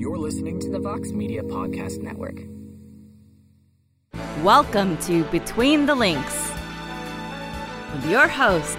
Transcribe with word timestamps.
You're 0.00 0.16
listening 0.16 0.58
to 0.60 0.70
the 0.70 0.78
Vox 0.78 1.10
Media 1.12 1.42
Podcast 1.42 2.00
Network. 2.00 2.40
Welcome 4.42 4.96
to 5.02 5.24
Between 5.24 5.84
the 5.84 5.94
Links 5.94 6.50
with 7.92 8.10
your 8.10 8.26
host, 8.26 8.78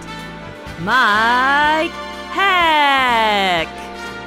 Mike 0.79 1.91
Heck. 2.31 3.67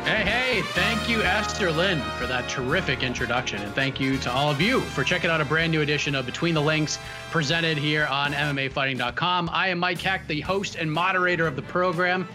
Hey, 0.05 0.23
hey, 0.23 0.63
thank 0.63 1.09
you, 1.09 1.21
Esther 1.25 1.73
Lynn, 1.73 2.01
for 2.17 2.29
that 2.29 2.49
terrific 2.49 3.03
introduction. 3.03 3.61
And 3.61 3.75
thank 3.75 3.99
you 3.99 4.17
to 4.19 4.31
all 4.31 4.49
of 4.49 4.61
you 4.61 4.81
for 4.81 5.03
checking 5.03 5.31
out 5.31 5.41
a 5.41 5.45
brand 5.45 5.73
new 5.73 5.81
edition 5.81 6.15
of 6.15 6.27
Between 6.27 6.55
the 6.55 6.63
Links 6.63 7.01
presented 7.33 7.77
here 7.77 8.07
on 8.07 8.33
MMAfighting.com. 8.33 9.51
I 9.53 9.67
am 9.67 9.81
Mike 9.81 10.01
Heck, 10.01 10.29
the 10.29 10.43
host 10.43 10.77
and 10.77 10.93
moderator 10.93 11.49
of 11.49 11.57
the 11.57 11.63
program. 11.63 12.29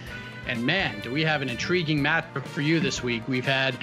And 0.48 0.66
man, 0.66 1.00
do 1.00 1.14
we 1.14 1.24
have 1.24 1.42
an 1.42 1.48
intriguing 1.48 2.00
matchup 2.00 2.46
for 2.46 2.60
you 2.60 2.82
this 2.82 3.02
week. 3.02 3.26
We've 3.30 3.46
had 3.46 3.78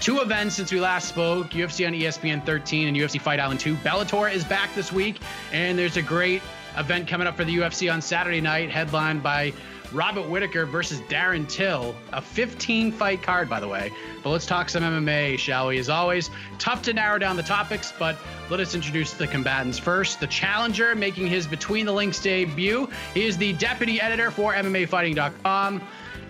two 0.00 0.20
events 0.20 0.54
since 0.54 0.72
we 0.72 0.80
last 0.80 1.08
spoke 1.08 1.50
UFC 1.50 1.86
on 1.86 1.92
ESPN 1.92 2.44
13 2.44 2.88
and 2.88 2.96
UFC 2.96 3.20
Fight 3.20 3.40
Island 3.40 3.60
2. 3.60 3.76
Bellator 3.76 4.32
is 4.32 4.44
back 4.44 4.74
this 4.74 4.92
week, 4.92 5.20
and 5.52 5.78
there's 5.78 5.96
a 5.96 6.02
great 6.02 6.42
event 6.76 7.08
coming 7.08 7.26
up 7.26 7.36
for 7.36 7.44
the 7.44 7.56
UFC 7.56 7.92
on 7.92 8.02
Saturday 8.02 8.40
night, 8.40 8.70
headlined 8.70 9.22
by 9.22 9.52
Robert 9.92 10.28
Whitaker 10.28 10.66
versus 10.66 11.00
Darren 11.02 11.48
Till, 11.48 11.94
a 12.12 12.20
15 12.20 12.92
fight 12.92 13.22
card, 13.22 13.48
by 13.48 13.60
the 13.60 13.68
way. 13.68 13.90
But 14.22 14.30
let's 14.30 14.46
talk 14.46 14.68
some 14.68 14.82
MMA, 14.82 15.38
shall 15.38 15.68
we? 15.68 15.78
As 15.78 15.88
always, 15.88 16.30
tough 16.58 16.82
to 16.82 16.92
narrow 16.92 17.18
down 17.18 17.36
the 17.36 17.42
topics, 17.42 17.92
but 17.98 18.16
let 18.50 18.60
us 18.60 18.74
introduce 18.74 19.12
the 19.12 19.26
combatants 19.26 19.78
first. 19.78 20.20
The 20.20 20.26
challenger 20.26 20.94
making 20.94 21.28
his 21.28 21.46
Between 21.46 21.86
the 21.86 21.92
Links 21.92 22.20
debut. 22.20 22.88
He 23.14 23.26
is 23.26 23.36
the 23.36 23.52
deputy 23.54 24.00
editor 24.00 24.30
for 24.30 24.52
MMAfighting.com. 24.54 25.80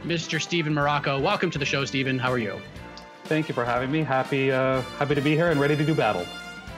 Mr. 0.04 0.40
Steven 0.40 0.72
Marrocco. 0.72 1.20
Welcome 1.20 1.50
to 1.50 1.58
the 1.58 1.64
show, 1.64 1.84
Steven. 1.84 2.18
How 2.18 2.30
are 2.30 2.38
you? 2.38 2.60
Thank 3.26 3.48
you 3.48 3.54
for 3.54 3.64
having 3.64 3.90
me. 3.90 4.02
Happy, 4.02 4.52
uh, 4.52 4.80
happy 4.98 5.14
to 5.16 5.20
be 5.20 5.34
here 5.34 5.50
and 5.50 5.60
ready 5.60 5.76
to 5.76 5.84
do 5.84 5.94
battle. 5.94 6.24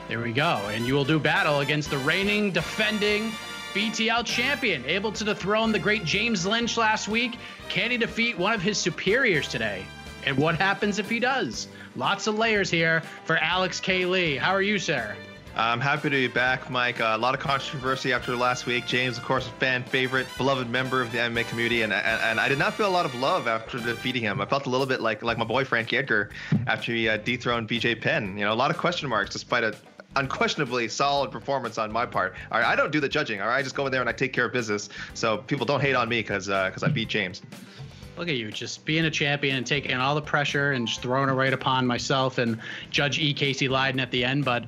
There 0.09 0.21
we 0.21 0.33
go. 0.33 0.61
And 0.71 0.87
you 0.87 0.95
will 0.95 1.05
do 1.05 1.19
battle 1.19 1.61
against 1.61 1.91
the 1.91 1.99
reigning, 1.99 2.51
defending 2.51 3.31
BTL 3.75 4.25
champion, 4.25 4.85
able 4.87 5.13
to 5.13 5.25
dethrone 5.25 5.73
the 5.73 5.79
great 5.79 6.05
James 6.05 6.47
Lynch 6.47 6.79
last 6.79 7.07
week. 7.07 7.37
Can 7.69 7.91
he 7.91 7.99
defeat 7.99 8.39
one 8.39 8.55
of 8.55 8.63
his 8.63 8.79
superiors 8.79 9.47
today? 9.47 9.85
And 10.25 10.39
what 10.39 10.57
happens 10.57 10.99
if 10.99 11.11
he 11.11 11.21
does? 11.21 11.69
Lots 11.95 12.27
of 12.27 12.37
layers 12.37 12.71
here 12.71 13.03
for 13.25 13.37
Alex 13.37 13.79
K. 13.81 14.07
Lee. 14.07 14.37
How 14.37 14.53
are 14.53 14.63
you, 14.63 14.79
sir? 14.79 15.15
I'm 15.59 15.81
happy 15.81 16.09
to 16.09 16.15
be 16.15 16.29
back, 16.29 16.71
Mike. 16.71 17.01
Uh, 17.01 17.15
a 17.17 17.19
lot 17.19 17.35
of 17.35 17.41
controversy 17.41 18.13
after 18.13 18.37
last 18.37 18.65
week. 18.65 18.87
James, 18.87 19.19
of 19.19 19.25
course, 19.25 19.49
fan 19.59 19.83
favorite, 19.83 20.29
beloved 20.37 20.71
member 20.71 21.03
of 21.03 21.11
the 21.11 21.19
MMA 21.19 21.49
community, 21.49 21.83
and, 21.83 21.93
and, 21.93 22.23
and 22.23 22.39
I 22.39 22.49
did 22.49 22.61
not 22.61 22.75
feel 22.75 22.87
a 22.87 22.95
lot 22.95 23.05
of 23.05 23.13
love 23.17 23.49
after 23.49 23.79
defeating 23.79 24.23
him. 24.23 24.41
I 24.41 24.47
felt 24.47 24.67
a 24.67 24.71
little 24.71 24.87
bit 24.87 25.01
like 25.01 25.25
like 25.25 25.37
my 25.37 25.45
boy 25.45 25.65
Frank 25.65 25.93
Edgar 25.93 26.31
after 26.69 26.93
he 26.93 27.09
uh, 27.09 27.17
dethroned 27.17 27.69
BJ 27.69 28.01
Penn. 28.01 28.39
You 28.39 28.45
know, 28.45 28.53
a 28.53 28.55
lot 28.55 28.71
of 28.71 28.79
question 28.79 29.09
marks 29.09 29.31
despite 29.31 29.65
a 29.65 29.75
unquestionably 30.15 30.87
solid 30.87 31.33
performance 31.33 31.77
on 31.77 31.91
my 31.91 32.07
part. 32.07 32.37
All 32.53 32.61
right, 32.61 32.69
I 32.69 32.77
don't 32.77 32.93
do 32.93 33.01
the 33.01 33.09
judging. 33.09 33.41
All 33.41 33.49
right, 33.49 33.57
I 33.57 33.63
just 33.63 33.75
go 33.75 33.85
in 33.87 33.91
there 33.91 34.01
and 34.01 34.09
I 34.09 34.13
take 34.13 34.33
care 34.33 34.45
of 34.45 34.53
business. 34.53 34.89
So 35.15 35.39
people 35.39 35.67
don't 35.67 35.81
hate 35.81 35.97
on 35.97 36.09
me 36.09 36.21
because 36.21 36.47
because 36.47 36.85
uh, 36.85 36.87
I 36.87 36.89
beat 36.89 37.09
James. 37.09 37.43
Look 38.17 38.29
at 38.29 38.37
you, 38.37 38.53
just 38.53 38.85
being 38.85 39.07
a 39.07 39.11
champion 39.11 39.57
and 39.57 39.67
taking 39.67 39.97
all 39.97 40.15
the 40.15 40.23
pressure 40.23 40.71
and 40.71 40.87
just 40.87 41.03
throwing 41.03 41.29
it 41.29 41.33
right 41.33 41.53
upon 41.53 41.85
myself 41.85 42.39
and 42.39 42.61
Judge 42.91 43.19
E. 43.19 43.35
Casey 43.35 43.67
Leydon 43.67 44.01
at 44.01 44.13
the 44.13 44.25
end. 44.25 44.45
But 44.45 44.65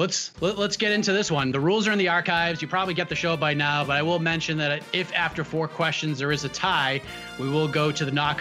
let's 0.00 0.32
let, 0.40 0.52
us 0.52 0.58
let 0.58 0.70
us 0.70 0.76
get 0.78 0.92
into 0.92 1.12
this 1.12 1.30
one. 1.30 1.52
The 1.52 1.60
rules 1.60 1.86
are 1.86 1.92
in 1.92 1.98
the 1.98 2.08
archives. 2.08 2.62
You 2.62 2.68
probably 2.68 2.94
get 2.94 3.10
the 3.10 3.14
show 3.14 3.36
by 3.36 3.52
now, 3.52 3.84
but 3.84 3.98
I 3.98 4.02
will 4.02 4.18
mention 4.18 4.56
that 4.56 4.82
if 4.94 5.12
after 5.12 5.44
four 5.44 5.68
questions 5.68 6.18
there 6.18 6.32
is 6.32 6.42
a 6.42 6.48
tie, 6.48 7.02
we 7.38 7.50
will 7.50 7.68
go 7.68 7.92
to 7.92 8.04
the 8.06 8.10
knock. 8.10 8.40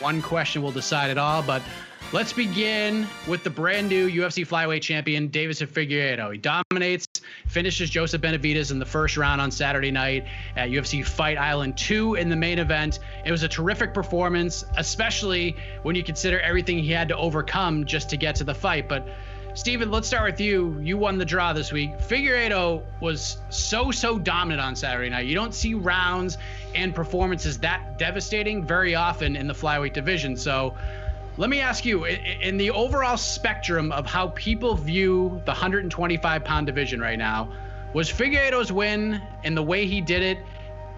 One 0.00 0.22
question 0.22 0.62
will 0.62 0.72
decide 0.72 1.10
it 1.10 1.18
all, 1.18 1.42
but 1.42 1.60
let's 2.12 2.32
begin 2.32 3.06
with 3.28 3.44
the 3.44 3.50
brand 3.50 3.90
new 3.90 4.08
UFC 4.08 4.48
flyweight 4.48 4.80
champion, 4.80 5.28
Deiveson 5.28 5.68
Figueiredo. 5.68 6.32
He 6.32 6.38
dominates, 6.38 7.06
finishes 7.48 7.90
Joseph 7.90 8.22
Benavidez 8.22 8.70
in 8.70 8.78
the 8.78 8.86
first 8.86 9.18
round 9.18 9.42
on 9.42 9.50
Saturday 9.50 9.90
night 9.90 10.24
at 10.56 10.70
UFC 10.70 11.04
Fight 11.04 11.36
Island 11.36 11.76
2 11.76 12.14
in 12.14 12.30
the 12.30 12.36
main 12.36 12.58
event. 12.58 13.00
It 13.26 13.30
was 13.30 13.42
a 13.42 13.48
terrific 13.48 13.92
performance, 13.92 14.64
especially 14.78 15.54
when 15.82 15.96
you 15.96 16.02
consider 16.02 16.40
everything 16.40 16.78
he 16.78 16.92
had 16.92 17.08
to 17.08 17.16
overcome 17.18 17.84
just 17.84 18.08
to 18.08 18.16
get 18.16 18.36
to 18.36 18.44
the 18.44 18.54
fight. 18.54 18.88
But 18.88 19.06
Steven, 19.54 19.88
let's 19.92 20.08
start 20.08 20.32
with 20.32 20.40
you. 20.40 20.80
You 20.82 20.98
won 20.98 21.16
the 21.16 21.24
draw 21.24 21.52
this 21.52 21.70
week. 21.70 21.96
Figueiredo 21.98 22.82
was 23.00 23.38
so, 23.50 23.92
so 23.92 24.18
dominant 24.18 24.60
on 24.60 24.74
Saturday 24.74 25.08
night. 25.08 25.26
You 25.26 25.36
don't 25.36 25.54
see 25.54 25.74
rounds 25.74 26.38
and 26.74 26.92
performances 26.92 27.58
that 27.58 27.96
devastating 27.96 28.64
very 28.64 28.96
often 28.96 29.36
in 29.36 29.46
the 29.46 29.54
flyweight 29.54 29.92
division. 29.92 30.36
So 30.36 30.74
let 31.36 31.48
me 31.50 31.60
ask 31.60 31.84
you 31.84 32.04
in 32.04 32.56
the 32.56 32.72
overall 32.72 33.16
spectrum 33.16 33.92
of 33.92 34.06
how 34.06 34.28
people 34.28 34.74
view 34.74 35.40
the 35.44 35.52
125 35.52 36.44
pound 36.44 36.66
division 36.66 37.00
right 37.00 37.18
now, 37.18 37.52
was 37.92 38.10
Figueiredo's 38.10 38.72
win 38.72 39.22
and 39.44 39.56
the 39.56 39.62
way 39.62 39.86
he 39.86 40.00
did 40.00 40.22
it? 40.22 40.38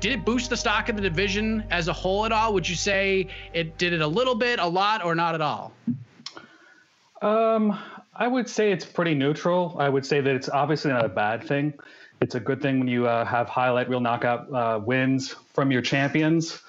Did 0.01 0.13
it 0.13 0.25
boost 0.25 0.49
the 0.49 0.57
stock 0.57 0.89
of 0.89 0.97
the 0.97 1.03
division 1.03 1.63
as 1.71 1.89
a 1.89 1.93
whole 1.93 2.25
at 2.25 2.33
all? 2.33 2.55
Would 2.55 2.67
you 2.67 2.77
say 2.77 3.29
it 3.53 3.77
did 3.77 3.93
it 3.93 4.01
a 4.01 4.07
little 4.07 4.35
bit, 4.35 4.61
a 4.61 4.67
lot, 4.67 5.05
or 5.05 5.15
not 5.15 5.35
at 5.35 5.43
all? 5.43 5.75
Um, 7.21 7.79
I 8.19 8.27
would 8.27 8.49
say 8.49 8.73
it's 8.73 8.85
pretty 8.85 9.15
neutral. 9.15 9.77
I 9.79 9.89
would 9.89 10.07
say 10.07 10.21
that 10.21 10.35
it's 10.35 10.49
obviously 10.49 10.91
not 10.91 11.05
a 11.05 11.09
bad 11.09 11.45
thing. 11.45 11.75
It's 12.21 12.35
a 12.35 12.41
good 12.41 12.63
thing 12.63 12.79
when 12.79 12.89
you 12.89 13.07
uh, 13.07 13.25
have 13.27 13.49
highlight 13.49 13.89
reel 13.89 14.01
knockout 14.01 14.51
uh, 14.53 14.81
wins 14.83 15.35
from 15.53 15.71
your 15.71 15.83
champions, 15.83 16.63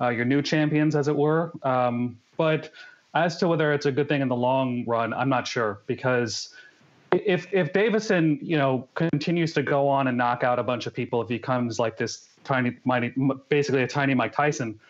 uh, 0.00 0.08
your 0.08 0.24
new 0.24 0.40
champions, 0.40 0.96
as 0.96 1.08
it 1.08 1.16
were. 1.16 1.52
Um, 1.62 2.18
but 2.38 2.70
as 3.14 3.36
to 3.38 3.48
whether 3.48 3.72
it's 3.72 3.84
a 3.84 3.92
good 3.92 4.08
thing 4.08 4.22
in 4.22 4.28
the 4.28 4.36
long 4.36 4.84
run, 4.86 5.12
I'm 5.12 5.28
not 5.28 5.46
sure 5.46 5.80
because 5.86 6.54
if 7.12 7.52
if 7.52 7.72
Deiveson, 7.72 8.38
you 8.40 8.56
know, 8.56 8.88
continues 8.94 9.52
to 9.54 9.62
go 9.62 9.88
on 9.88 10.08
and 10.08 10.16
knock 10.16 10.42
out 10.42 10.58
a 10.58 10.62
bunch 10.62 10.86
of 10.86 10.94
people, 10.94 11.20
if 11.20 11.28
he 11.28 11.36
becomes 11.36 11.78
like 11.78 11.98
this 11.98 12.28
tiny, 12.44 12.76
mighty, 12.84 13.12
basically 13.50 13.82
a 13.82 13.88
tiny 13.88 14.14
Mike 14.14 14.32
Tyson, 14.32 14.80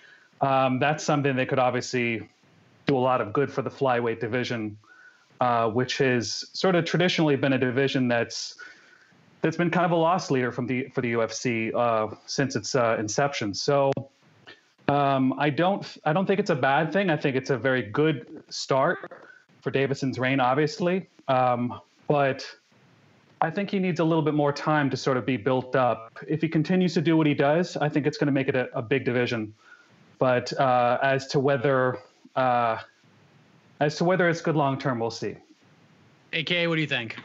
um, 0.43 0.79
that's 0.79 1.03
something 1.03 1.35
that 1.35 1.49
could 1.49 1.59
obviously 1.59 2.29
do 2.87 2.97
a 2.97 2.99
lot 2.99 3.21
of 3.21 3.33
good 3.33 3.51
for 3.51 3.63
the 3.63 3.71
flyweight 3.71 4.21
division 4.21 4.77
uh, 5.41 5.69
which 5.69 5.99
has 5.99 6.45
sort 6.53 6.75
of 6.75 6.85
traditionally 6.85 7.37
been 7.37 7.53
a 7.53 7.59
division 7.59 8.09
that's 8.09 8.57
that's 9.41 9.57
been 9.57 9.71
kind 9.71 9.87
of 9.87 9.93
a 9.93 9.97
loss 9.97 10.31
leader 10.31 10.51
from 10.51 10.67
the 10.67 10.89
for 10.95 11.01
the 11.01 11.13
UFC 11.13 11.73
uh, 11.75 12.15
since 12.27 12.57
its 12.57 12.75
uh, 12.75 12.97
inception. 12.99 13.55
So 13.55 13.93
um, 14.89 15.35
I 15.39 15.51
don't 15.51 15.87
I 16.05 16.13
don't 16.13 16.27
think 16.27 16.41
it's 16.41 16.51
a 16.51 16.57
bad 16.57 16.93
thing. 16.93 17.11
I 17.11 17.17
think 17.17 17.37
it's 17.37 17.51
a 17.51 17.59
very 17.59 17.83
good 17.83 18.43
start 18.49 19.11
for 19.61 19.71
Deiveson's 19.71 20.19
reign, 20.19 20.41
obviously, 20.41 21.09
um, 21.29 21.81
but. 22.07 22.47
I 23.41 23.51
think 23.51 23.71
he 23.71 23.79
needs 23.79 24.01
a 24.01 24.05
little 24.05 24.25
bit 24.25 24.35
more 24.35 24.53
time 24.53 24.91
to 24.91 24.97
sort 24.97 25.17
of 25.17 25.25
be 25.25 25.37
built 25.37 25.77
up. 25.77 26.19
If 26.27 26.41
he 26.41 26.49
continues 26.49 26.93
to 26.95 27.01
do 27.01 27.17
what 27.17 27.29
he 27.29 27.35
does, 27.35 27.77
I 27.77 27.89
think 27.89 28.05
it's 28.05 28.19
going 28.19 28.27
to 28.27 28.33
make 28.33 28.49
it 28.49 28.57
a, 28.57 28.69
a 28.77 28.83
big 28.83 29.05
division. 29.05 29.55
But 30.19 30.53
uh, 30.59 30.99
as 31.03 31.29
to 31.29 31.39
whether 31.39 32.01
uh, 32.35 32.79
as 33.81 33.97
to 33.97 34.05
whether 34.05 34.29
it's 34.29 34.41
good 34.41 34.57
long 34.57 34.79
term, 34.79 34.99
we'll 34.99 35.11
see. 35.11 35.37
AK, 36.33 36.69
what 36.69 36.75
do 36.75 36.81
you 36.81 36.87
think? 36.87 37.17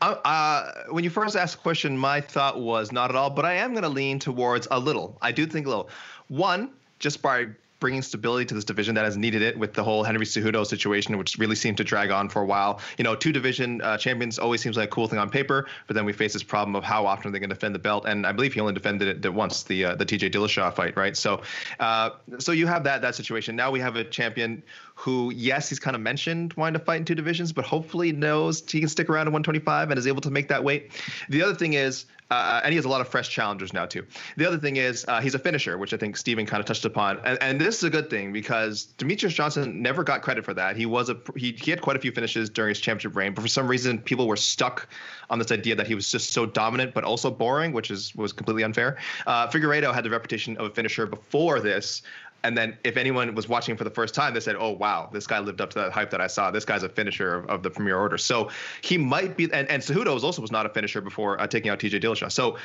Uh, 0.00 0.16
uh, 0.24 0.72
when 0.90 1.04
you 1.04 1.10
first 1.10 1.36
asked 1.36 1.56
the 1.56 1.62
question, 1.62 1.96
my 1.96 2.20
thought 2.20 2.60
was 2.60 2.90
not 2.92 3.10
at 3.10 3.16
all, 3.16 3.30
but 3.30 3.44
I 3.44 3.54
am 3.54 3.72
going 3.72 3.82
to 3.82 3.88
lean 3.88 4.18
towards 4.18 4.66
a 4.70 4.78
little. 4.78 5.18
I 5.20 5.32
do 5.32 5.46
think 5.46 5.66
a 5.66 5.68
little. 5.68 5.90
One, 6.28 6.70
just 6.98 7.22
by 7.22 7.48
bringing 7.80 8.02
stability 8.02 8.44
to 8.46 8.54
this 8.54 8.64
division 8.64 8.94
that 8.96 9.04
has 9.04 9.16
needed 9.16 9.42
it 9.42 9.58
with 9.58 9.74
the 9.74 9.84
whole 9.84 10.02
Henry 10.02 10.24
Cejudo 10.24 10.66
situation, 10.66 11.16
which 11.16 11.38
really 11.38 11.54
seemed 11.54 11.76
to 11.76 11.84
drag 11.84 12.10
on 12.10 12.28
for 12.28 12.42
a 12.42 12.46
while. 12.46 12.80
You 12.96 13.04
know, 13.04 13.14
two 13.14 13.32
division 13.32 13.80
uh, 13.82 13.96
champions 13.98 14.38
always 14.38 14.60
seems 14.60 14.76
like 14.76 14.88
a 14.88 14.90
cool 14.90 15.08
thing 15.08 15.18
on 15.18 15.30
paper, 15.30 15.66
but 15.86 15.94
then 15.94 16.04
we 16.04 16.12
face 16.12 16.32
this 16.32 16.42
problem 16.42 16.74
of 16.74 16.84
how 16.84 17.06
often 17.06 17.32
they 17.32 17.40
can 17.40 17.50
defend 17.50 17.74
the 17.74 17.78
belt. 17.78 18.04
And 18.06 18.26
I 18.26 18.32
believe 18.32 18.52
he 18.54 18.60
only 18.60 18.74
defended 18.74 19.24
it 19.24 19.34
once, 19.34 19.62
the 19.62 19.84
uh, 19.84 19.94
the 19.94 20.06
TJ 20.06 20.32
Dillashaw 20.32 20.74
fight, 20.74 20.96
right? 20.96 21.16
So, 21.16 21.42
uh, 21.78 22.10
so 22.38 22.52
you 22.52 22.66
have 22.66 22.84
that 22.84 23.02
that 23.02 23.14
situation. 23.14 23.56
Now 23.56 23.70
we 23.70 23.80
have 23.80 23.96
a 23.96 24.04
champion 24.04 24.62
who, 24.94 25.32
yes, 25.32 25.68
he's 25.68 25.78
kind 25.78 25.94
of 25.94 26.02
mentioned 26.02 26.54
wanting 26.54 26.78
to 26.78 26.84
fight 26.84 26.96
in 26.96 27.04
two 27.04 27.14
divisions, 27.14 27.52
but 27.52 27.64
hopefully 27.64 28.10
knows 28.12 28.68
he 28.68 28.80
can 28.80 28.88
stick 28.88 29.08
around 29.08 29.28
at 29.28 29.32
125 29.32 29.90
and 29.90 29.98
is 29.98 30.06
able 30.08 30.20
to 30.22 30.30
make 30.30 30.48
that 30.48 30.64
weight. 30.64 30.90
The 31.28 31.42
other 31.42 31.54
thing 31.54 31.74
is 31.74 32.06
uh, 32.30 32.60
and 32.62 32.72
he 32.72 32.76
has 32.76 32.84
a 32.84 32.88
lot 32.88 33.00
of 33.00 33.08
fresh 33.08 33.28
challengers 33.28 33.72
now 33.72 33.86
too. 33.86 34.04
The 34.36 34.46
other 34.46 34.58
thing 34.58 34.76
is 34.76 35.04
uh, 35.08 35.20
he's 35.20 35.34
a 35.34 35.38
finisher, 35.38 35.78
which 35.78 35.92
I 35.92 35.96
think 35.96 36.16
Steven 36.16 36.46
kind 36.46 36.60
of 36.60 36.66
touched 36.66 36.84
upon, 36.84 37.18
and, 37.24 37.38
and 37.42 37.60
this 37.60 37.78
is 37.78 37.84
a 37.84 37.90
good 37.90 38.10
thing 38.10 38.32
because 38.32 38.88
Demetrious 38.98 39.34
Johnson 39.34 39.82
never 39.82 40.04
got 40.04 40.22
credit 40.22 40.44
for 40.44 40.54
that. 40.54 40.76
He 40.76 40.86
was 40.86 41.08
a 41.08 41.16
he, 41.36 41.52
he 41.52 41.70
had 41.70 41.80
quite 41.80 41.96
a 41.96 42.00
few 42.00 42.12
finishes 42.12 42.50
during 42.50 42.70
his 42.70 42.80
championship 42.80 43.16
reign, 43.16 43.34
but 43.34 43.42
for 43.42 43.48
some 43.48 43.66
reason 43.66 43.98
people 43.98 44.26
were 44.26 44.36
stuck 44.36 44.88
on 45.30 45.38
this 45.38 45.52
idea 45.52 45.74
that 45.74 45.86
he 45.86 45.94
was 45.94 46.10
just 46.10 46.32
so 46.32 46.46
dominant 46.46 46.94
but 46.94 47.04
also 47.04 47.30
boring, 47.30 47.72
which 47.72 47.90
is 47.90 48.14
was 48.14 48.32
completely 48.32 48.62
unfair. 48.62 48.96
Uh, 49.26 49.48
Figueiredo 49.48 49.92
had 49.92 50.04
the 50.04 50.10
reputation 50.10 50.56
of 50.58 50.66
a 50.66 50.70
finisher 50.70 51.06
before 51.06 51.60
this, 51.60 52.02
and 52.44 52.56
then 52.56 52.78
if 52.84 52.96
anyone 52.96 53.34
was 53.34 53.48
watching 53.48 53.76
for 53.76 53.84
the 53.84 53.90
first 53.90 54.14
time, 54.14 54.34
they 54.34 54.40
said, 54.40 54.56
"Oh 54.58 54.70
wow, 54.70 55.08
this 55.12 55.26
guy 55.26 55.38
lived 55.40 55.60
up 55.60 55.70
to 55.70 55.78
that 55.80 55.92
hype 55.92 56.10
that 56.10 56.20
I 56.20 56.28
saw. 56.28 56.50
This 56.50 56.64
guy's 56.64 56.82
a 56.82 56.88
finisher 56.88 57.34
of, 57.34 57.46
of 57.50 57.62
the 57.62 57.70
Premier 57.70 57.96
Order." 57.96 58.18
So 58.18 58.50
he 58.82 58.96
might 58.96 59.36
be, 59.36 59.44
and, 59.52 59.68
and 59.68 59.82
Cejudo 59.82 60.14
was 60.14 60.24
also 60.24 60.42
was 60.42 60.52
not 60.52 60.66
a 60.66 60.68
finisher 60.68 61.00
before 61.00 61.40
uh, 61.40 61.46
taking 61.46 61.70
out 61.70 61.80
TJ 61.80 62.00
Dillashaw. 62.00 62.30
So 62.30 62.56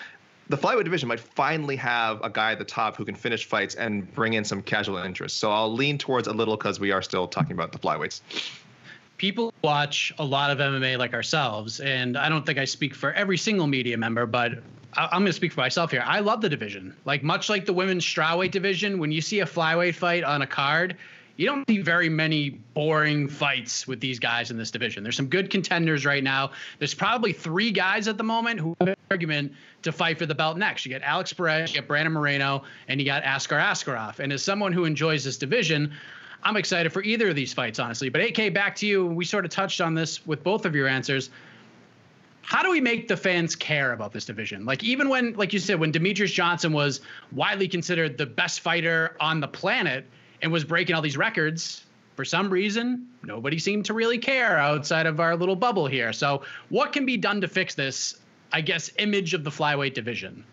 the 0.50 0.58
flyweight 0.58 0.84
division 0.84 1.08
might 1.08 1.20
finally 1.20 1.76
have 1.78 2.22
a 2.22 2.30
guy 2.30 2.52
at 2.52 2.60
the 2.60 2.66
top 2.66 2.96
who 2.96 3.06
can 3.06 3.16
finish 3.16 3.46
fights 3.46 3.76
and 3.76 4.12
bring 4.14 4.34
in 4.34 4.44
some 4.44 4.62
casual 4.62 4.98
interest. 4.98 5.38
So 5.38 5.52
I'll 5.52 5.74
lean 5.74 5.98
towards 5.98 6.28
a 6.28 6.34
little 6.34 6.58
because 6.58 6.80
we 6.80 6.92
are 6.92 7.02
still 7.02 7.28
talking 7.28 7.54
about 7.54 7.72
the 7.72 7.80
flyweights. 7.80 8.22
people 9.18 9.54
watch 9.64 10.14
a 10.20 10.26
lot 10.26 10.52
of 10.52 10.58
MMA 10.58 10.98
like 10.98 11.14
ourselves, 11.14 11.80
and 11.80 12.18
I 12.18 12.30
don't 12.30 12.46
think 12.46 12.60
I 12.60 12.66
speak 12.66 12.94
for 12.94 13.14
every 13.14 13.38
single 13.38 13.68
media 13.68 13.98
member, 13.98 14.26
but 14.26 14.60
I'm 14.96 15.22
going 15.22 15.26
to 15.26 15.34
speak 15.34 15.54
for 15.54 15.62
myself 15.62 15.92
here. 15.92 16.04
I 16.06 16.20
love 16.20 16.42
the 16.42 16.50
division. 16.50 16.96
Like 17.06 17.24
much 17.24 17.50
like 17.50 17.66
the 17.66 17.74
women's 17.74 18.06
strawweight 18.06 18.52
division, 18.52 19.00
when 19.00 19.12
you 19.12 19.22
see 19.22 19.40
a 19.40 19.46
flyweight 19.46 19.96
fight 19.96 20.24
on 20.24 20.42
a 20.42 20.48
card, 20.48 20.98
you 21.36 21.48
don't 21.48 21.68
see 21.68 21.80
very 21.80 22.10
many 22.10 22.52
boring 22.52 23.28
fights 23.28 23.88
with 23.88 24.00
these 24.00 24.20
guys 24.20 24.52
in 24.52 24.58
this 24.58 24.70
division. 24.70 25.04
There's 25.04 25.18
some 25.18 25.28
good 25.28 25.50
contenders 25.50 26.06
right 26.06 26.24
now. 26.24 26.52
There's 26.78 26.94
probably 26.94 27.34
three 27.34 27.72
guys 27.72 28.08
at 28.08 28.18
the 28.18 28.24
moment 28.24 28.60
who 28.60 28.76
have 28.80 28.90
an 28.90 28.96
argument 29.10 29.54
to 29.82 29.92
fight 29.92 30.20
for 30.20 30.28
the 30.28 30.36
belt 30.36 30.58
next. 30.58 30.86
You 30.86 30.92
got 30.92 31.02
Alex 31.02 31.34
Perez, 31.34 31.74
you 31.74 31.82
got 31.82 31.88
Brandon 31.88 32.14
Moreno, 32.14 32.64
and 32.88 33.00
you 33.00 33.06
got 33.06 33.24
Askar 33.24 33.58
Askarov. 33.58 34.20
And 34.20 34.32
as 34.32 34.44
someone 34.44 34.74
who 34.74 34.86
enjoys 34.86 35.24
this 35.24 35.38
division, 35.38 35.92
I'm 36.44 36.56
excited 36.56 36.94
for 36.94 37.02
either 37.02 37.30
of 37.30 37.36
these 37.36 37.54
fights, 37.54 37.80
honestly. 37.80 38.10
But 38.10 38.22
AK, 38.22 38.54
back 38.54 38.76
to 38.78 38.86
you. 38.86 39.08
We 39.08 39.26
sort 39.26 39.44
of 39.44 39.50
touched 39.50 39.82
on 39.82 39.96
this 39.96 40.26
with 40.28 40.44
both 40.44 40.66
of 40.66 40.76
your 40.76 40.88
answers. 40.88 41.32
How 42.44 42.62
do 42.62 42.70
we 42.70 42.82
make 42.82 43.08
the 43.08 43.18
fans 43.18 43.56
care 43.56 43.94
about 43.94 44.12
this 44.12 44.26
division? 44.26 44.66
Like 44.66 44.84
even 44.84 45.10
when, 45.10 45.34
like 45.34 45.54
you 45.54 45.60
said, 45.60 45.80
when 45.80 45.92
Demetrious 45.92 46.32
Johnson 46.32 46.74
was 46.74 47.02
widely 47.32 47.68
considered 47.68 48.18
the 48.18 48.26
best 48.26 48.60
fighter 48.60 49.16
on 49.20 49.40
the 49.40 49.48
planet 49.48 50.06
and 50.42 50.52
was 50.52 50.64
breaking 50.64 50.96
all 50.96 51.02
these 51.02 51.18
records, 51.18 51.86
for 52.16 52.26
some 52.26 52.50
reason, 52.50 53.08
nobody 53.24 53.58
seemed 53.58 53.86
to 53.86 53.94
really 53.94 54.18
care 54.18 54.58
outside 54.58 55.06
of 55.06 55.20
our 55.20 55.36
little 55.36 55.56
bubble 55.56 55.88
here. 55.88 56.14
So, 56.14 56.44
what 56.70 56.94
can 56.94 57.06
be 57.06 57.18
done 57.18 57.42
to 57.42 57.48
fix 57.48 57.76
this? 57.76 58.20
I 58.52 58.62
guess 58.62 58.92
image 59.00 59.34
of 59.34 59.44
the 59.44 59.50
flyweight 59.50 59.96
division. 59.96 60.44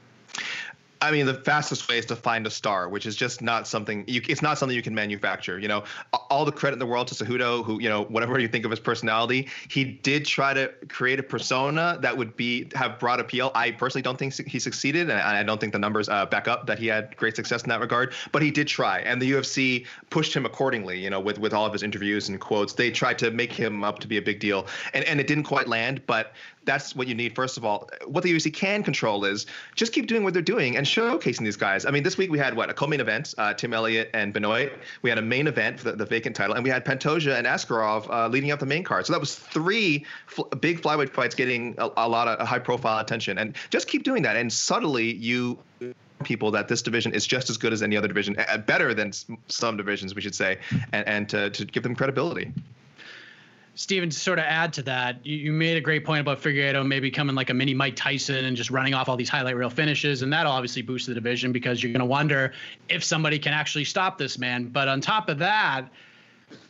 I 1.02 1.10
mean, 1.10 1.24
the 1.24 1.34
fastest 1.34 1.88
way 1.88 1.96
is 1.98 2.04
to 2.06 2.16
find 2.16 2.46
a 2.46 2.50
star, 2.50 2.88
which 2.88 3.06
is 3.06 3.16
just 3.16 3.40
not 3.40 3.66
something 3.66 4.04
you. 4.06 4.20
It's 4.28 4.42
not 4.42 4.58
something 4.58 4.76
you 4.76 4.82
can 4.82 4.94
manufacture. 4.94 5.58
You 5.58 5.68
know, 5.68 5.84
all 6.28 6.44
the 6.44 6.52
credit 6.52 6.74
in 6.74 6.78
the 6.78 6.86
world 6.86 7.08
to 7.08 7.14
Cejudo, 7.14 7.64
who 7.64 7.80
you 7.80 7.88
know, 7.88 8.04
whatever 8.04 8.38
you 8.38 8.48
think 8.48 8.66
of 8.66 8.70
his 8.70 8.80
personality, 8.80 9.48
he 9.68 9.84
did 9.84 10.26
try 10.26 10.52
to 10.52 10.70
create 10.88 11.18
a 11.18 11.22
persona 11.22 11.98
that 12.02 12.16
would 12.16 12.36
be 12.36 12.70
have 12.74 12.98
broad 12.98 13.18
appeal. 13.18 13.50
I 13.54 13.70
personally 13.70 14.02
don't 14.02 14.18
think 14.18 14.34
he 14.46 14.58
succeeded, 14.58 15.08
and 15.08 15.20
I 15.20 15.42
don't 15.42 15.58
think 15.60 15.72
the 15.72 15.78
numbers 15.78 16.08
uh, 16.08 16.26
back 16.26 16.48
up 16.48 16.66
that 16.66 16.78
he 16.78 16.86
had 16.86 17.16
great 17.16 17.34
success 17.34 17.62
in 17.62 17.70
that 17.70 17.80
regard. 17.80 18.12
But 18.30 18.42
he 18.42 18.50
did 18.50 18.68
try, 18.68 19.00
and 19.00 19.22
the 19.22 19.32
UFC 19.32 19.86
pushed 20.10 20.34
him 20.34 20.44
accordingly. 20.44 20.98
You 20.98 21.08
know, 21.08 21.20
with 21.20 21.38
with 21.38 21.54
all 21.54 21.64
of 21.64 21.72
his 21.72 21.82
interviews 21.82 22.28
and 22.28 22.38
quotes, 22.38 22.74
they 22.74 22.90
tried 22.90 23.18
to 23.20 23.30
make 23.30 23.52
him 23.52 23.84
up 23.84 24.00
to 24.00 24.06
be 24.06 24.18
a 24.18 24.22
big 24.22 24.38
deal, 24.38 24.66
and 24.92 25.04
and 25.04 25.18
it 25.18 25.26
didn't 25.26 25.44
quite 25.44 25.66
land. 25.66 26.02
But 26.06 26.34
that's 26.64 26.94
what 26.94 27.08
you 27.08 27.14
need 27.14 27.34
first 27.34 27.56
of 27.56 27.64
all. 27.64 27.88
What 28.06 28.22
the 28.22 28.32
UFC 28.32 28.52
can 28.52 28.82
control 28.82 29.24
is 29.24 29.46
just 29.74 29.92
keep 29.92 30.06
doing 30.06 30.24
what 30.24 30.34
they're 30.34 30.42
doing 30.42 30.76
and 30.76 30.86
showcasing 30.86 31.44
these 31.44 31.56
guys. 31.56 31.86
I 31.86 31.90
mean, 31.90 32.02
this 32.02 32.16
week 32.16 32.30
we 32.30 32.38
had 32.38 32.54
what 32.54 32.70
a 32.70 32.74
co-main 32.74 33.00
event: 33.00 33.34
uh, 33.38 33.54
Tim 33.54 33.72
Elliott 33.72 34.10
and 34.14 34.32
Benoit. 34.32 34.72
We 35.02 35.10
had 35.10 35.18
a 35.18 35.22
main 35.22 35.46
event 35.46 35.80
for 35.80 35.90
the, 35.90 35.96
the 35.96 36.06
vacant 36.06 36.36
title, 36.36 36.54
and 36.54 36.64
we 36.64 36.70
had 36.70 36.84
Pantoja 36.84 37.36
and 37.36 37.46
Askarov 37.46 38.08
uh, 38.10 38.28
leading 38.28 38.50
up 38.50 38.60
the 38.60 38.66
main 38.66 38.84
card. 38.84 39.06
So 39.06 39.12
that 39.12 39.20
was 39.20 39.34
three 39.34 40.04
fl- 40.26 40.42
big 40.60 40.80
flyweight 40.80 41.10
fights 41.10 41.34
getting 41.34 41.74
a, 41.78 41.90
a 41.96 42.08
lot 42.08 42.28
of 42.28 42.46
high-profile 42.46 42.98
attention. 42.98 43.38
And 43.38 43.56
just 43.70 43.88
keep 43.88 44.02
doing 44.02 44.22
that, 44.22 44.36
and 44.36 44.52
subtly 44.52 45.14
you 45.14 45.58
people 46.24 46.50
that 46.50 46.68
this 46.68 46.82
division 46.82 47.14
is 47.14 47.26
just 47.26 47.50
as 47.50 47.56
good 47.56 47.72
as 47.72 47.82
any 47.82 47.96
other 47.96 48.08
division, 48.08 48.36
better 48.66 48.92
than 48.92 49.10
some 49.48 49.76
divisions, 49.76 50.14
we 50.14 50.20
should 50.20 50.34
say, 50.34 50.58
and, 50.92 51.06
and 51.08 51.28
to, 51.30 51.50
to 51.50 51.64
give 51.64 51.82
them 51.82 51.94
credibility. 51.94 52.52
Steven, 53.80 54.10
to 54.10 54.18
sort 54.18 54.38
of 54.38 54.44
add 54.44 54.74
to 54.74 54.82
that, 54.82 55.24
you, 55.24 55.36
you, 55.38 55.52
made 55.52 55.78
a 55.78 55.80
great 55.80 56.04
point 56.04 56.20
about 56.20 56.38
Figueiredo 56.38 56.86
maybe 56.86 57.10
coming 57.10 57.34
like 57.34 57.48
a 57.48 57.54
mini 57.54 57.72
Mike 57.72 57.96
Tyson 57.96 58.44
and 58.44 58.54
just 58.54 58.70
running 58.70 58.92
off 58.92 59.08
all 59.08 59.16
these 59.16 59.30
highlight 59.30 59.56
reel 59.56 59.70
finishes, 59.70 60.20
and 60.20 60.30
that'll 60.30 60.52
obviously 60.52 60.82
boost 60.82 61.06
the 61.06 61.14
division 61.14 61.50
because 61.50 61.82
you're 61.82 61.90
going 61.90 62.00
to 62.00 62.04
wonder 62.04 62.52
if 62.90 63.02
somebody 63.02 63.38
can 63.38 63.54
actually 63.54 63.86
stop 63.86 64.18
this 64.18 64.36
man. 64.36 64.66
But 64.66 64.88
on 64.88 65.00
top 65.00 65.30
of 65.30 65.38
that, 65.38 65.86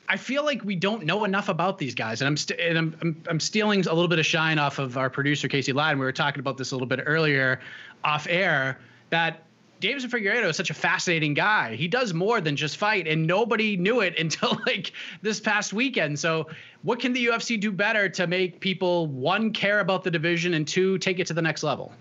I 0.09 0.17
feel 0.17 0.45
like 0.45 0.63
we 0.63 0.77
don't 0.77 1.05
know 1.05 1.25
enough 1.25 1.49
about 1.49 1.79
these 1.79 1.97
guys, 1.97 2.21
and 2.21 2.29
I'm 2.29 2.37
st- 2.37 2.61
and 2.61 2.79
I'm, 2.79 2.97
I'm, 3.03 3.23
I'm 3.29 3.41
stealing 3.41 3.81
a 3.81 3.93
little 3.93 4.07
bit 4.07 4.21
of 4.21 4.27
shine 4.27 4.61
off 4.61 4.79
of 4.79 4.97
our 4.97 5.11
producer 5.11 5.49
Casey 5.49 5.73
Lyden. 5.73 5.95
We 5.95 6.05
were 6.05 6.13
talking 6.13 6.39
about 6.39 6.59
this 6.59 6.71
a 6.71 6.77
little 6.77 6.87
bit 6.87 7.01
earlier, 7.05 7.59
off 8.05 8.29
air, 8.31 8.79
that 9.11 9.43
Deiveson 9.81 10.11
Figueiredo 10.11 10.51
is 10.51 10.57
such 10.57 10.69
a 10.69 10.75
fascinating 10.75 11.33
guy. 11.33 11.75
He 11.75 11.89
does 11.89 12.13
more 12.13 12.43
than 12.43 12.55
just 12.55 12.77
fight, 12.77 13.09
and 13.09 13.27
nobody 13.27 13.79
knew 13.79 14.01
it 14.01 14.19
until 14.19 14.61
like 14.67 14.93
this 15.23 15.41
past 15.41 15.73
weekend. 15.73 16.19
So, 16.19 16.49
what 16.83 17.01
can 17.01 17.13
the 17.13 17.27
UFC 17.27 17.59
do 17.59 17.73
better 17.73 18.09
to 18.11 18.27
make 18.27 18.61
people 18.61 19.07
one 19.07 19.53
care 19.53 19.81
about 19.81 20.05
the 20.05 20.11
division 20.11 20.55
and 20.55 20.69
two 20.69 20.99
take 20.99 21.19
it 21.19 21.27
to 21.29 21.35
the 21.35 21.43
next 21.43 21.63
level? 21.63 21.93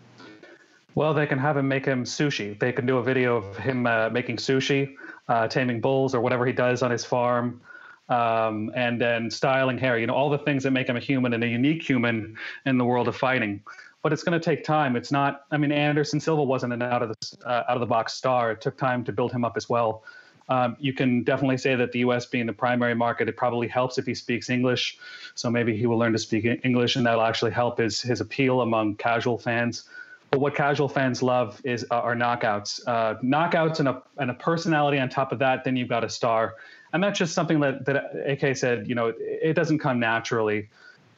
Well, 0.96 1.14
they 1.14 1.26
can 1.26 1.40
have 1.40 1.56
him 1.56 1.68
make 1.68 1.86
him 1.86 2.04
sushi. 2.04 2.60
They 2.60 2.74
can 2.74 2.86
do 2.86 2.98
a 2.98 3.04
video 3.04 3.38
of 3.38 3.58
him 3.58 3.88
uh, 3.88 4.10
making 4.10 4.38
sushi, 4.38 4.96
uh, 5.30 5.48
taming 5.48 5.80
bulls, 5.80 6.14
or 6.14 6.20
whatever 6.20 6.46
he 6.46 6.52
does 6.52 6.84
on 6.84 6.92
his 6.92 7.06
farm. 7.06 7.62
Um, 8.10 8.72
and 8.76 9.00
then 9.00 9.30
styling 9.30 9.78
hair, 9.78 10.00
you 10.00 10.08
know, 10.08 10.16
all 10.16 10.32
the 10.32 10.40
things 10.40 10.64
that 10.64 10.72
make 10.72 10.90
him 10.90 10.98
a 10.98 11.00
human 11.00 11.32
and 11.34 11.44
a 11.44 11.48
unique 11.48 11.88
human 11.88 12.36
in 12.66 12.80
the 12.80 12.84
world 12.84 13.08
of 13.08 13.16
fighting 13.16 13.62
but 14.02 14.14
it's 14.14 14.24
going 14.24 14.40
to 14.40 14.44
take 14.44 14.64
time. 14.64 14.96
It's 14.96 15.12
not. 15.12 15.46
I 15.52 15.58
mean, 15.58 15.72
Anderson 15.72 16.20
Silva 16.20 16.44
wasn't 16.44 16.74
an 16.74 16.82
out 16.82 17.04
of 17.04 17.10
the 17.10 17.38
uh, 17.48 17.64
out 17.70 17.76
of 17.76 17.80
the 17.80 17.86
box 17.86 18.14
star. 18.14 18.52
It 18.52 18.62
took 18.62 18.78
time 18.78 19.04
to 19.06 19.12
build 19.12 19.32
him 19.32 19.44
up 19.44 19.58
as 19.58 19.70
well. 19.70 20.04
Um, 20.48 20.76
you 20.80 20.94
can 20.94 21.24
definitely 21.24 21.58
say 21.58 21.76
that 21.76 21.92
the 21.92 22.00
U.S. 22.00 22.26
being 22.26 22.48
the 22.48 22.54
primary 22.54 22.96
market, 22.96 23.30
it 23.30 23.38
probably 23.38 23.68
helps 23.68 24.00
if 24.00 24.06
he 24.06 24.16
speaks 24.16 24.50
English. 24.50 24.98
So 25.36 25.50
maybe 25.50 25.78
he 25.78 25.86
will 25.86 25.98
learn 25.98 26.12
to 26.14 26.18
speak 26.18 26.46
English, 26.64 26.96
and 26.96 27.06
that'll 27.06 27.22
actually 27.22 27.52
help 27.52 27.78
his 27.78 28.02
his 28.02 28.22
appeal 28.22 28.62
among 28.62 28.96
casual 28.96 29.38
fans. 29.38 29.88
But 30.32 30.42
what 30.42 30.56
casual 30.56 30.90
fans 30.90 31.24
love 31.24 31.60
is 31.64 31.86
uh, 31.92 31.96
are 31.96 32.16
knockouts, 32.16 32.82
uh, 32.88 33.16
knockouts, 33.24 33.80
and 33.80 33.90
a 33.90 34.02
and 34.18 34.32
a 34.32 34.34
personality 34.34 34.98
on 35.00 35.10
top 35.10 35.32
of 35.32 35.40
that. 35.40 35.64
Then 35.64 35.76
you've 35.76 35.90
got 35.90 36.04
a 36.04 36.10
star, 36.10 36.56
and 36.94 37.04
that's 37.04 37.20
just 37.20 37.34
something 37.34 37.60
that 37.60 37.86
that 37.86 38.14
AK 38.26 38.56
said. 38.56 38.88
You 38.88 38.96
know, 38.96 39.08
it, 39.08 39.18
it 39.20 39.54
doesn't 39.54 39.80
come 39.80 40.00
naturally. 40.00 40.70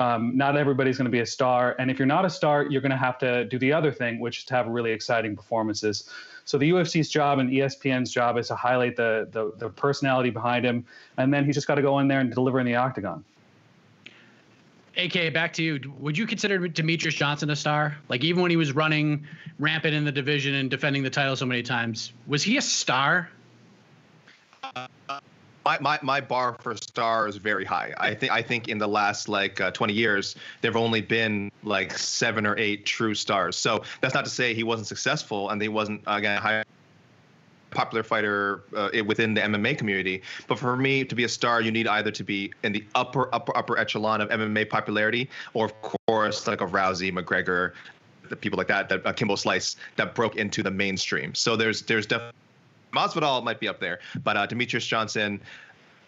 Um, 0.01 0.35
not 0.35 0.57
everybody's 0.57 0.97
going 0.97 1.05
to 1.05 1.11
be 1.11 1.19
a 1.19 1.25
star. 1.27 1.75
And 1.77 1.91
if 1.91 1.99
you're 1.99 2.07
not 2.07 2.25
a 2.25 2.29
star, 2.29 2.65
you're 2.65 2.81
going 2.81 2.91
to 2.91 2.97
have 2.97 3.19
to 3.19 3.45
do 3.45 3.59
the 3.59 3.71
other 3.71 3.91
thing, 3.91 4.19
which 4.19 4.39
is 4.39 4.43
to 4.45 4.55
have 4.55 4.67
really 4.67 4.91
exciting 4.91 5.35
performances. 5.35 6.09
So 6.43 6.57
the 6.57 6.71
UFC's 6.71 7.07
job 7.07 7.37
and 7.37 7.51
ESPN's 7.51 8.11
job 8.11 8.39
is 8.39 8.47
to 8.47 8.55
highlight 8.55 8.95
the, 8.95 9.29
the, 9.31 9.53
the 9.59 9.69
personality 9.69 10.31
behind 10.31 10.65
him. 10.65 10.87
And 11.17 11.31
then 11.31 11.45
he's 11.45 11.53
just 11.53 11.67
got 11.67 11.75
to 11.75 11.83
go 11.83 11.99
in 11.99 12.07
there 12.07 12.19
and 12.19 12.33
deliver 12.33 12.59
in 12.59 12.65
the 12.65 12.77
octagon. 12.77 13.23
AK, 14.97 15.33
back 15.35 15.53
to 15.53 15.63
you. 15.63 15.79
Would 15.99 16.17
you 16.17 16.25
consider 16.25 16.59
Demetrious 16.67 17.15
Johnson 17.15 17.51
a 17.51 17.55
star? 17.55 17.95
Like 18.09 18.23
even 18.23 18.41
when 18.41 18.49
he 18.49 18.57
was 18.57 18.73
running 18.73 19.27
rampant 19.59 19.93
in 19.93 20.03
the 20.03 20.11
division 20.11 20.55
and 20.55 20.67
defending 20.67 21.03
the 21.03 21.11
title 21.11 21.35
so 21.35 21.45
many 21.45 21.61
times, 21.61 22.11
was 22.25 22.41
he 22.41 22.57
a 22.57 22.61
star? 22.61 23.29
My, 25.65 25.77
my, 25.79 25.99
my 26.01 26.21
bar 26.21 26.55
for 26.59 26.75
star 26.75 27.27
is 27.27 27.35
very 27.35 27.65
high. 27.65 27.93
I 27.97 28.15
think 28.15 28.31
I 28.31 28.41
think 28.41 28.67
in 28.67 28.77
the 28.77 28.87
last 28.87 29.29
like 29.29 29.61
uh, 29.61 29.71
20 29.71 29.93
years 29.93 30.35
there've 30.61 30.75
only 30.75 31.01
been 31.01 31.51
like 31.63 31.97
seven 31.97 32.47
or 32.47 32.57
eight 32.57 32.85
true 32.85 33.13
stars. 33.13 33.55
So 33.55 33.83
that's 34.01 34.13
not 34.13 34.25
to 34.25 34.31
say 34.31 34.53
he 34.53 34.63
wasn't 34.63 34.87
successful 34.87 35.49
and 35.49 35.61
he 35.61 35.67
wasn't 35.67 36.01
again 36.07 36.37
a 36.37 36.41
high 36.41 36.63
popular 37.71 38.03
fighter 38.03 38.63
uh, 38.75 38.89
within 39.05 39.33
the 39.33 39.41
MMA 39.41 39.77
community. 39.77 40.21
But 40.47 40.59
for 40.59 40.75
me 40.75 41.03
to 41.05 41.15
be 41.15 41.23
a 41.23 41.29
star, 41.29 41.61
you 41.61 41.71
need 41.71 41.87
either 41.87 42.11
to 42.11 42.23
be 42.23 42.51
in 42.63 42.71
the 42.71 42.83
upper 42.95 43.33
upper 43.33 43.55
upper 43.57 43.77
echelon 43.77 44.21
of 44.21 44.29
MMA 44.29 44.69
popularity, 44.69 45.29
or 45.53 45.65
of 45.65 45.81
course 45.81 46.47
like 46.47 46.61
a 46.61 46.67
Rousey, 46.67 47.11
McGregor, 47.11 47.73
the 48.29 48.35
people 48.35 48.57
like 48.57 48.67
that, 48.67 48.89
that 48.89 49.05
uh, 49.05 49.13
Kimbo 49.13 49.35
Slice 49.35 49.75
that 49.95 50.15
broke 50.15 50.35
into 50.35 50.61
the 50.61 50.71
mainstream. 50.71 51.33
So 51.33 51.55
there's 51.55 51.81
there's 51.83 52.05
definitely 52.05 52.37
Masvidal 52.91 53.43
might 53.43 53.59
be 53.59 53.67
up 53.67 53.79
there, 53.79 53.99
but 54.23 54.37
uh, 54.37 54.47
Demetrious 54.47 54.87
Johnson, 54.87 55.41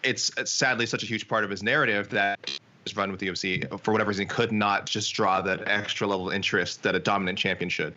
it's, 0.02 0.30
it's, 0.36 0.50
sadly 0.50 0.86
such 0.86 1.02
a 1.02 1.06
huge 1.06 1.28
part 1.28 1.44
of 1.44 1.50
his 1.50 1.62
narrative 1.62 2.10
that 2.10 2.58
his 2.84 2.96
run 2.96 3.10
with 3.10 3.20
the 3.20 3.28
UFC 3.28 3.80
for 3.80 3.92
whatever 3.92 4.08
reason 4.08 4.26
could 4.26 4.52
not 4.52 4.86
just 4.86 5.14
draw 5.14 5.40
that 5.40 5.66
extra 5.68 6.06
level 6.06 6.28
of 6.28 6.34
interest 6.34 6.82
that 6.82 6.94
a 6.94 6.98
dominant 6.98 7.38
champion 7.38 7.68
should. 7.68 7.94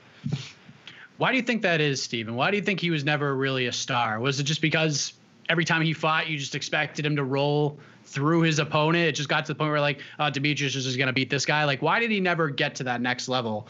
Why 1.18 1.32
do 1.32 1.38
you 1.38 1.44
think 1.44 1.64
that 1.64 1.82
is, 1.82 2.02
Steven? 2.02 2.36
Why 2.36 2.52
do 2.52 2.58
you 2.58 2.64
think 2.64 2.80
he 2.80 2.92
was 2.92 3.04
never 3.04 3.36
really 3.36 3.66
a 3.66 3.72
star? 3.72 4.20
Was 4.20 4.40
it 4.40 4.44
just 4.44 4.62
because 4.62 5.14
every 5.50 5.66
time 5.66 5.82
he 5.82 5.94
fought, 5.94 6.28
you 6.28 6.38
just 6.38 6.56
expected 6.56 7.06
him 7.06 7.16
to 7.16 7.24
roll 7.24 7.80
through 8.06 8.42
his 8.42 8.60
opponent? 8.60 9.08
It 9.08 9.14
just 9.14 9.28
got 9.28 9.46
to 9.46 9.54
the 9.54 9.58
point 9.58 9.72
where 9.72 9.82
like, 9.82 10.02
oh, 10.20 10.26
Demetrious 10.26 10.76
is 10.76 10.86
just 10.86 10.98
going 10.98 11.08
to 11.08 11.14
beat 11.14 11.30
this 11.30 11.46
guy. 11.46 11.64
Like, 11.66 11.82
why 11.82 12.00
did 12.00 12.12
he 12.12 12.20
never 12.20 12.50
get 12.50 12.76
to 12.76 12.84
that 12.84 13.02
next 13.02 13.28
level? 13.28 13.68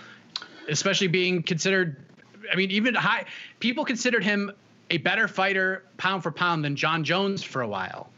Especially 0.67 1.07
being 1.07 1.41
considered, 1.41 2.05
I 2.51 2.55
mean, 2.57 2.69
even 2.69 2.93
high 2.93 3.25
people 3.59 3.85
considered 3.85 4.25
him 4.25 4.51
a 4.89 4.97
better 4.97 5.27
fighter 5.27 5.83
pound 5.97 6.23
for 6.23 6.31
pound 6.31 6.63
than 6.63 6.75
Jon 6.75 7.03
Jones 7.03 7.43
for 7.43 7.61
a 7.61 7.67
while. 7.67 8.09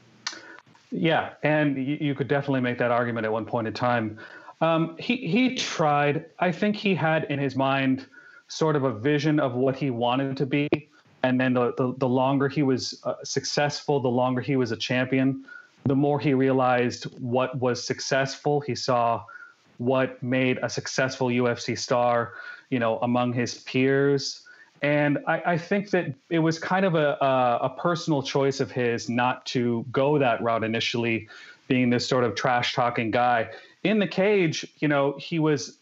Yeah, 0.92 1.34
and 1.44 1.78
you, 1.78 2.16
could 2.16 2.28
definitely 2.28 2.62
make 2.62 2.80
that 2.80 2.90
argument 2.90 3.26
at 3.26 3.32
one 3.32 3.46
point 3.46 3.68
in 3.68 3.74
time. 3.74 4.18
Um, 4.62 4.96
he 4.98 5.18
he 5.18 5.56
tried. 5.56 6.26
I 6.40 6.52
think 6.52 6.76
he 6.76 6.96
had 6.96 7.26
in 7.26 7.38
his 7.38 7.56
mind 7.56 8.08
sort 8.48 8.76
of 8.76 8.84
a 8.84 8.92
vision 8.92 9.40
of 9.40 9.54
what 9.54 9.76
he 9.76 9.92
wanted 9.92 10.36
to 10.38 10.46
be, 10.48 10.68
and 11.22 11.40
then 11.40 11.54
the 11.54 11.74
the, 11.78 11.94
the 11.98 12.08
longer 12.08 12.50
he 12.50 12.64
was 12.64 13.00
uh, 13.04 13.16
successful, 13.24 14.00
the 14.00 14.10
longer 14.10 14.42
he 14.42 14.56
was 14.56 14.72
a 14.72 14.78
champion, 14.78 15.46
the 15.86 15.96
more 15.96 16.20
he 16.20 16.34
realized 16.34 17.04
what 17.20 17.58
was 17.60 17.86
successful. 17.86 18.60
He 18.60 18.74
saw 18.74 19.24
what 19.78 20.22
made 20.24 20.58
a 20.64 20.70
successful 20.70 21.28
UFC 21.28 21.78
star, 21.78 22.34
you 22.72 22.80
know, 22.80 22.98
among 23.00 23.32
his 23.32 23.60
peers 23.60 24.42
And 24.82 25.20
I, 25.28 25.42
I, 25.46 25.58
think 25.58 25.90
that 25.90 26.14
it 26.30 26.40
was 26.40 26.58
kind 26.58 26.86
of 26.86 26.96
a, 26.96 27.18
a, 27.20 27.60
a, 27.64 27.70
personal 27.70 28.24
choice 28.24 28.62
of 28.62 28.72
his 28.72 29.10
not 29.10 29.46
to 29.48 29.86
go 29.92 30.18
that 30.18 30.42
route 30.42 30.64
initially, 30.64 31.28
being 31.68 31.90
this 31.90 32.08
sort 32.08 32.24
of 32.24 32.36
trash 32.36 32.74
talking 32.74 33.12
guy. 33.12 33.50
In 33.84 34.00
the 34.00 34.08
cage, 34.08 34.66
you 34.80 34.88
know, 34.88 35.16
he 35.20 35.38
was 35.38 35.78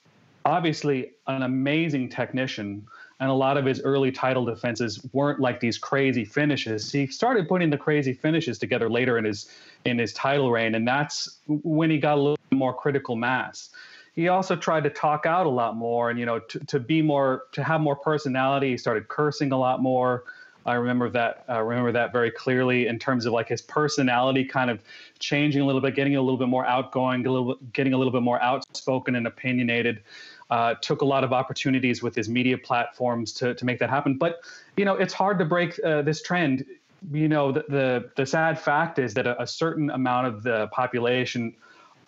obviously 0.46 1.12
an 1.28 1.44
amazing 1.44 2.10
technician. 2.10 2.88
And 3.20 3.30
a 3.30 3.34
lot 3.34 3.58
of 3.58 3.66
his 3.66 3.82
early 3.82 4.12
title 4.12 4.46
defenses 4.46 5.04
weren't 5.12 5.40
like 5.40 5.60
these 5.60 5.78
crazy 5.78 6.24
finishes. 6.24 6.92
He 6.92 7.08
started 7.08 7.48
putting 7.48 7.72
the 7.72 7.78
crazy 7.78 8.14
finishes 8.14 8.60
together 8.60 8.90
later 8.90 9.18
in 9.18 9.26
his 9.26 9.50
in 9.86 9.98
his 9.98 10.14
title 10.14 10.52
reign, 10.52 10.76
and 10.76 10.88
that's 10.88 11.40
when 11.48 11.90
he 11.90 11.98
got 11.98 12.18
a 12.18 12.22
little 12.22 12.38
more 12.52 12.76
critical 12.76 13.16
mass 13.16 13.70
he 14.18 14.30
also 14.30 14.56
tried 14.56 14.84
to 14.84 14.90
talk 14.90 15.28
out 15.28 15.46
a 15.46 15.50
lot 15.50 15.78
more 15.78 16.10
and 16.10 16.20
you 16.20 16.26
know 16.26 16.40
to, 16.40 16.60
to 16.66 16.80
be 16.80 17.02
more 17.02 17.44
to 17.54 17.64
have 17.64 17.80
more 17.80 17.96
personality. 17.96 18.72
He 18.72 18.78
started 18.78 19.08
cursing 19.08 19.54
a 19.54 19.58
lot 19.58 19.82
more. 19.82 20.24
I 20.66 20.74
remember 20.74 21.10
that 21.12 21.46
i 21.48 21.60
remember 21.60 21.94
that 21.94 22.12
very 22.12 22.30
clearly 22.30 22.88
in 22.88 23.00
terms 23.00 23.26
of 23.26 23.32
like 23.32 23.48
his 23.48 23.62
personality 23.62 24.44
kind 24.44 24.70
of 24.70 24.82
changing 25.18 25.62
a 25.62 25.66
little 25.66 25.80
bit 25.80 25.96
getting 25.96 26.18
a 26.18 26.22
little 26.22 26.38
bit 26.38 26.50
more 26.50 26.66
outgoing 26.66 27.26
a 27.26 27.32
little 27.32 27.56
getting 27.72 27.94
a 27.94 27.98
little 27.98 28.12
bit 28.12 28.22
more 28.22 28.42
outspoken 28.42 29.16
and 29.16 29.28
opinionated 29.28 30.04
uh, 30.50 30.74
took 30.82 31.02
a 31.02 31.06
lot 31.06 31.24
of 31.24 31.32
opportunities 31.32 32.02
with 32.04 32.16
his 32.16 32.28
media 32.28 32.58
platforms 32.58 33.32
to, 33.34 33.54
to 33.54 33.66
make 33.66 33.80
that 33.80 33.90
happen. 33.90 34.18
But 34.18 34.42
you 34.76 34.84
know 34.84 34.96
it's 34.96 35.14
hard 35.14 35.40
to 35.40 35.46
break 35.46 35.80
uh, 35.86 36.02
this 36.02 36.22
trend. 36.22 36.66
You 37.14 37.30
know 37.30 37.54
the, 37.54 37.64
the, 37.70 38.10
the 38.18 38.26
sad 38.26 38.60
fact 38.60 39.00
is 39.00 39.14
that 39.14 39.28
a, 39.28 39.42
a 39.42 39.48
certain 39.48 39.90
amount 39.90 40.28
of 40.28 40.44
the 40.44 40.68
population 40.68 41.56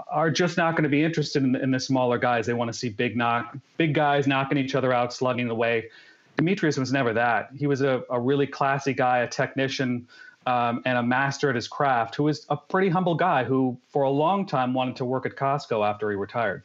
are 0.08 0.29
just 0.29 0.58
not 0.58 0.75
going 0.75 0.84
to 0.84 0.89
be 0.89 1.03
interested 1.03 1.44
in, 1.44 1.56
in 1.56 1.72
the 1.72 1.79
smaller 1.79 2.18
guys. 2.18 2.46
They 2.46 2.53
want 2.53 2.72
to 2.72 2.77
see 2.77 2.89
big 2.89 3.15
knock, 3.18 3.58
big 3.77 3.94
guys 3.94 4.27
knocking 4.27 4.58
each 4.58 4.75
other 4.75 4.94
out, 4.94 5.13
slugging 5.13 5.48
the 5.48 5.56
way. 5.56 5.89
Demetrious 6.38 6.77
was 6.77 6.91
never 6.91 7.13
that. 7.13 7.50
He 7.58 7.68
was 7.68 7.82
a, 7.82 8.03
a 8.10 8.20
really 8.20 8.48
classy 8.48 8.94
guy, 8.94 9.20
a 9.20 9.27
technician, 9.27 10.08
um, 10.46 10.82
and 10.86 10.98
a 10.98 11.03
master 11.03 11.50
at 11.50 11.56
his 11.56 11.68
craft. 11.68 12.15
Who 12.15 12.24
was 12.24 12.46
a 12.50 12.56
pretty 12.58 12.89
humble 12.89 13.15
guy 13.15 13.44
who, 13.44 13.77
for 13.89 14.03
a 14.03 14.10
long 14.10 14.46
time, 14.46 14.74
wanted 14.74 14.96
to 14.98 15.06
work 15.06 15.25
at 15.25 15.36
Costco 15.36 15.86
after 15.86 16.10
he 16.10 16.15
retired. 16.15 16.63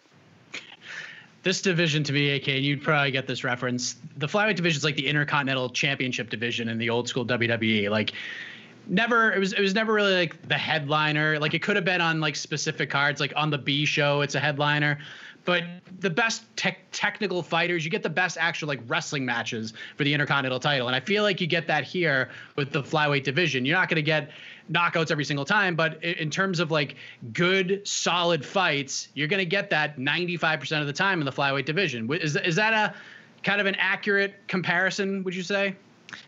This 1.42 1.60
division 1.60 2.02
to 2.04 2.12
me, 2.12 2.30
AK, 2.30 2.48
and 2.48 2.64
you'd 2.64 2.82
probably 2.82 3.10
get 3.10 3.26
this 3.26 3.44
reference. 3.44 3.96
The 4.16 4.26
flyweight 4.26 4.56
division 4.56 4.78
is 4.78 4.84
like 4.84 4.96
the 4.96 5.06
Intercontinental 5.06 5.68
Championship 5.68 6.30
division 6.30 6.68
in 6.70 6.78
the 6.78 6.88
old 6.88 7.06
school 7.06 7.26
WWE. 7.26 7.90
Like 7.90 8.14
never 8.86 9.32
it 9.32 9.38
was 9.38 9.52
it 9.52 9.60
was 9.60 9.74
never 9.74 9.92
really 9.92 10.14
like 10.14 10.48
the 10.48 10.58
headliner. 10.58 11.38
Like 11.38 11.54
it 11.54 11.62
could 11.62 11.76
have 11.76 11.84
been 11.84 12.00
on 12.00 12.20
like 12.20 12.36
specific 12.36 12.90
cards 12.90 13.20
like 13.20 13.32
on 13.36 13.50
the 13.50 13.58
b 13.58 13.84
show 13.84 14.20
it's 14.20 14.34
a 14.34 14.40
headliner. 14.40 14.98
But 15.44 15.64
the 16.00 16.08
best 16.08 16.44
te- 16.56 16.76
technical 16.90 17.42
fighters 17.42 17.84
you 17.84 17.90
get 17.90 18.02
the 18.02 18.08
best 18.08 18.38
actual 18.40 18.68
like 18.68 18.80
wrestling 18.86 19.26
matches 19.26 19.74
for 19.96 20.04
the 20.04 20.12
intercontinental 20.12 20.60
title. 20.60 20.86
And 20.86 20.96
i 20.96 21.00
feel 21.00 21.22
like 21.22 21.40
you 21.40 21.46
get 21.46 21.66
that 21.66 21.84
here 21.84 22.30
with 22.56 22.72
the 22.72 22.82
flyweight 22.82 23.24
division. 23.24 23.64
You're 23.64 23.76
not 23.76 23.88
going 23.88 23.96
to 23.96 24.02
get 24.02 24.30
knockouts 24.72 25.10
every 25.10 25.26
single 25.26 25.44
time 25.44 25.76
but 25.76 26.02
in 26.02 26.30
terms 26.30 26.58
of 26.58 26.70
like 26.70 26.96
good 27.34 27.86
solid 27.86 28.42
fights 28.42 29.08
you're 29.12 29.28
going 29.28 29.38
to 29.38 29.44
get 29.44 29.68
that 29.68 29.98
95% 29.98 30.80
of 30.80 30.86
the 30.86 30.92
time 30.92 31.20
in 31.20 31.26
the 31.26 31.32
flyweight 31.32 31.66
division. 31.66 32.10
Is, 32.14 32.34
is 32.36 32.56
that 32.56 32.72
a 32.72 32.94
kind 33.42 33.60
of 33.60 33.66
an 33.66 33.74
accurate 33.74 34.34
comparison 34.48 35.22
would 35.24 35.34
you 35.34 35.42
say? 35.42 35.76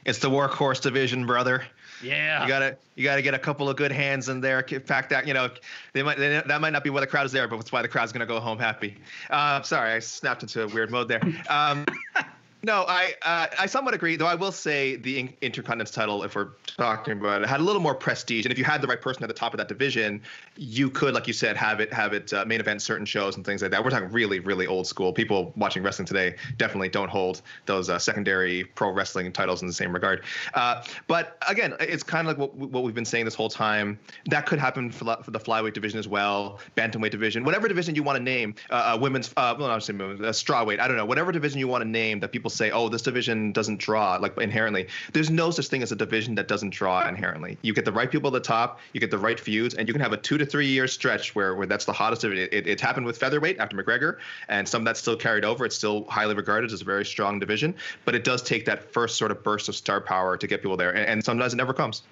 It's 0.05 0.19
the 0.19 0.29
workhorse 0.29 0.83
division 0.83 1.27
brother 1.27 1.65
yeah. 2.03 2.43
You 2.43 2.49
gotta 2.49 2.77
you 2.95 3.05
gotta 3.05 3.23
get 3.23 3.35
a 3.35 3.39
couple 3.39 3.69
of 3.69 3.77
good 3.77 3.93
hands 3.93 4.29
in 4.29 4.41
there. 4.41 4.61
In 4.61 4.81
fact, 4.81 5.11
that 5.11 5.27
you 5.27 5.35
know 5.35 5.51
they 5.93 6.03
might 6.03 6.19
they, 6.19 6.43
that 6.47 6.61
might 6.61 6.71
not 6.71 6.85
be 6.85 6.91
why 6.91 7.01
the 7.01 7.07
crowd 7.07 7.27
is 7.27 7.33
there, 7.33 7.49
but 7.49 7.59
it's 7.61 7.73
why 7.73 7.83
the 7.83 7.89
crowd's 7.89 8.13
gonna 8.13 8.27
go 8.27 8.41
home 8.41 8.59
happy. 8.59 8.97
Uh, 9.31 9.63
sorry, 9.63 9.93
I 9.93 9.99
snapped 9.99 10.43
into 10.43 10.63
a 10.63 10.69
weird 10.69 10.91
mode 10.91 11.09
there. 11.09 11.23
Um, 11.49 11.85
No, 12.67 12.85
I 12.89 13.15
uh, 13.23 13.47
I 13.61 13.67
somewhat 13.67 13.95
agree. 13.95 14.17
Though 14.17 14.27
I 14.27 14.35
will 14.35 14.51
say 14.51 14.97
the 14.97 15.33
Intercontinental 15.41 15.93
title, 15.93 16.25
if 16.25 16.35
we're 16.35 16.49
talking 16.77 17.13
about 17.13 17.43
it, 17.43 17.49
had 17.49 17.61
a 17.61 17.63
little 17.63 17.81
more 17.81 17.95
prestige. 17.95 18.45
And 18.45 18.51
if 18.51 18.59
you 18.59 18.65
had 18.65 18.83
the 18.83 18.89
right 18.89 19.01
person 19.01 19.23
at 19.23 19.29
the 19.29 19.35
top 19.35 19.55
of 19.55 19.59
that 19.59 19.69
division, 19.69 20.21
you 20.57 20.91
could, 20.91 21.15
like 21.15 21.29
you 21.29 21.33
said, 21.33 21.57
have 21.57 21.79
it 21.79 21.93
have 21.93 22.13
it 22.13 22.33
uh, 22.33 22.45
main 22.45 22.59
event 22.59 22.83
certain 22.83 23.07
shows 23.07 23.37
and 23.37 23.47
things 23.47 23.63
like 23.63 23.71
that. 23.71 23.85
We're 23.85 23.91
talking 23.91 24.11
really 24.11 24.41
really 24.41 24.67
old 24.67 24.89
school. 24.89 25.13
People 25.13 25.53
watching 25.55 25.85
wrestling 25.85 26.07
today 26.07 26.35
definitely 26.57 26.89
don't 26.89 27.09
hold 27.09 27.41
those 27.67 27.89
uh, 27.89 28.01
secondary 28.01 28.65
pro 28.65 28.91
wrestling 28.91 29.31
titles 29.31 29.63
in 29.63 29.69
the 29.69 29.73
same 29.73 29.93
regard. 29.93 30.25
Uh, 30.55 30.83
but 31.07 31.39
again, 31.49 31.73
it's 31.79 32.03
kind 32.03 32.27
of 32.27 32.37
like 32.37 32.53
what, 32.53 32.73
what 32.73 32.83
we've 32.83 32.97
been 32.97 33.05
saying 33.05 33.27
this 33.27 33.37
whole 33.37 33.49
time. 33.49 33.97
That 34.25 34.45
could 34.45 34.59
happen 34.59 34.91
for, 34.91 35.05
for 35.23 35.31
the 35.31 35.39
flyweight 35.39 35.75
division 35.75 36.01
as 36.01 36.09
well, 36.09 36.59
bantamweight 36.77 37.13
division, 37.13 37.45
whatever 37.45 37.69
division 37.69 37.95
you 37.95 38.03
want 38.03 38.17
to 38.17 38.23
name. 38.25 38.57
Uh, 38.71 38.95
uh, 38.97 38.99
women's, 39.01 39.33
well, 39.37 39.67
I'm 39.67 39.81
women's, 39.99 40.21
strawweight. 40.37 40.81
I 40.81 40.89
don't 40.89 40.97
know, 40.97 41.07
whatever 41.07 41.31
division 41.31 41.61
you 41.61 41.69
want 41.69 41.83
to 41.83 41.89
name 41.89 42.19
that 42.19 42.33
people 42.33 42.51
say, 42.57 42.71
oh, 42.71 42.89
this 42.89 43.03
division 43.03 43.53
doesn't 43.53 43.79
draw 43.79 44.17
like 44.17 44.37
inherently. 44.39 44.89
There's 45.13 45.31
no 45.31 45.51
such 45.51 45.67
thing 45.69 45.83
as 45.83 45.93
a 45.93 45.97
division 45.97 46.35
that 46.37 46.49
doesn't 46.49 46.71
draw 46.71 47.07
inherently. 47.09 47.59
You 47.63 47.73
get 47.75 47.85
the 47.85 47.93
right 47.93 48.11
people 48.11 48.29
at 48.29 48.33
the 48.33 48.47
top, 48.47 48.81
you 48.93 49.01
get 49.01 49.11
the 49.11 49.19
right 49.19 49.39
feuds, 49.39 49.75
and 49.75 49.89
you 49.89 49.95
can 49.95 50.03
have 50.03 50.13
a 50.13 50.17
two 50.17 50.39
to 50.39 50.47
three 50.47 50.67
year 50.67 50.89
stretch 50.89 51.35
where, 51.35 51.55
where 51.55 51.67
that's 51.67 51.85
the 51.85 51.93
hottest 51.93 52.25
of 52.25 52.33
it. 52.33 52.53
it. 52.53 52.67
It's 52.67 52.83
happened 52.83 53.07
with 53.07 53.19
featherweight 53.19 53.59
after 53.59 53.77
McGregor, 53.77 54.19
and 54.49 54.69
some 54.69 54.83
of 54.83 54.87
that's 54.87 55.01
still 55.01 55.17
carried 55.17 55.45
over. 55.45 55.65
It's 55.65 55.77
still 55.77 56.05
highly 56.05 56.35
regarded 56.35 56.73
as 56.73 56.81
a 56.81 56.85
very 56.85 57.05
strong 57.05 57.39
division, 57.39 57.75
but 58.05 58.15
it 58.15 58.25
does 58.25 58.43
take 58.43 58.65
that 58.67 58.93
first 58.93 59.17
sort 59.17 59.31
of 59.31 59.43
burst 59.43 59.69
of 59.69 59.77
star 59.77 60.01
power 60.01 60.37
to 60.37 60.47
get 60.47 60.63
people 60.63 60.77
there, 60.77 60.91
and, 60.91 61.07
and 61.07 61.25
sometimes 61.25 61.53
it 61.53 61.57
never 61.57 61.75
comes 61.75 62.03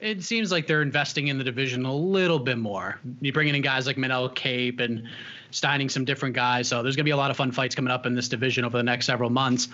it 0.00 0.22
seems 0.22 0.52
like 0.52 0.66
they're 0.66 0.82
investing 0.82 1.28
in 1.28 1.38
the 1.38 1.44
division 1.44 1.84
a 1.84 1.94
little 1.94 2.38
bit 2.38 2.58
more. 2.58 3.00
You 3.20 3.32
bringing 3.32 3.54
in 3.54 3.62
guys 3.62 3.86
like 3.86 3.96
Manel 3.96 4.34
Kape 4.34 4.80
and 4.80 5.04
signing 5.50 5.88
some 5.88 6.04
different 6.04 6.34
guys. 6.34 6.68
So 6.68 6.82
there's 6.82 6.96
going 6.96 7.04
to 7.04 7.08
be 7.08 7.12
a 7.12 7.16
lot 7.16 7.30
of 7.30 7.36
fun 7.36 7.50
fights 7.50 7.74
coming 7.74 7.90
up 7.90 8.04
in 8.04 8.14
this 8.14 8.28
division 8.28 8.64
over 8.64 8.76
the 8.76 8.82
next 8.82 9.06
several 9.06 9.30
months. 9.30 9.68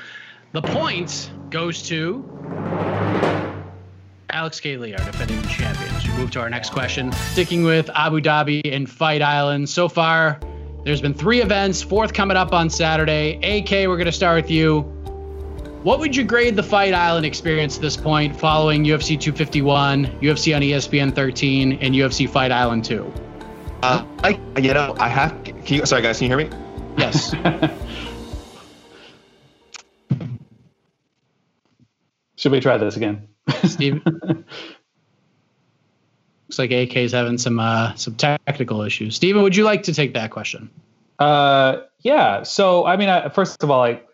The 0.52 0.62
point 0.62 1.30
goes 1.50 1.82
to 1.88 2.24
Alex 4.30 4.60
K. 4.60 4.76
Lee, 4.76 4.94
our 4.94 5.04
defending 5.04 5.42
champions. 5.42 6.06
We 6.06 6.14
move 6.14 6.30
to 6.32 6.40
our 6.40 6.50
next 6.50 6.70
question. 6.70 7.10
Sticking 7.12 7.64
with 7.64 7.90
Abu 7.94 8.20
Dhabi 8.20 8.60
and 8.64 8.88
Fight 8.88 9.22
Island. 9.22 9.68
So 9.68 9.88
far, 9.88 10.38
there's 10.84 11.00
been 11.00 11.14
three 11.14 11.40
events, 11.40 11.82
fourth 11.82 12.12
coming 12.12 12.36
up 12.36 12.52
on 12.52 12.70
Saturday. 12.70 13.34
AK, 13.42 13.88
we're 13.88 13.96
going 13.96 14.06
to 14.06 14.12
start 14.12 14.42
with 14.42 14.50
you. 14.50 15.01
What 15.82 15.98
would 15.98 16.14
you 16.14 16.22
grade 16.22 16.54
the 16.54 16.62
Fight 16.62 16.94
Island 16.94 17.26
experience 17.26 17.74
at 17.74 17.82
this 17.82 17.96
point 17.96 18.38
following 18.38 18.84
UFC 18.84 19.18
251, 19.20 20.06
UFC 20.20 20.54
on 20.54 20.62
ESPN 20.62 21.12
13, 21.12 21.72
and 21.72 21.92
UFC 21.92 22.30
Fight 22.30 22.52
Island 22.52 22.84
2? 22.84 23.12
Uh, 23.82 24.04
I, 24.22 24.38
you 24.60 24.72
know, 24.74 24.94
I 25.00 25.08
have. 25.08 25.42
Can 25.42 25.78
you, 25.78 25.84
sorry, 25.84 26.02
guys, 26.02 26.18
can 26.18 26.30
you 26.30 26.36
hear 26.36 26.48
me? 26.48 26.56
Yes. 26.96 27.34
Should 32.36 32.52
we 32.52 32.60
try 32.60 32.76
this 32.76 32.96
again? 32.96 33.26
Steve? 33.64 34.00
Looks 34.06 34.46
like 36.58 36.70
AK's 36.70 37.10
having 37.10 37.38
some 37.38 37.58
uh, 37.58 37.94
some 37.96 38.14
technical 38.14 38.82
issues. 38.82 39.16
Steven, 39.16 39.42
would 39.42 39.56
you 39.56 39.64
like 39.64 39.82
to 39.84 39.92
take 39.92 40.14
that 40.14 40.30
question? 40.30 40.70
Uh, 41.18 41.78
yeah. 42.00 42.44
So, 42.44 42.86
I 42.86 42.96
mean, 42.96 43.08
I, 43.08 43.30
first 43.30 43.64
of 43.64 43.70
all, 43.70 43.80
like, 43.80 44.06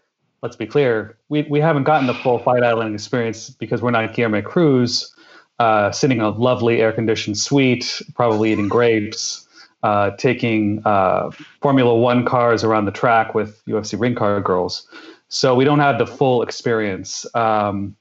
let's 0.43 0.57
be 0.57 0.67
clear, 0.67 1.17
we, 1.29 1.43
we 1.43 1.61
haven't 1.61 1.85
gotten 1.85 2.07
the 2.07 2.15
full 2.15 2.39
Fight 2.39 2.63
Island 2.63 2.95
experience 2.95 3.51
because 3.51 3.83
we're 3.83 3.91
not 3.91 4.13
Guilherme 4.13 4.45
Cruz, 4.45 5.15
uh, 5.59 5.91
sitting 5.91 6.19
in 6.19 6.25
a 6.25 6.31
lovely 6.31 6.81
air 6.81 6.93
conditioned 6.93 7.39
suite, 7.39 8.03
probably 8.15 8.53
eating 8.53 8.69
grapes 8.69 9.49
uh, 9.83 10.11
taking 10.13 10.83
uh, 10.85 11.31
Formula 11.63 11.95
One 11.95 12.25
cars 12.25 12.65
around 12.65 12.87
the 12.87 12.93
track 12.93 13.35
with 13.35 13.63
UFC 13.67 13.99
ring 13.99 14.15
car 14.15 14.41
girls. 14.41 14.87
So 15.29 15.55
we 15.55 15.65
don't 15.65 15.79
have 15.79 15.99
the 15.99 16.07
full 16.07 16.43
experience. 16.43 17.27
Um, 17.35 17.97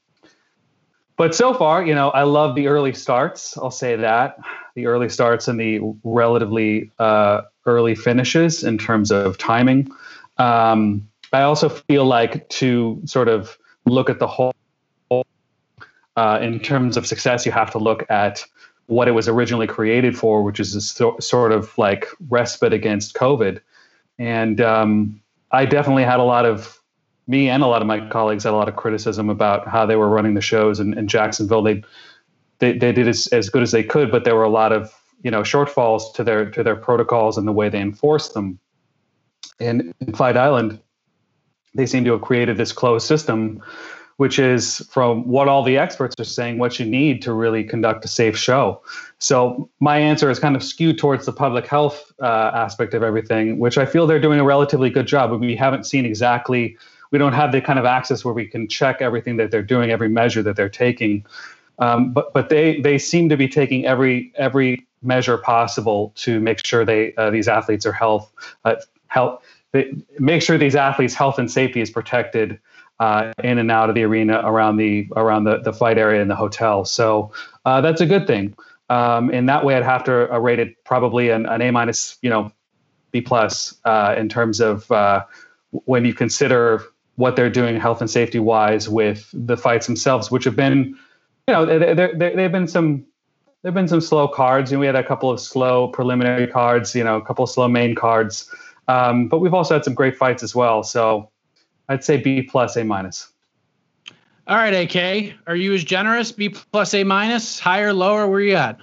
but 1.17 1.35
so 1.35 1.53
far, 1.53 1.85
you 1.85 1.95
know, 1.95 2.09
I 2.11 2.23
love 2.23 2.55
the 2.55 2.67
early 2.67 2.93
starts. 2.93 3.57
I'll 3.57 3.71
say 3.71 3.95
that 3.95 4.39
the 4.75 4.85
early 4.85 5.09
starts 5.09 5.47
and 5.47 5.59
the 5.59 5.79
relatively 6.03 6.91
uh, 6.99 7.41
early 7.65 7.95
finishes 7.95 8.63
in 8.63 8.77
terms 8.77 9.11
of 9.11 9.37
timing. 9.37 9.89
Um, 10.37 11.07
I 11.33 11.41
also 11.41 11.69
feel 11.69 12.05
like 12.05 12.47
to 12.49 13.01
sort 13.05 13.27
of 13.27 13.57
look 13.85 14.09
at 14.09 14.19
the 14.19 14.27
whole 14.27 14.53
uh, 16.17 16.39
in 16.41 16.59
terms 16.59 16.97
of 16.97 17.05
success, 17.05 17.45
you 17.45 17.51
have 17.51 17.69
to 17.71 17.77
look 17.77 18.09
at 18.09 18.43
what 18.87 19.07
it 19.07 19.11
was 19.11 19.27
originally 19.27 19.67
created 19.67 20.17
for, 20.17 20.41
which 20.41 20.59
is 20.59 20.75
a 20.75 20.81
so, 20.81 21.15
sort 21.19 21.51
of 21.51 21.77
like 21.77 22.07
respite 22.29 22.73
against 22.73 23.13
COVID. 23.13 23.61
And 24.17 24.59
um, 24.59 25.21
I 25.51 25.65
definitely 25.65 26.03
had 26.03 26.19
a 26.19 26.23
lot 26.23 26.45
of 26.45 26.81
me 27.27 27.49
and 27.49 27.61
a 27.61 27.67
lot 27.67 27.81
of 27.81 27.87
my 27.87 28.07
colleagues 28.09 28.45
had 28.45 28.53
a 28.53 28.55
lot 28.55 28.69
of 28.69 28.75
criticism 28.75 29.29
about 29.29 29.67
how 29.67 29.85
they 29.85 29.95
were 29.95 30.09
running 30.09 30.33
the 30.33 30.41
shows 30.41 30.79
in, 30.79 30.97
in 30.97 31.07
Jacksonville. 31.07 31.61
They, 31.61 31.83
they 32.59 32.77
they 32.77 32.91
did 32.91 33.07
as, 33.07 33.27
as 33.27 33.49
good 33.49 33.61
as 33.61 33.71
they 33.71 33.83
could, 33.83 34.09
but 34.09 34.23
there 34.23 34.35
were 34.35 34.43
a 34.43 34.49
lot 34.49 34.71
of 34.71 34.91
you 35.23 35.29
know 35.29 35.41
shortfalls 35.41 36.13
to 36.15 36.23
their 36.23 36.49
to 36.49 36.63
their 36.63 36.75
protocols 36.75 37.37
and 37.37 37.47
the 37.47 37.51
way 37.51 37.69
they 37.69 37.81
enforced 37.81 38.33
them. 38.33 38.57
And 39.59 39.93
in 39.99 40.13
Fight 40.13 40.37
Island, 40.37 40.79
they 41.77 41.85
seem 41.85 42.03
to 42.05 42.11
have 42.11 42.21
created 42.21 42.57
this 42.57 42.71
closed 42.71 43.07
system 43.07 43.61
which 44.17 44.39
is 44.39 44.79
from 44.89 45.27
what 45.27 45.47
all 45.47 45.61
the 45.61 45.77
experts 45.77 46.15
are 46.17 46.23
saying, 46.23 46.57
what 46.57 46.79
you 46.79 46.85
need 46.87 47.21
to 47.21 47.31
really 47.31 47.63
conduct 47.63 48.03
a 48.03 48.07
safe 48.07 48.35
show. 48.35 48.81
So 49.19 49.69
my 49.79 49.99
answer 49.99 50.31
is 50.31 50.39
kind 50.39 50.55
of 50.55 50.63
skewed 50.63 50.97
towards 50.97 51.27
the 51.27 51.31
public 51.31 51.67
health 51.67 52.11
uh, 52.19 52.49
aspect 52.53 52.95
of 52.95 53.03
everything, 53.03 53.59
which 53.59 53.77
I 53.77 53.85
feel 53.85 54.07
they're 54.07 54.19
doing 54.19 54.39
a 54.39 54.43
relatively 54.43 54.89
good 54.89 55.05
job. 55.05 55.39
We 55.39 55.55
haven't 55.55 55.85
seen 55.85 56.03
exactly 56.03 56.77
we 57.11 57.17
don't 57.17 57.33
have 57.33 57.51
the 57.51 57.61
kind 57.61 57.79
of 57.79 57.85
access 57.85 58.25
where 58.25 58.33
we 58.33 58.45
can 58.47 58.67
check 58.67 59.01
everything 59.01 59.37
that 59.37 59.51
they're 59.51 59.63
doing, 59.63 59.91
every 59.91 60.09
measure 60.09 60.43
that 60.43 60.55
they're 60.55 60.69
taking. 60.69 61.25
Um, 61.79 62.11
but 62.11 62.33
but 62.33 62.49
they 62.49 62.81
they 62.81 62.97
seem 62.97 63.29
to 63.29 63.37
be 63.37 63.47
taking 63.47 63.85
every 63.85 64.33
every 64.35 64.85
measure 65.03 65.37
possible 65.37 66.11
to 66.15 66.39
make 66.39 66.65
sure 66.65 66.83
they 66.83 67.13
uh, 67.15 67.29
these 67.29 67.47
athletes 67.47 67.85
are 67.85 67.91
health 67.91 68.31
uh, 68.65 68.75
health 69.07 69.41
they, 69.71 69.93
make 70.19 70.41
sure 70.41 70.57
these 70.57 70.75
athletes 70.75 71.13
health 71.13 71.39
and 71.39 71.51
safety 71.51 71.81
is 71.81 71.89
protected 71.89 72.59
uh, 72.99 73.31
in 73.43 73.57
and 73.57 73.69
out 73.69 73.89
of 73.89 73.95
the 73.95 74.03
arena 74.03 74.41
around 74.43 74.77
the 74.77 75.07
around 75.15 75.43
the, 75.43 75.59
the 75.59 75.73
fight 75.73 75.97
area 75.97 76.21
and 76.21 76.31
the 76.31 76.35
hotel. 76.35 76.85
So 76.85 77.31
uh, 77.65 77.81
that's 77.81 78.01
a 78.01 78.05
good 78.05 78.25
thing. 78.25 78.55
Um, 78.89 79.29
in 79.29 79.45
that 79.47 79.65
way, 79.65 79.75
I'd 79.75 79.83
have 79.83 80.03
to 80.05 80.33
uh, 80.33 80.39
rate 80.39 80.59
it 80.59 80.83
probably 80.85 81.29
an, 81.29 81.45
an 81.45 81.61
A 81.61 81.71
minus, 81.71 82.17
you 82.21 82.29
know, 82.29 82.51
B 83.11 83.21
plus 83.21 83.75
uh, 83.85 84.15
in 84.17 84.29
terms 84.29 84.59
of 84.59 84.89
uh, 84.91 85.25
when 85.71 86.05
you 86.05 86.13
consider 86.13 86.83
what 87.15 87.35
they're 87.35 87.49
doing 87.49 87.79
health 87.79 87.99
and 87.99 88.09
safety 88.09 88.39
wise 88.39 88.87
with 88.87 89.29
the 89.33 89.57
fights 89.57 89.87
themselves, 89.87 90.31
which 90.31 90.45
have 90.45 90.55
been, 90.55 90.95
you 91.47 91.53
know, 91.53 91.65
there 91.65 92.15
they've 92.15 92.51
been 92.51 92.67
some 92.67 93.05
there've 93.61 93.75
been 93.75 93.87
some 93.87 94.01
slow 94.01 94.27
cards. 94.27 94.71
You 94.71 94.77
know, 94.77 94.81
we 94.81 94.85
had 94.85 94.95
a 94.95 95.03
couple 95.03 95.29
of 95.29 95.39
slow 95.39 95.89
preliminary 95.89 96.47
cards, 96.47 96.95
you 96.95 97.03
know, 97.03 97.17
a 97.17 97.21
couple 97.21 97.43
of 97.43 97.49
slow 97.49 97.67
main 97.67 97.95
cards, 97.95 98.49
um, 98.87 99.27
but 99.27 99.39
we've 99.39 99.53
also 99.53 99.75
had 99.75 99.83
some 99.83 99.93
great 99.93 100.17
fights 100.17 100.43
as 100.43 100.55
well. 100.55 100.83
So 100.83 101.29
I'd 101.89 102.03
say 102.03 102.17
B 102.17 102.41
plus, 102.41 102.75
A 102.77 102.83
minus. 102.83 103.31
All 104.47 104.55
right, 104.55 104.73
AK, 104.73 105.35
are 105.45 105.55
you 105.55 105.73
as 105.73 105.83
generous? 105.83 106.31
B 106.31 106.49
plus, 106.49 106.93
A 106.93 107.03
minus, 107.03 107.59
higher, 107.59 107.91
lower? 107.91 108.27
Where 108.27 108.39
you 108.39 108.55
at? 108.55 108.79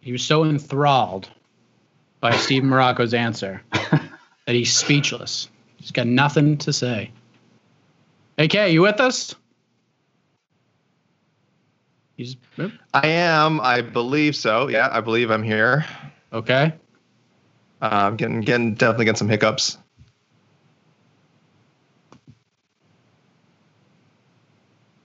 He 0.00 0.12
was 0.12 0.24
so 0.24 0.44
enthralled 0.44 1.28
by 2.20 2.36
Steve 2.36 2.62
Marrocco's 2.62 3.12
answer 3.14 3.62
that 3.72 4.54
he's 4.54 4.76
speechless. 4.76 5.48
He's 5.78 5.90
got 5.90 6.06
nothing 6.06 6.58
to 6.58 6.72
say. 6.72 7.10
AK, 8.38 8.72
you 8.72 8.82
with 8.82 9.00
us? 9.00 9.34
He's. 12.16 12.36
I 12.94 13.06
am. 13.06 13.60
I 13.60 13.82
believe 13.82 14.34
so. 14.34 14.68
Yeah, 14.68 14.88
I 14.90 15.00
believe 15.00 15.30
I'm 15.30 15.42
here. 15.42 15.84
Okay. 16.32 16.72
Uh, 17.82 17.88
I'm 17.90 18.16
getting 18.16 18.40
getting 18.40 18.74
definitely 18.74 19.04
getting 19.04 19.18
some 19.18 19.28
hiccups. 19.28 19.78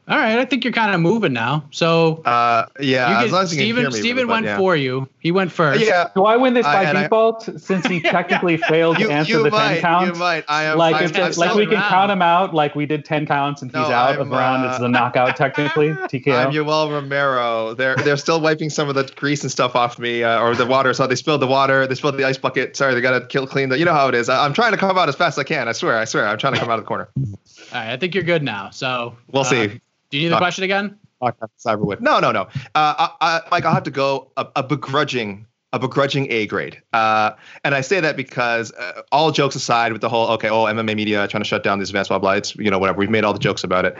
All 0.08 0.18
right, 0.18 0.39
I 0.39 0.46
think 0.46 0.63
you're 0.63 0.74
kind 0.74 0.94
of 0.94 1.00
moving 1.00 1.32
now. 1.32 1.65
So 1.72 2.22
uh, 2.24 2.65
yeah, 2.80 3.24
you 3.24 3.30
get, 3.30 3.48
Steven, 3.48 3.91
Steven 3.91 4.27
went 4.27 4.46
yeah. 4.46 4.58
for 4.58 4.75
you. 4.75 5.08
He 5.22 5.32
went 5.32 5.51
first. 5.51 5.86
Yeah. 5.86 6.10
Do 6.16 6.25
I 6.25 6.36
win 6.36 6.56
this 6.56 6.66
by 6.66 6.84
I, 6.84 7.04
default 7.04 7.48
I, 7.48 7.58
since 7.58 7.86
he 7.86 8.01
technically 8.01 8.58
failed 8.58 8.98
to 8.98 9.12
answer 9.12 9.34
you 9.34 9.44
the 9.44 9.51
might, 9.51 9.74
ten 9.74 9.82
counts? 9.82 10.10
You 10.10 10.20
might. 10.20 10.46
I 10.48 10.63
am. 10.63 10.80
Like, 10.80 11.00
if, 11.00 11.16
I'm 11.16 11.32
like 11.34 11.54
we 11.54 11.68
can 11.68 11.75
round. 11.75 11.90
count 11.90 12.12
him 12.12 12.24
out. 12.24 12.56
Like 12.56 12.74
we 12.74 12.88
did 12.88 13.06
ten 13.06 13.28
counts 13.28 13.62
and 13.62 13.70
he's 13.70 13.78
out 13.78 14.16
I'm, 14.16 14.22
of 14.22 14.30
the 14.30 14.36
round. 14.36 14.66
Uh, 14.66 14.72
it's 14.72 14.80
a 14.80 14.88
knockout 14.90 15.36
technically. 15.38 15.90
TKO. 15.94 16.34
I'm 16.34 16.51
Yoel 16.51 16.92
Romero. 16.92 17.75
They're 17.75 17.96
they're 17.98 18.18
still 18.18 18.42
wiping 18.42 18.72
some 18.72 18.90
of 18.90 18.96
the 18.96 19.04
grease 19.16 19.44
and 19.44 19.51
stuff 19.51 19.75
off 19.75 20.00
me 20.00 20.24
uh, 20.24 20.42
or 20.42 20.56
the 20.56 20.66
water. 20.66 20.92
So 20.92 21.06
they 21.06 21.16
spilled 21.16 21.44
the 21.44 21.48
water. 21.48 21.86
They 21.86 21.94
spilled 21.94 22.18
the 22.18 22.24
ice 22.24 22.40
bucket. 22.40 22.75
Sorry, 22.75 22.96
they 22.96 23.01
got 23.01 23.20
to 23.20 23.28
kill 23.28 23.46
clean 23.46 23.70
the. 23.70 23.78
You 23.78 23.86
know 23.86 23.94
how 23.94 24.08
it 24.08 24.16
is. 24.16 24.28
I, 24.28 24.44
am 24.44 24.54
trying 24.54 24.72
to 24.72 24.78
come 24.78 24.98
out 24.98 25.08
as 25.08 25.16
fast 25.16 25.38
as 25.38 25.42
I 25.42 25.44
can. 25.44 25.68
I 25.68 25.74
swear. 25.74 25.98
I 25.98 26.06
swear. 26.06 26.28
I'm 26.28 26.40
trying 26.40 26.54
to 26.54 26.60
come 26.60 26.70
out 26.70 26.80
of 26.80 26.84
the 26.84 26.88
corner. 26.88 27.10
All 27.16 27.25
right, 27.74 27.92
I 27.92 27.98
think 27.98 28.16
you're 28.16 28.24
good 28.24 28.42
now. 28.42 28.72
So 28.72 29.16
we'll 29.32 29.44
uh, 29.44 29.46
see. 29.46 29.68
Do 30.10 30.18
you 30.18 30.30
need 30.30 30.34
the 30.34 30.40
question 30.40 30.63
again? 30.63 30.98
Cyberwood. 31.22 32.01
No, 32.01 32.20
no, 32.20 32.32
no. 32.32 32.42
Uh, 32.42 32.48
I, 32.75 33.12
I, 33.22 33.42
Mike, 33.51 33.66
I'll 33.66 33.74
have 33.74 33.84
to 33.84 33.92
go 33.92 34.32
a, 34.38 34.48
a 34.58 34.63
begrudging 34.63 35.46
a 35.74 35.80
begrudging 35.80 36.30
A 36.32 36.48
grade. 36.48 36.82
Uh, 36.92 37.32
and 37.63 37.74
I 37.74 37.82
say 37.82 38.00
that 38.01 38.18
because 38.18 38.74
uh, 38.74 39.04
all 39.12 39.32
jokes 39.32 39.56
aside 39.56 39.94
with 39.94 40.01
the 40.01 40.10
whole, 40.10 40.28
okay, 40.32 40.50
oh, 40.50 40.66
MMA 40.66 40.96
media 40.96 41.28
trying 41.28 41.44
to 41.44 41.48
shut 41.48 41.63
down 41.63 41.80
these 41.80 41.90
events, 41.90 42.10
blah, 42.10 42.20
blah, 42.20 42.34
it's, 42.34 42.56
you 42.58 42.70
know, 42.70 42.80
whatever. 42.80 42.98
We've 42.98 43.10
made 43.10 43.24
all 43.24 43.34
the 43.34 43.40
jokes 43.40 43.63
about 43.63 43.86
it. 43.86 43.96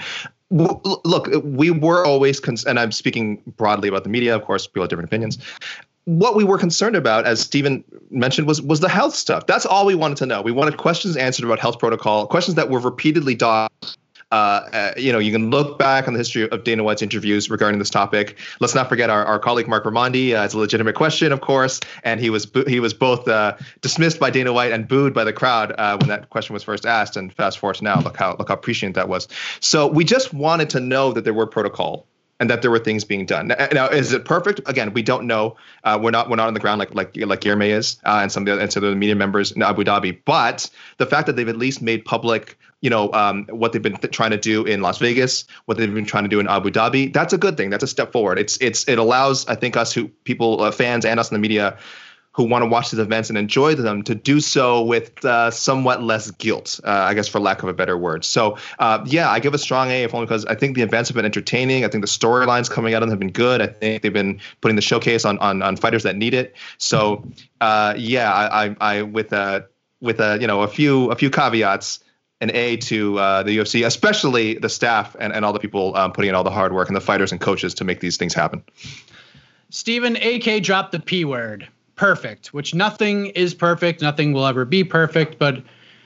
W- 0.52 0.82
look, 1.06 1.30
we 1.44 1.72
were 1.72 2.06
always, 2.06 2.40
cons- 2.40 2.66
and 2.66 2.78
I'm 2.80 2.92
speaking 2.92 3.42
broadly 3.56 3.88
about 3.88 4.04
the 4.04 4.10
media, 4.10 4.36
of 4.36 4.44
course, 4.44 4.68
people 4.68 4.84
have 4.84 4.90
different 4.90 5.10
opinions. 5.10 5.38
What 6.06 6.36
we 6.36 6.44
were 6.44 6.58
concerned 6.58 6.96
about, 6.96 7.26
as 7.26 7.40
Steven 7.40 7.84
mentioned, 8.10 8.48
was 8.48 8.60
was 8.60 8.80
the 8.80 8.90
health 8.90 9.14
stuff. 9.14 9.46
That's 9.46 9.68
all 9.68 9.86
we 9.86 9.94
wanted 9.94 10.18
to 10.18 10.26
know. 10.26 10.42
We 10.42 10.52
wanted 10.52 10.78
questions 10.78 11.16
answered 11.16 11.46
about 11.46 11.60
health 11.60 11.78
protocol, 11.78 12.26
questions 12.26 12.56
that 12.56 12.72
were 12.72 12.80
repeatedly 12.80 13.36
dodged 13.36 13.98
uh, 14.32 14.36
uh, 14.72 14.94
you 14.98 15.12
know, 15.12 15.20
you 15.20 15.32
can 15.32 15.50
look 15.50 15.78
back 15.78 16.08
on 16.08 16.14
the 16.14 16.20
history 16.20 16.50
of 16.50 16.64
Dana 16.64 16.84
White's 16.84 17.02
interviews 17.02 17.50
regarding 17.50 17.80
this 17.80 17.90
topic. 17.90 18.38
Let's 18.60 18.74
not 18.74 18.88
forget 18.90 19.10
our, 19.10 19.26
our 19.26 19.40
colleague 19.40 19.68
Marc 19.68 19.84
Raimondi. 19.84 20.34
Uh, 20.34 20.44
it's 20.44 20.54
a 20.54 20.58
legitimate 20.58 20.96
question, 20.96 21.32
of 21.32 21.42
course, 21.42 21.80
and 22.04 22.20
he 22.20 22.30
was 22.30 22.50
he 22.68 22.80
was 22.80 22.94
both 22.94 23.28
uh, 23.28 23.58
dismissed 23.82 24.20
by 24.20 24.30
Dana 24.30 24.54
White 24.54 24.72
and 24.72 24.88
booed 24.88 25.14
by 25.14 25.24
the 25.24 25.34
crowd 25.34 25.74
uh, 25.78 25.98
when 25.98 26.08
that 26.10 26.30
question 26.30 26.54
was 26.54 26.64
first 26.64 26.86
asked. 26.86 27.18
And 27.18 27.34
fast 27.34 27.60
forward 27.60 27.76
to 27.76 27.84
now, 27.84 28.00
look 28.00 28.18
how 28.18 28.36
look 28.38 28.48
how 28.48 28.56
prescient 28.56 28.96
that 28.96 29.10
was. 29.10 29.28
So 29.60 29.88
we 29.88 30.04
just 30.06 30.34
wanted 30.34 30.70
to 30.72 30.80
know 30.80 31.12
that 31.12 31.24
there 31.24 31.34
were 31.34 31.48
protocol 31.48 32.08
and 32.42 32.50
that 32.50 32.64
there 32.64 32.72
were 32.72 32.80
things 32.80 33.04
being 33.06 33.26
done. 33.26 33.54
Now, 33.72 33.88
is 33.88 34.12
it 34.12 34.26
perfect? 34.26 34.62
Again, 34.66 34.94
we 34.94 35.04
don't 35.04 35.28
know. 35.28 35.56
Uh, 35.84 36.00
we're 36.02 36.10
not 36.10 36.28
we're 36.28 36.38
not 36.38 36.48
on 36.48 36.56
the 36.56 36.60
ground 36.60 36.80
like 36.80 36.94
like 36.96 37.16
like 37.16 37.40
Guilherme 37.40 37.70
is 37.70 37.98
uh, 38.04 38.20
and 38.24 38.32
some 38.32 38.48
of 38.48 38.58
the 38.58 38.62
and 38.62 38.74
some 38.74 38.84
of 38.84 38.90
the 38.90 38.96
media 38.96 39.16
members 39.16 39.52
in 39.52 39.62
Abu 39.62 39.84
Dhabi. 39.84 40.20
But 40.26 40.68
the 40.98 41.06
fact 41.06 41.28
that 41.28 41.36
they've 41.36 41.48
at 41.48 41.58
least 41.58 41.84
made 41.84 42.04
public 42.04 42.58
you 42.82 42.90
know 42.90 43.14
um, 43.14 43.46
what 43.52 43.74
they've 43.74 43.82
been 43.82 43.96
th- 43.96 44.12
trying 44.12 44.32
to 44.32 44.38
do 44.38 44.66
in 44.66 44.82
Las 44.82 44.98
Vegas, 44.98 45.46
what 45.66 45.78
they've 45.78 45.94
been 45.94 46.04
trying 46.04 46.24
to 46.24 46.30
do 46.30 46.40
in 46.40 46.48
Abu 46.48 46.72
Dhabi. 46.72 47.14
That's 47.14 47.32
a 47.32 47.38
good 47.38 47.58
thing. 47.58 47.70
That's 47.70 47.84
a 47.84 47.88
step 47.88 48.12
forward. 48.12 48.40
It's 48.40 48.58
it's 48.58 48.88
it 48.88 48.98
allows 48.98 49.46
I 49.46 49.54
think 49.54 49.78
us 49.78 49.94
who 49.94 50.08
people 50.24 50.64
uh, 50.64 50.72
fans 50.72 51.06
and 51.06 51.20
us 51.20 51.30
in 51.30 51.36
the 51.36 51.40
media 51.40 51.78
who 52.34 52.44
want 52.44 52.62
to 52.62 52.66
watch 52.66 52.92
these 52.92 53.00
events 53.00 53.30
and 53.30 53.38
enjoy 53.38 53.76
them 53.76 54.04
to 54.04 54.16
do 54.16 54.40
so 54.40 54.82
with 54.82 55.24
uh, 55.26 55.52
somewhat 55.52 56.02
less 56.02 56.32
guilt, 56.32 56.80
uh, 56.86 56.90
I 56.90 57.14
guess, 57.14 57.28
for 57.28 57.40
lack 57.40 57.62
of 57.62 57.68
a 57.68 57.74
better 57.74 57.98
word. 57.98 58.24
So, 58.24 58.58
uh, 58.80 59.04
yeah, 59.06 59.30
I 59.30 59.40
give 59.40 59.54
a 59.54 59.58
strong 59.58 59.90
A, 59.90 60.04
if 60.04 60.14
only 60.14 60.28
because 60.28 60.46
I 60.46 60.56
think 60.56 60.76
the 60.76 60.82
events 60.82 61.10
have 61.10 61.16
been 61.16 61.26
entertaining. 61.26 61.84
I 61.84 61.90
think 61.90 62.04
the 62.04 62.08
storylines 62.08 62.70
coming 62.70 62.94
out 62.94 63.04
of 63.04 63.10
them 63.10 63.12
have 63.12 63.20
been 63.20 63.32
good. 63.32 63.62
I 63.62 63.68
think 63.68 64.02
they've 64.02 64.14
been 64.14 64.40
putting 64.62 64.76
the 64.76 64.82
showcase 64.82 65.26
on 65.26 65.38
on, 65.40 65.62
on 65.62 65.76
fighters 65.76 66.04
that 66.04 66.16
need 66.16 66.34
it. 66.34 66.56
So, 66.78 67.26
uh, 67.60 67.96
yeah, 67.98 68.32
I, 68.32 68.66
I, 68.66 68.76
I 68.80 69.02
with 69.02 69.34
a 69.34 69.68
with 70.00 70.20
a 70.20 70.38
you 70.40 70.48
know 70.48 70.62
a 70.62 70.68
few 70.68 71.12
a 71.12 71.16
few 71.16 71.30
caveats 71.30 72.00
an 72.42 72.50
A 72.56 72.76
to 72.78 73.20
uh, 73.20 73.44
the 73.44 73.56
UFC, 73.58 73.86
especially 73.86 74.56
the 74.56 74.68
staff 74.68 75.16
and, 75.20 75.32
and 75.32 75.46
all 75.46 75.54
the 75.54 75.60
people 75.60 75.96
um, 75.96 76.12
putting 76.12 76.30
in 76.30 76.36
all 76.36 76.44
the 76.44 76.50
hard 76.50 76.74
work 76.74 76.88
and 76.88 76.96
the 76.96 77.02
fighters 77.02 77.32
and 77.32 77.40
coaches 77.40 77.76
to 77.76 77.84
make 77.84 78.00
these 78.00 78.18
things 78.18 78.34
happen. 78.34 78.64
Steven, 79.70 80.18
AK 80.18 80.64
dropped 80.64 80.92
the 80.92 81.00
P 81.00 81.24
word, 81.24 81.68
perfect, 82.02 82.52
which 82.52 82.74
nothing 82.74 83.28
is 83.28 83.54
perfect. 83.54 84.02
Nothing 84.02 84.34
will 84.34 84.48
ever 84.48 84.66
be 84.66 84.84
perfect. 84.84 85.38
But 85.38 85.62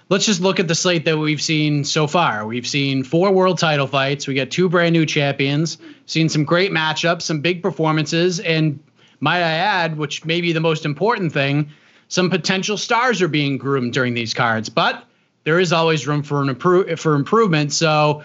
let's 0.10 0.26
just 0.26 0.42
look 0.42 0.60
at 0.60 0.68
the 0.68 0.76
slate 0.76 1.06
that 1.06 1.18
we've 1.18 1.42
seen 1.42 1.86
so 1.86 2.06
far. 2.06 2.46
We've 2.46 2.68
seen 2.68 3.02
four 3.02 3.32
world 3.32 3.60
title 3.60 3.88
fights. 3.88 4.28
We 4.28 4.34
got 4.34 4.52
two 4.52 4.68
brand 4.68 4.92
new 4.92 5.06
champions, 5.06 5.78
seen 6.06 6.28
some 6.28 6.44
great 6.44 6.74
matchups, 6.74 7.22
some 7.22 7.40
big 7.40 7.64
performances. 7.64 8.42
And 8.42 8.78
might 9.22 9.38
I 9.38 9.54
add, 9.54 9.98
which 9.98 10.26
may 10.26 10.42
be 10.42 10.52
the 10.52 10.60
most 10.60 10.84
important 10.84 11.32
thing, 11.32 11.70
some 12.10 12.30
potential 12.30 12.76
stars 12.76 13.22
are 13.22 13.30
being 13.30 13.58
groomed 13.58 13.94
during 13.94 14.16
these 14.16 14.34
cards. 14.34 14.68
But 14.68 15.02
there 15.46 15.62
is 15.62 15.72
always 15.72 16.06
room 16.06 16.24
for 16.24 16.42
an 16.42 16.50
improve 16.50 17.00
for 17.00 17.16
improvement. 17.16 17.72
So, 17.72 18.22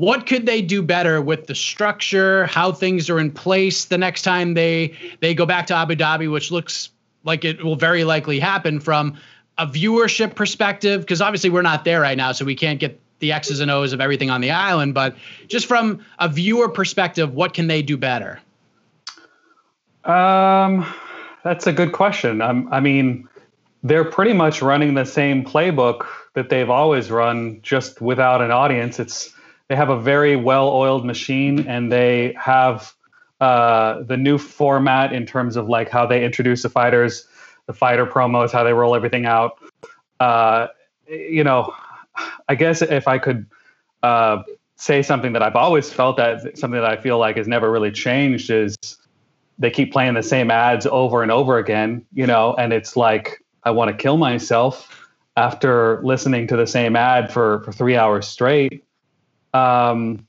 what 0.00 0.26
could 0.26 0.46
they 0.46 0.62
do 0.62 0.82
better 0.82 1.20
with 1.20 1.46
the 1.46 1.54
structure, 1.54 2.46
how 2.46 2.72
things 2.72 3.10
are 3.10 3.20
in 3.20 3.30
place 3.30 3.84
the 3.84 3.98
next 3.98 4.22
time 4.22 4.54
they 4.54 4.94
they 5.20 5.34
go 5.34 5.44
back 5.44 5.66
to 5.66 5.74
Abu 5.74 5.94
Dhabi, 5.94 6.30
which 6.32 6.50
looks 6.50 6.88
like 7.22 7.44
it 7.44 7.62
will 7.62 7.76
very 7.76 8.04
likely 8.04 8.40
happen 8.40 8.80
from 8.80 9.18
a 9.58 9.66
viewership 9.66 10.34
perspective, 10.34 11.02
because 11.02 11.20
obviously 11.20 11.50
we're 11.50 11.60
not 11.60 11.84
there 11.84 12.00
right 12.00 12.16
now, 12.16 12.32
so 12.32 12.46
we 12.46 12.54
can't 12.54 12.80
get 12.80 12.98
the 13.18 13.32
X's 13.32 13.60
and 13.60 13.70
O's 13.70 13.92
of 13.92 14.00
everything 14.00 14.30
on 14.30 14.40
the 14.40 14.50
island. 14.50 14.94
But 14.94 15.16
just 15.48 15.66
from 15.66 16.02
a 16.18 16.30
viewer 16.30 16.70
perspective, 16.70 17.34
what 17.34 17.52
can 17.52 17.66
they 17.66 17.82
do 17.82 17.98
better? 17.98 18.40
Um, 20.04 20.90
that's 21.44 21.66
a 21.66 21.72
good 21.74 21.92
question. 21.92 22.40
Um, 22.40 22.70
I 22.72 22.80
mean, 22.80 23.28
they're 23.82 24.06
pretty 24.06 24.32
much 24.32 24.62
running 24.62 24.94
the 24.94 25.04
same 25.04 25.44
playbook 25.44 26.06
that 26.32 26.48
they've 26.48 26.70
always 26.70 27.10
run, 27.10 27.60
just 27.60 28.00
without 28.00 28.40
an 28.40 28.50
audience. 28.50 28.98
It's 28.98 29.34
they 29.70 29.76
have 29.76 29.88
a 29.88 30.00
very 30.00 30.34
well-oiled 30.34 31.06
machine, 31.06 31.64
and 31.68 31.92
they 31.92 32.34
have 32.36 32.92
uh, 33.40 34.02
the 34.02 34.16
new 34.16 34.36
format 34.36 35.12
in 35.12 35.24
terms 35.24 35.54
of 35.54 35.68
like 35.68 35.88
how 35.88 36.04
they 36.04 36.24
introduce 36.24 36.62
the 36.62 36.68
fighters, 36.68 37.28
the 37.66 37.72
fighter 37.72 38.04
promos, 38.04 38.50
how 38.50 38.64
they 38.64 38.72
roll 38.72 38.96
everything 38.96 39.26
out. 39.26 39.60
Uh, 40.18 40.66
you 41.08 41.44
know, 41.44 41.72
I 42.48 42.56
guess 42.56 42.82
if 42.82 43.06
I 43.06 43.18
could 43.18 43.46
uh, 44.02 44.42
say 44.74 45.02
something 45.02 45.34
that 45.34 45.42
I've 45.44 45.54
always 45.54 45.92
felt 45.92 46.16
that 46.16 46.58
something 46.58 46.80
that 46.80 46.90
I 46.90 46.96
feel 46.96 47.18
like 47.18 47.36
has 47.36 47.46
never 47.46 47.70
really 47.70 47.92
changed 47.92 48.50
is 48.50 48.76
they 49.60 49.70
keep 49.70 49.92
playing 49.92 50.14
the 50.14 50.22
same 50.24 50.50
ads 50.50 50.84
over 50.84 51.22
and 51.22 51.30
over 51.30 51.58
again, 51.58 52.04
you 52.12 52.26
know, 52.26 52.56
and 52.56 52.72
it's 52.72 52.96
like 52.96 53.44
I 53.62 53.70
want 53.70 53.92
to 53.92 53.96
kill 53.96 54.16
myself 54.16 55.06
after 55.36 56.00
listening 56.02 56.48
to 56.48 56.56
the 56.56 56.66
same 56.66 56.96
ad 56.96 57.32
for, 57.32 57.62
for 57.62 57.70
three 57.70 57.94
hours 57.94 58.26
straight. 58.26 58.82
Um, 59.54 60.26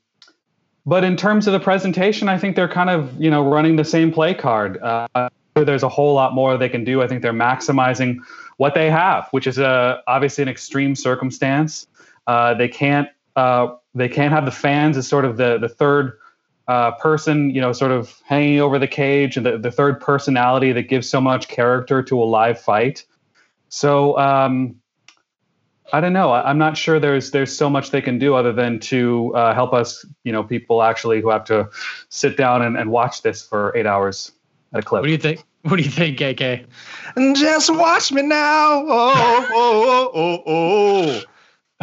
but 0.86 1.04
in 1.04 1.16
terms 1.16 1.48
of 1.48 1.54
the 1.54 1.60
presentation, 1.60 2.28
I 2.28 2.38
think 2.38 2.56
they're 2.56 2.68
kind 2.68 2.90
of 2.90 3.20
you 3.22 3.30
know 3.30 3.48
running 3.48 3.76
the 3.76 3.86
same 3.86 4.12
play 4.12 4.34
card. 4.34 4.78
Uh, 4.82 5.30
there's 5.56 5.84
a 5.84 5.90
whole 5.90 6.14
lot 6.14 6.34
more 6.34 6.58
they 6.58 6.70
can 6.70 6.84
do. 6.84 7.02
I 7.02 7.08
think 7.08 7.22
they're 7.22 7.34
maximizing 7.34 8.18
what 8.58 8.74
they 8.74 8.90
have, 8.90 9.28
which 9.32 9.48
is 9.48 9.58
a 9.58 10.02
obviously 10.08 10.42
an 10.44 10.50
extreme 10.50 10.96
circumstance. 10.96 11.88
Uh, 12.28 12.54
they 12.54 12.68
can't 12.68 13.10
uh, 13.36 13.76
they 13.94 14.10
can't 14.10 14.34
have 14.34 14.46
the 14.46 14.52
fans 14.52 14.98
as 14.98 15.08
sort 15.08 15.26
of 15.26 15.38
the 15.38 15.58
the 15.58 15.70
third 15.70 16.18
uh, 16.68 16.92
person, 16.92 17.50
you 17.50 17.60
know, 17.60 17.74
sort 17.74 17.92
of 17.92 18.22
hanging 18.26 18.62
over 18.62 18.80
the 18.80 18.88
cage 18.88 19.36
and 19.36 19.46
the, 19.46 19.58
the 19.58 19.72
third 19.72 20.00
personality 20.00 20.72
that 20.72 20.84
gives 20.84 21.10
so 21.10 21.20
much 21.20 21.48
character 21.48 22.02
to 22.02 22.22
a 22.22 22.24
live 22.24 22.60
fight. 22.60 23.06
So 23.70 24.18
um, 24.18 24.81
I 25.93 26.01
don't 26.01 26.13
know. 26.13 26.32
I, 26.32 26.49
am 26.49 26.58
not 26.58 26.77
sure 26.77 26.99
there's 26.99 27.32
there's 27.32 27.56
so 27.56 27.69
much 27.69 27.91
they 27.91 28.01
can 28.01 28.17
do 28.17 28.36
other 28.36 28.54
than 28.54 28.80
to 28.82 29.34
uh, 29.36 29.54
help 29.54 29.73
us, 29.73 30.06
you 30.23 30.32
know, 30.32 30.43
people 30.43 30.82
actually 30.84 31.21
who 31.21 31.30
have 31.30 31.43
to 31.45 31.69
sit 32.10 32.38
down 32.38 32.62
and, 32.62 32.77
and 32.77 32.91
watch 32.91 33.21
this 33.21 33.45
for 33.45 33.75
eight 33.75 33.86
hours 33.86 34.32
at 34.73 34.80
a 34.80 34.84
clip. 34.84 35.01
What 35.01 35.08
do 35.08 35.12
you 35.12 35.17
think? 35.17 35.43
What 35.63 35.75
do 35.75 35.84
you 35.84 35.91
think, 35.91 36.17
KK? 36.17 36.65
Just 37.36 37.71
watch 37.75 38.12
me 38.12 38.23
now. 38.23 38.84
Oh, 38.88 39.47
oh, 39.51 40.12
oh, 40.12 40.12
oh, 40.15 40.43
oh. 40.47 41.21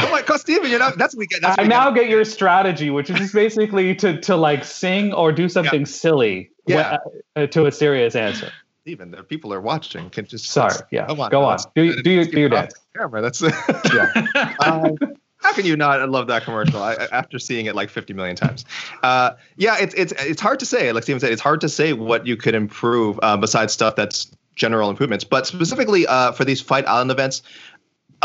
Oh 0.01 0.11
my 0.11 0.23
God, 0.23 0.41
Steven, 0.41 0.71
you're 0.71 0.79
not. 0.79 0.97
That's 0.97 1.15
what 1.15 1.21
we 1.21 1.27
get. 1.27 1.43
That's 1.43 1.59
I 1.59 1.65
now 1.65 1.91
get. 1.91 2.03
get 2.03 2.11
your 2.11 2.25
strategy, 2.25 2.91
which 2.91 3.11
is 3.11 3.19
just 3.19 3.35
basically 3.35 3.95
to 3.97 4.21
to 4.21 4.37
like 4.37 4.65
sing 4.65 5.13
or 5.13 5.33
do 5.33 5.49
something 5.49 5.81
yeah. 5.81 5.87
silly 5.87 6.51
yeah. 6.67 6.99
When, 7.35 7.45
uh, 7.45 7.47
to 7.49 7.67
a 7.67 7.73
serious 7.73 8.15
answer. 8.15 8.53
Steven, 8.83 9.11
the 9.11 9.23
people 9.23 9.53
are 9.53 9.61
watching. 9.61 10.09
Can 10.11 10.25
just 10.25 10.47
sorry. 10.47 10.75
Yeah. 10.91 11.07
Come 11.07 11.21
on, 11.21 11.31
go 11.31 11.45
on. 11.45 11.59
Do, 11.75 12.01
do, 12.03 12.11
your, 12.11 12.25
do 12.25 12.41
your 12.41 12.49
dance. 12.49 12.75
Camera. 12.99 13.23
That's 13.23 13.41
yeah. 13.95 14.55
um, 14.61 14.97
how 15.39 15.53
can 15.53 15.65
you 15.65 15.77
not 15.77 16.09
love 16.09 16.27
that 16.27 16.45
commercial 16.45 16.83
I, 16.83 16.95
after 17.13 17.39
seeing 17.39 17.67
it 17.67 17.75
like 17.75 17.91
50 17.91 18.13
million 18.13 18.37
times? 18.37 18.65
Uh, 19.03 19.33
yeah, 19.57 19.77
it's 19.79 19.95
it's 19.95 20.13
it's 20.19 20.41
hard 20.41 20.59
to 20.61 20.67
say. 20.67 20.93
Like 20.93 21.05
Steven 21.05 21.21
said, 21.21 21.33
it's 21.33 21.43
hard 21.43 21.61
to 21.61 21.69
say 21.69 21.93
what 21.93 22.27
you 22.27 22.37
could 22.37 22.55
improve 22.55 23.19
uh, 23.23 23.37
besides 23.37 23.73
stuff 23.73 23.97
that's 23.97 24.31
general 24.57 24.91
improvements. 24.91 25.25
But 25.25 25.47
specifically 25.47 26.07
uh, 26.07 26.33
for 26.33 26.45
these 26.45 26.61
Fight 26.61 26.87
Island 26.89 27.13
events, 27.13 27.43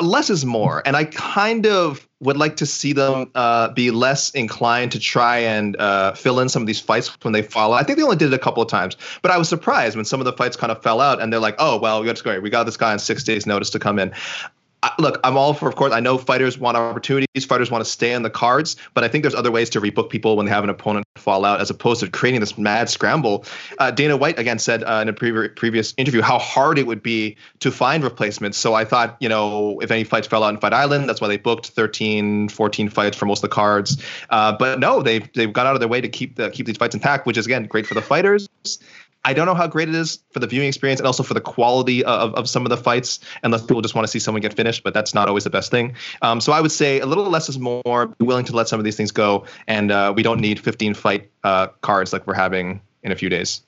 less 0.02 0.30
is 0.30 0.44
more, 0.44 0.82
and 0.86 0.96
I 0.96 1.06
kind 1.06 1.68
of 1.68 2.08
would 2.20 2.38
like 2.38 2.56
to 2.56 2.66
see 2.66 2.94
them 2.94 3.30
uh, 3.36 3.70
be 3.70 3.92
less 3.92 4.32
inclined 4.32 4.94
to 4.94 5.00
try 5.00 5.40
and 5.40 5.76
uh, 5.78 6.14
fill 6.14 6.40
in 6.40 6.50
some 6.50 6.64
of 6.64 6.68
these 6.68 6.80
fights 6.80 7.10
when 7.22 7.34
they 7.34 7.42
fall. 7.42 7.74
I 7.74 7.84
think 7.84 7.98
they 7.98 8.04
only 8.04 8.16
did 8.16 8.32
it 8.32 8.34
a 8.34 8.40
couple 8.40 8.64
of 8.64 8.70
times, 8.70 8.98
but 9.22 9.30
I 9.32 9.38
was 9.38 9.50
surprised 9.50 9.96
when 9.96 10.06
some 10.06 10.20
of 10.22 10.26
the 10.26 10.34
fights 10.34 10.56
kind 10.56 10.72
of 10.72 10.82
fell 10.82 11.00
out, 11.00 11.22
and 11.22 11.32
they're 11.32 11.40
like, 11.40 11.56
"Oh, 11.60 11.78
well, 11.78 12.02
that's 12.04 12.22
great. 12.22 12.42
We 12.42 12.50
got 12.50 12.64
this 12.64 12.78
guy 12.78 12.92
on 12.92 13.00
six 13.00 13.24
days' 13.24 13.46
notice 13.46 13.70
to 13.72 13.80
come 13.80 14.00
in." 14.00 14.12
Look, 15.00 15.20
I'm 15.24 15.38
all 15.38 15.54
for, 15.54 15.68
of 15.68 15.76
course, 15.76 15.94
I 15.94 16.00
know 16.00 16.18
fighters 16.18 16.58
want 16.58 16.78
opportunities, 16.78 17.46
fighters 17.46 17.72
want 17.72 17.84
to 17.84 17.90
stay 17.90 18.14
on 18.14 18.24
the 18.24 18.30
cards, 18.30 18.76
but 18.94 19.04
I 19.04 19.08
think 19.08 19.24
there's 19.24 19.36
other 19.36 19.52
ways 19.52 19.70
to 19.72 19.82
rebook 19.82 20.10
people 20.10 20.36
when 20.36 20.46
they 20.46 20.52
have 20.52 20.64
an 20.64 20.70
opponent 20.70 21.06
fall 21.16 21.46
out 21.46 21.62
as 21.62 21.70
opposed 21.70 22.02
to 22.02 22.10
creating 22.10 22.40
this 22.40 22.58
mad 22.58 22.90
scramble. 22.90 23.46
Uh, 23.80 23.92
Dana 23.92 24.18
White, 24.18 24.38
again, 24.40 24.60
said 24.60 24.84
uh, 24.84 25.00
in 25.02 25.10
a 25.10 25.14
pre- 25.14 25.50
previous 25.50 25.94
interview 25.98 26.22
how 26.22 26.40
hard 26.40 26.78
it 26.78 26.88
would 26.88 27.04
be 27.04 27.38
to 27.60 27.72
find 27.72 28.04
replacements. 28.04 28.58
So 28.58 28.74
I 28.74 28.86
thought, 28.86 29.16
you 29.20 29.30
know, 29.30 29.80
if 29.82 29.92
any 29.92 30.04
fights 30.04 30.28
fell 30.28 30.44
out 30.44 30.54
in 30.54 30.60
Fight 30.60 30.74
Island, 30.74 31.08
that's 31.08 31.22
why 31.22 31.28
they 31.28 31.38
booked 31.38 31.68
13, 31.68 32.50
14 32.50 32.90
fights 32.90 33.18
for 33.18 33.26
most 33.26 33.44
of 33.44 33.50
the 33.50 33.56
cards. 33.56 34.04
Uh, 34.30 34.56
but 34.58 34.80
no, 34.80 35.02
they've, 35.02 35.32
they've 35.34 35.54
gone 35.54 35.68
out 35.68 35.76
of 35.76 35.80
their 35.80 35.90
way 35.90 36.02
to 36.02 36.10
keep 36.10 36.36
the, 36.36 36.50
keep 36.50 36.66
these 36.66 36.78
fights 36.78 36.96
intact, 36.96 37.26
which 37.26 37.38
is, 37.38 37.46
again, 37.46 37.66
great 37.66 37.88
for 37.88 37.94
the 37.94 38.02
fighters. 38.02 38.48
I 39.26 39.34
don't 39.34 39.46
know 39.46 39.54
how 39.54 39.68
great 39.68 39.88
it 39.88 39.96
is 39.96 40.20
for 40.32 40.40
the 40.40 40.48
viewing 40.48 40.68
experience 40.68 41.00
and 41.00 41.08
also 41.08 41.24
for 41.24 41.34
the 41.34 41.42
quality 41.42 42.04
of, 42.04 42.34
of 42.36 42.50
some 42.50 42.66
of 42.66 42.70
the 42.70 42.78
fights, 42.78 43.20
unless 43.44 43.62
people 43.62 43.82
just 43.82 43.96
want 43.96 44.06
to 44.06 44.12
see 44.12 44.20
someone 44.20 44.42
get 44.42 44.54
finished, 44.54 44.84
but 44.84 44.94
that's 44.94 45.14
not 45.14 45.30
always 45.30 45.46
the 45.46 45.50
best 45.50 45.72
thing. 45.72 45.96
Um, 46.22 46.42
so 46.42 46.52
I 46.52 46.60
would 46.60 46.72
say 46.72 47.00
a 47.00 47.06
little 47.06 47.30
less 47.30 47.48
is 47.48 47.58
more, 47.58 48.08
be 48.08 48.26
willing 48.26 48.46
to 48.46 48.56
let 48.56 48.68
some 48.68 48.80
of 48.80 48.84
these 48.84 48.98
things 48.98 49.12
go, 49.12 49.46
and 49.68 49.92
uh, 49.92 50.14
we 50.16 50.24
don't 50.24 50.42
need 50.42 50.60
15 50.60 50.94
fight 50.94 51.30
uh, 51.44 51.68
cards 51.82 52.12
like 52.12 52.28
we're 52.28 52.34
having 52.34 52.82
in 53.04 53.12
a 53.12 53.16
few 53.16 53.30
days. 53.30 53.62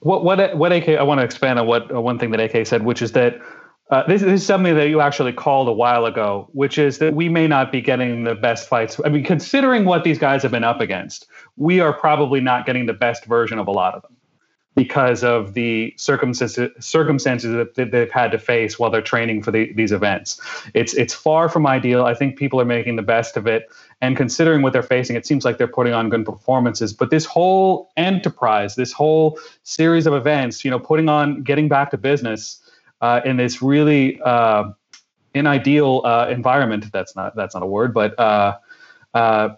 What, 0.00 0.22
what, 0.22 0.56
what 0.56 0.72
AK, 0.72 0.90
I 0.90 1.02
want 1.02 1.18
to 1.18 1.24
expand 1.24 1.58
on 1.58 1.66
what 1.66 1.92
uh, 1.92 2.00
one 2.00 2.18
thing 2.18 2.30
that 2.30 2.40
AK 2.40 2.66
said, 2.66 2.84
which 2.84 3.02
is 3.02 3.12
that 3.12 3.40
uh, 3.90 4.06
this, 4.06 4.22
this, 4.22 4.40
is 4.40 4.46
something 4.46 4.74
that 4.76 4.88
you 4.88 5.00
actually 5.00 5.32
called 5.32 5.68
a 5.68 5.72
while 5.72 6.06
ago, 6.06 6.48
which 6.52 6.76
is 6.76 6.98
that 6.98 7.14
we 7.14 7.28
may 7.28 7.46
not 7.46 7.70
be 7.70 7.80
getting 7.80 8.24
the 8.24 8.34
best 8.34 8.68
fights. 8.68 9.00
I 9.04 9.08
mean, 9.08 9.24
considering 9.24 9.84
what 9.84 10.04
these 10.04 10.18
guys 10.18 10.42
have 10.42 10.50
been 10.50 10.64
up 10.64 10.80
against, 10.80 11.26
we 11.56 11.80
are 11.80 11.92
probably 11.92 12.40
not 12.40 12.66
getting 12.66 12.86
the 12.86 12.92
best 12.92 13.24
version 13.24 13.58
of 13.58 13.68
a 13.68 13.70
lot 13.70 13.94
of 13.94 14.02
them 14.02 14.15
because 14.76 15.24
of 15.24 15.54
the 15.54 15.92
circumstances 15.96 16.70
circumstances 16.84 17.50
that 17.50 17.90
they've 17.90 18.10
had 18.10 18.30
to 18.30 18.38
face 18.38 18.78
while 18.78 18.90
they're 18.90 19.00
training 19.00 19.42
for 19.42 19.50
the, 19.50 19.72
these 19.72 19.90
events. 19.90 20.38
It's 20.74 20.94
it's 20.94 21.14
far 21.14 21.48
from 21.48 21.66
ideal. 21.66 22.04
I 22.04 22.14
think 22.14 22.36
people 22.36 22.60
are 22.60 22.66
making 22.66 22.96
the 22.96 23.02
best 23.02 23.38
of 23.38 23.46
it, 23.46 23.68
and 24.02 24.16
considering 24.16 24.60
what 24.60 24.74
they're 24.74 24.82
facing, 24.82 25.16
it 25.16 25.26
seems 25.26 25.46
like 25.46 25.56
they're 25.56 25.66
putting 25.66 25.94
on 25.94 26.10
good 26.10 26.26
performances. 26.26 26.92
But 26.92 27.08
this 27.08 27.24
whole 27.24 27.90
enterprise, 27.96 28.76
this 28.76 28.92
whole 28.92 29.40
series 29.62 30.06
of 30.06 30.12
events, 30.12 30.62
you 30.62 30.70
know, 30.70 30.78
putting 30.78 31.08
on, 31.08 31.42
getting 31.42 31.68
back 31.68 31.90
to 31.92 31.96
business 31.96 32.60
uh, 33.00 33.22
in 33.24 33.38
this 33.38 33.62
really 33.62 34.20
uh, 34.20 34.64
ideal 35.34 36.02
uh, 36.04 36.28
environment. 36.28 36.92
That's 36.92 37.16
not 37.16 37.34
that's 37.34 37.54
not 37.54 37.62
a 37.62 37.66
word, 37.66 37.94
but 37.94 38.18
uh, 38.20 38.58
uh, 39.14 39.48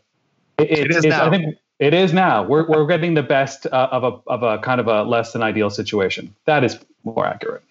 it, 0.58 0.70
it 0.70 0.90
is 0.92 1.04
now. 1.04 1.26
I 1.26 1.30
think 1.30 1.56
it 1.78 1.94
is 1.94 2.12
now. 2.12 2.42
We're 2.42 2.66
we're 2.66 2.86
getting 2.86 3.14
the 3.14 3.22
best 3.22 3.66
uh, 3.66 3.88
of 3.90 4.04
a 4.04 4.30
of 4.30 4.42
a 4.42 4.58
kind 4.58 4.80
of 4.80 4.88
a 4.88 5.02
less 5.04 5.32
than 5.32 5.42
ideal 5.42 5.70
situation. 5.70 6.34
That 6.44 6.64
is 6.64 6.78
more 7.04 7.26
accurate. 7.26 7.62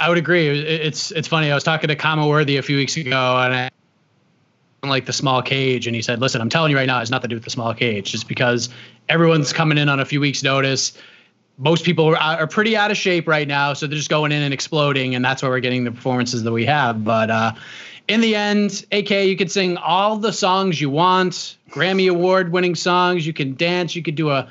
I 0.00 0.08
would 0.08 0.18
agree. 0.18 0.48
It's 0.48 1.10
it's 1.12 1.28
funny. 1.28 1.50
I 1.50 1.54
was 1.54 1.64
talking 1.64 1.88
to 1.88 1.96
Khama 1.96 2.28
Worthy 2.28 2.56
a 2.56 2.62
few 2.62 2.76
weeks 2.76 2.96
ago, 2.96 3.38
and 3.38 3.54
I 3.54 3.70
like 4.82 5.06
the 5.06 5.12
small 5.12 5.42
cage, 5.42 5.86
and 5.86 5.96
he 5.96 6.02
said, 6.02 6.20
"Listen, 6.20 6.40
I'm 6.40 6.48
telling 6.48 6.70
you 6.70 6.76
right 6.76 6.86
now, 6.86 7.00
it's 7.00 7.10
nothing 7.10 7.28
to 7.30 7.34
do 7.34 7.36
with 7.36 7.44
the 7.44 7.50
small 7.50 7.74
cage. 7.74 8.12
Just 8.12 8.28
because 8.28 8.68
everyone's 9.08 9.52
coming 9.52 9.78
in 9.78 9.88
on 9.88 10.00
a 10.00 10.04
few 10.04 10.20
weeks' 10.20 10.42
notice. 10.42 10.96
Most 11.56 11.84
people 11.84 12.06
are, 12.06 12.16
are 12.16 12.46
pretty 12.48 12.76
out 12.76 12.90
of 12.90 12.96
shape 12.96 13.28
right 13.28 13.46
now, 13.46 13.74
so 13.74 13.86
they're 13.86 13.96
just 13.96 14.10
going 14.10 14.32
in 14.32 14.42
and 14.42 14.52
exploding, 14.52 15.14
and 15.14 15.24
that's 15.24 15.40
why 15.40 15.48
we're 15.48 15.60
getting 15.60 15.84
the 15.84 15.92
performances 15.92 16.42
that 16.42 16.50
we 16.50 16.66
have. 16.66 17.04
But 17.04 17.30
uh, 17.30 17.52
in 18.08 18.20
the 18.20 18.36
end, 18.36 18.84
AK, 18.92 19.10
you 19.10 19.36
can 19.36 19.48
sing 19.48 19.76
all 19.76 20.16
the 20.16 20.32
songs 20.32 20.80
you 20.80 20.90
want, 20.90 21.56
Grammy 21.70 22.10
Award 22.10 22.52
winning 22.52 22.74
songs. 22.74 23.26
You 23.26 23.32
can 23.32 23.54
dance. 23.54 23.96
You 23.96 24.02
could 24.02 24.14
do 24.14 24.30
a 24.30 24.50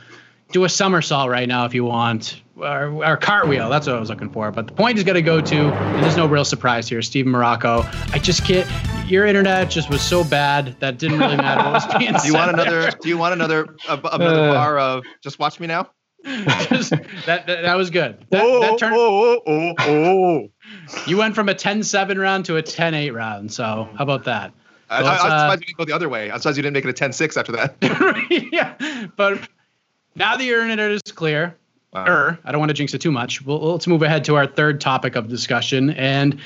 do 0.52 0.64
a 0.66 0.70
somersault 0.70 1.30
right 1.30 1.48
now 1.48 1.66
if 1.66 1.74
you 1.74 1.84
want, 1.84 2.42
or, 2.56 3.04
or 3.04 3.18
cartwheel. 3.18 3.70
That's 3.70 3.88
what 3.88 3.96
I 3.96 4.00
was 4.00 4.10
looking 4.10 4.30
for. 4.30 4.52
But 4.52 4.68
the 4.68 4.74
point 4.74 4.98
is 4.98 5.04
going 5.04 5.16
to 5.16 5.22
go 5.22 5.42
to, 5.42 5.56
and 5.56 6.04
there's 6.04 6.18
no 6.18 6.28
real 6.28 6.46
surprise 6.46 6.88
here, 6.88 7.02
Steven 7.02 7.32
Marrocco. 7.32 7.84
I 8.14 8.20
just 8.20 8.46
can't. 8.46 8.70
Your 9.10 9.26
internet 9.26 9.70
just 9.70 9.90
was 9.90 10.02
so 10.02 10.24
bad 10.24 10.80
that 10.80 10.98
didn't 10.98 11.20
really 11.20 11.36
matter 11.36 11.64
what 11.64 11.74
was 11.74 11.98
being 11.98 12.14
Do 12.22 12.28
you 12.28 12.34
want 12.34 12.52
another? 12.52 12.82
There. 12.82 12.92
Do 13.02 13.10
you 13.10 13.18
want 13.18 13.34
another 13.34 13.76
another 13.88 14.50
uh, 14.50 14.54
bar 14.54 14.80
of 14.80 15.04
just 15.22 15.40
watch 15.40 15.60
me 15.60 15.68
now? 15.68 15.90
that, 16.24 17.08
that, 17.26 17.46
that 17.48 17.76
was 17.76 17.90
good. 17.90 18.26
That, 18.30 18.42
oh, 18.44 18.62
that 18.62 18.78
turned. 18.80 18.96
Oh, 18.96 19.42
oh, 19.46 19.74
oh, 19.78 19.84
oh. 19.88 20.50
You 21.06 21.18
went 21.18 21.36
from 21.36 21.50
a 21.50 21.54
10-7 21.54 22.18
round 22.18 22.46
to 22.46 22.56
a 22.56 22.64
10-8 22.64 23.14
round. 23.14 23.52
So 23.52 23.90
how 23.96 24.04
about 24.04 24.24
that? 24.26 24.54
I, 24.90 25.00
am 25.00 25.04
surprised 25.04 25.34
uh, 25.34 25.52
you 25.54 25.66
didn't 25.66 25.78
go 25.78 25.86
the 25.86 25.94
other 25.94 26.08
way. 26.08 26.32
I'm 26.32 26.40
surprised 26.40 26.58
you 26.58 26.64
didn't 26.64 26.76
make 26.76 26.86
it 26.86 27.02
a 27.02 27.10
10-6 27.10 27.38
after 27.38 27.52
that. 27.54 27.76
yeah, 28.52 29.08
but 29.18 29.50
now 30.16 30.38
the 30.38 30.48
internet 30.48 30.92
is 30.92 31.02
clear. 31.14 31.56
Wow. 31.92 32.06
Er, 32.08 32.40
I 32.46 32.52
don't 32.52 32.60
want 32.60 32.70
to 32.70 32.74
jinx 32.74 32.94
it 32.94 33.02
too 33.02 33.12
much. 33.12 33.46
Well, 33.46 33.60
let's 33.72 33.86
move 33.86 34.02
ahead 34.02 34.24
to 34.26 34.36
our 34.36 34.48
third 34.48 34.82
topic 34.82 35.16
of 35.16 35.28
discussion, 35.28 35.92
and 35.92 36.40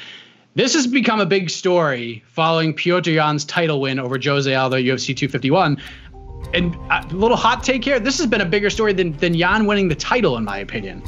this 0.56 0.74
has 0.74 0.88
become 0.88 1.20
a 1.20 1.26
big 1.26 1.52
story 1.52 2.24
following 2.30 2.74
Petr 2.74 3.14
Yan's 3.14 3.46
title 3.46 3.80
win 3.80 4.00
over 4.00 4.18
Jose 4.22 4.54
Aldo 4.54 4.78
UFC 4.78 5.16
251. 5.16 5.78
And 6.54 6.76
a 6.90 7.06
little 7.12 7.38
hot 7.38 7.64
take 7.64 7.84
here: 7.84 8.00
this 8.00 8.18
has 8.20 8.28
been 8.28 8.42
a 8.42 8.46
bigger 8.46 8.70
story 8.70 8.94
than 8.94 9.12
than 9.18 9.34
Yan 9.34 9.66
winning 9.66 9.88
the 9.88 9.96
title, 9.96 10.38
in 10.38 10.44
my 10.44 10.60
opinion, 10.60 11.04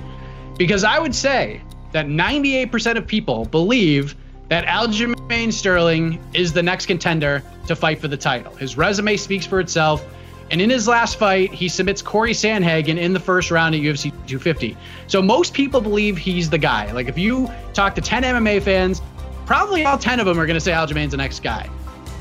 because 0.58 0.84
I 0.84 1.00
would 1.00 1.16
say 1.16 1.62
that 1.92 2.08
98% 2.08 2.98
of 2.98 3.08
people 3.08 3.46
believe 3.46 4.16
that 4.50 4.66
Aljamain 4.66 5.54
Sterling 5.54 6.22
is 6.34 6.54
the 6.54 6.62
next 6.62 6.88
contender 6.88 7.44
to 7.68 7.76
fight 7.76 8.00
for 8.00 8.08
the 8.08 8.18
title. 8.18 8.54
His 8.56 8.78
resume 8.78 9.16
speaks 9.16 9.46
for 9.46 9.60
itself. 9.60 10.06
And 10.52 10.60
in 10.60 10.70
his 10.72 10.88
last 10.88 11.20
fight, 11.20 11.54
he 11.54 11.70
submits 11.70 12.02
Corey 12.02 12.32
Sandhagen 12.32 12.98
in 12.98 13.14
the 13.14 13.20
first 13.20 13.52
round 13.52 13.76
at 13.76 13.82
UFC 13.82 14.10
250. 14.10 14.76
So 15.06 15.22
most 15.22 15.54
people 15.54 15.80
believe 15.80 16.18
he's 16.18 16.50
the 16.50 16.58
guy. 16.58 16.92
Like 16.92 17.08
if 17.08 17.20
you 17.20 17.48
talk 17.74 17.94
to 17.96 18.02
10 18.02 18.24
MMA 18.24 18.64
fans, 18.64 19.02
probably 19.46 19.86
all 19.86 19.98
10 19.98 20.20
of 20.20 20.26
them 20.26 20.40
are 20.40 20.48
going 20.48 20.56
to 20.56 20.60
say 20.60 20.72
Aljamain's 20.72 21.12
the 21.12 21.18
next 21.18 21.44
guy. 21.44 21.70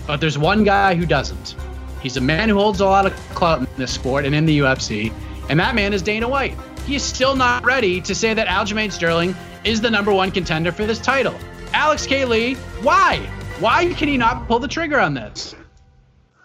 But 0.07 0.21
there's 0.21 0.37
one 0.37 0.63
guy 0.63 0.95
who 0.95 1.07
doesn't. 1.07 1.55
He's 2.03 2.17
a 2.17 2.21
man 2.21 2.49
who 2.49 2.57
holds 2.57 2.81
a 2.81 2.85
lot 2.85 3.07
of 3.07 3.13
clout 3.35 3.61
in 3.61 3.67
this 3.77 3.93
sport 3.93 4.25
and 4.25 4.35
in 4.35 4.47
the 4.47 4.61
UFC, 4.61 5.13
and 5.49 5.59
that 5.59 5.75
man 5.75 5.93
is 5.93 6.03
Dana 6.03 6.29
White. 6.29 6.57
He 6.87 6.95
is 6.95 7.03
still 7.03 7.37
not 7.37 7.65
ready 7.65 8.01
to 8.01 8.15
say 8.15 8.35
that 8.35 8.47
Aljamain 8.47 8.91
Sterling 8.91 9.35
is 9.65 9.81
the 9.81 9.91
number 9.91 10.13
one 10.13 10.31
contender 10.31 10.73
for 10.73 10.87
this 10.87 10.99
title. 10.99 11.35
Alex 11.75 12.07
K. 12.07 12.25
Lee, 12.25 12.55
why? 12.83 13.19
Why 13.61 13.93
can 13.93 14.09
he 14.09 14.17
not 14.17 14.47
pull 14.47 14.59
the 14.59 14.69
trigger 14.69 15.01
on 15.01 15.15
this? 15.15 15.55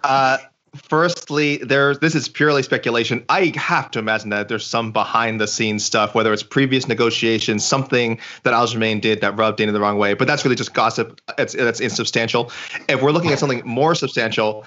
Uh, 0.03 0.37
firstly, 0.75 1.57
there's 1.57 1.99
this 1.99 2.15
is 2.15 2.27
purely 2.27 2.63
speculation. 2.63 3.23
I 3.29 3.53
have 3.55 3.91
to 3.91 3.99
imagine 3.99 4.29
that 4.31 4.49
there's 4.49 4.65
some 4.65 4.91
behind 4.91 5.39
the 5.39 5.47
scenes 5.47 5.85
stuff, 5.85 6.15
whether 6.15 6.33
it's 6.33 6.43
previous 6.43 6.87
negotiations, 6.87 7.63
something 7.63 8.19
that 8.43 8.53
Aljamain 8.53 8.99
did 8.99 9.21
that 9.21 9.37
rubbed 9.37 9.57
Dana 9.57 9.71
the 9.71 9.79
wrong 9.79 9.97
way. 9.97 10.13
But 10.13 10.27
that's 10.27 10.43
really 10.43 10.55
just 10.55 10.73
gossip. 10.73 11.21
It's 11.37 11.53
that's 11.53 11.79
insubstantial. 11.79 12.51
If 12.89 13.01
we're 13.01 13.11
looking 13.11 13.31
at 13.31 13.39
something 13.39 13.61
more 13.65 13.95
substantial, 13.95 14.65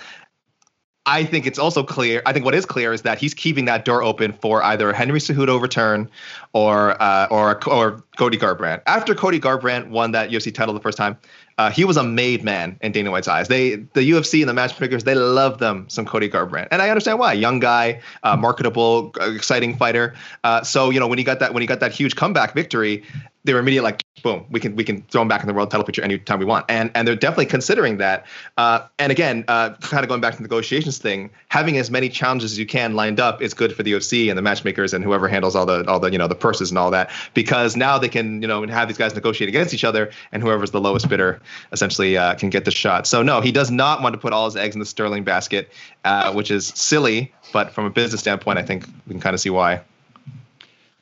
I 1.09 1.23
think 1.23 1.47
it's 1.47 1.59
also 1.59 1.85
clear. 1.85 2.21
I 2.27 2.33
think 2.33 2.45
what 2.45 2.55
is 2.55 2.67
clear 2.67 2.93
is 2.93 3.03
that 3.03 3.19
he's 3.19 3.33
keeping 3.33 3.65
that 3.67 3.85
door 3.85 4.03
open 4.03 4.33
for 4.33 4.61
either 4.65 4.93
Henry 4.93 5.21
Cejudo 5.21 5.61
return 5.61 6.11
or 6.53 7.01
uh, 7.01 7.29
or 7.31 7.69
or 7.69 8.03
Cody 8.19 8.37
Garbrandt. 8.37 8.83
After 8.87 9.15
Cody 9.15 9.39
Garbrandt 9.39 9.89
won 9.89 10.11
that 10.13 10.31
UFC 10.31 10.53
title 10.53 10.75
the 10.75 10.81
first 10.81 10.99
time, 10.99 11.17
uh, 11.59 11.71
he 11.71 11.85
was 11.85 11.97
a 11.97 12.03
made 12.03 12.43
man 12.43 12.77
in 12.81 12.91
Dana 12.91 13.13
White's 13.13 13.29
eyes. 13.29 13.47
They, 13.47 13.77
the 13.77 14.11
UFC 14.11 14.41
and 14.41 14.49
the 14.49 14.55
matchmakers, 14.55 15.05
they 15.05 15.15
love 15.15 15.59
them 15.59 15.89
some 15.89 16.07
Cody 16.07 16.29
Garbrandt, 16.29 16.69
and 16.73 16.83
I 16.83 16.91
understand 16.91 17.21
why. 17.21 17.35
Young 17.35 17.61
guy, 17.61 18.01
uh, 18.25 18.37
marketable, 18.37 19.15
exciting 19.21 19.77
fighter. 19.77 20.15
Uh, 20.43 20.65
so 20.65 20.91
you 20.91 20.99
know 20.99 21.07
when 21.07 21.19
he 21.19 21.25
got 21.25 21.39
that 21.39 21.55
when 21.55 21.61
he 21.61 21.69
got 21.69 21.79
that 21.81 21.93
huge 21.93 22.17
comeback 22.17 22.53
victory, 22.53 23.05
they 23.45 23.55
were 23.55 23.61
immediately 23.61 23.85
like, 23.85 24.03
boom, 24.23 24.45
we 24.51 24.61
can 24.61 24.75
we 24.77 24.85
can 24.85 25.03
throw 25.03 25.23
him 25.23 25.29
back 25.29 25.43
in 25.43 25.47
the 25.47 25.55
world 25.55 25.71
title 25.71 25.85
picture 25.85 26.03
anytime 26.03 26.39
we 26.39 26.45
want, 26.45 26.65
and 26.69 26.91
and 26.95 27.07
they're 27.07 27.15
definitely 27.15 27.47
considering 27.47 27.99
that. 27.99 28.27
Uh, 28.57 28.81
and 28.99 29.13
again, 29.13 29.45
uh, 29.49 29.75
kind 29.81 30.03
of 30.03 30.09
going 30.09 30.21
back 30.21 30.33
to 30.33 30.39
the 30.39 30.43
negotiations 30.43 30.99
thing, 30.99 31.31
having 31.49 31.77
as 31.77 31.91
many 31.91 32.09
challenges 32.09 32.53
as 32.53 32.59
you 32.59 32.67
can 32.67 32.95
lined 32.95 33.21
up 33.21 33.43
is 33.43 33.55
good 33.55 33.75
for 33.75 33.83
the 33.83 33.95
OC 33.95 34.29
and 34.29 34.37
the 34.37 34.43
matchmakers 34.43 34.95
and 34.95 35.05
whoever 35.05 35.29
handles 35.29 35.55
all 35.55 35.67
the 35.67 35.87
all 35.89 36.01
the 36.01 36.11
you 36.11 36.19
know 36.19 36.29
the 36.29 36.35
purses 36.35 36.71
and 36.71 36.79
all 36.79 36.91
that 36.91 37.11
because 37.35 37.77
now 37.77 37.99
they 37.99 38.09
can 38.09 38.41
you 38.43 38.49
know 38.49 38.67
have 38.67 38.89
these 38.89 38.99
guys 38.99 39.15
negotiate 39.15 39.49
against 39.49 39.75
each 39.75 39.85
other, 39.85 40.11
and 40.33 40.43
whoever's 40.43 40.71
the 40.71 40.81
lowest 40.81 41.09
bidder 41.09 41.41
essentially 41.73 42.17
uh, 42.17 42.35
can 42.35 42.51
get 42.51 42.65
the 42.65 42.71
shot. 42.71 43.07
So 43.07 43.23
no, 43.23 43.41
he 43.41 43.53
does 43.53 43.71
not 43.71 44.03
want 44.03 44.15
to 44.15 44.19
put 44.19 44.33
all 44.33 44.47
his 44.47 44.57
eggs 44.57 44.75
in 44.75 44.81
the 44.81 44.87
Sterling 44.87 45.25
basket, 45.25 45.71
uh, 46.05 46.33
which 46.33 46.51
is 46.51 46.69
silly, 46.69 47.33
but 47.53 47.71
from 47.71 47.85
a 47.85 47.91
business 47.91 48.21
standpoint, 48.21 48.59
I 48.59 48.63
think 48.63 48.87
we 49.07 49.13
can 49.13 49.21
kind 49.21 49.35
of 49.35 49.41
see 49.41 49.51
why. 49.51 49.83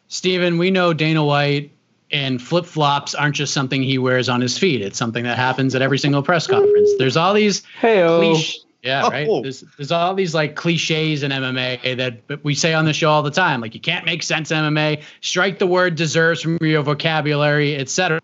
Steven, 0.09 0.59
we 0.59 0.71
know 0.71 0.93
Dana 0.93 1.25
White 1.25 1.74
and 2.15 2.41
flip 2.41 2.65
flops 2.65 3.13
aren't 3.13 3.35
just 3.35 3.53
something 3.53 3.83
he 3.83 3.99
wears 3.99 4.29
on 4.29 4.41
his 4.41 4.57
feet. 4.57 4.81
It's 4.81 4.97
something 4.97 5.25
that 5.25 5.37
happens 5.37 5.75
at 5.75 5.83
every 5.83 5.99
single 5.99 6.23
press 6.23 6.47
conference. 6.47 6.89
There's 6.97 7.17
all 7.17 7.35
these 7.35 7.63
cliche, 7.81 8.61
yeah, 8.85 9.03
oh. 9.05 9.11
right. 9.11 9.27
Oh. 9.29 9.43
There's, 9.43 9.65
there's 9.77 9.91
all 9.91 10.15
these 10.15 10.33
like 10.33 10.55
cliches 10.55 11.25
in 11.25 11.33
MMA 11.33 11.97
that 11.97 12.45
we 12.45 12.55
say 12.55 12.73
on 12.73 12.85
the 12.85 12.93
show 12.93 13.11
all 13.11 13.23
the 13.23 13.33
time. 13.33 13.61
Like 13.61 13.75
you 13.75 13.81
can't 13.81 14.07
make 14.07 14.23
sense 14.23 14.53
in 14.53 14.59
MMA. 14.59 15.03
Strike 15.23 15.59
the 15.59 15.67
word 15.67 15.97
deserves 15.97 16.41
from 16.41 16.57
your 16.61 16.83
vocabulary, 16.83 17.75
etc. 17.75 18.21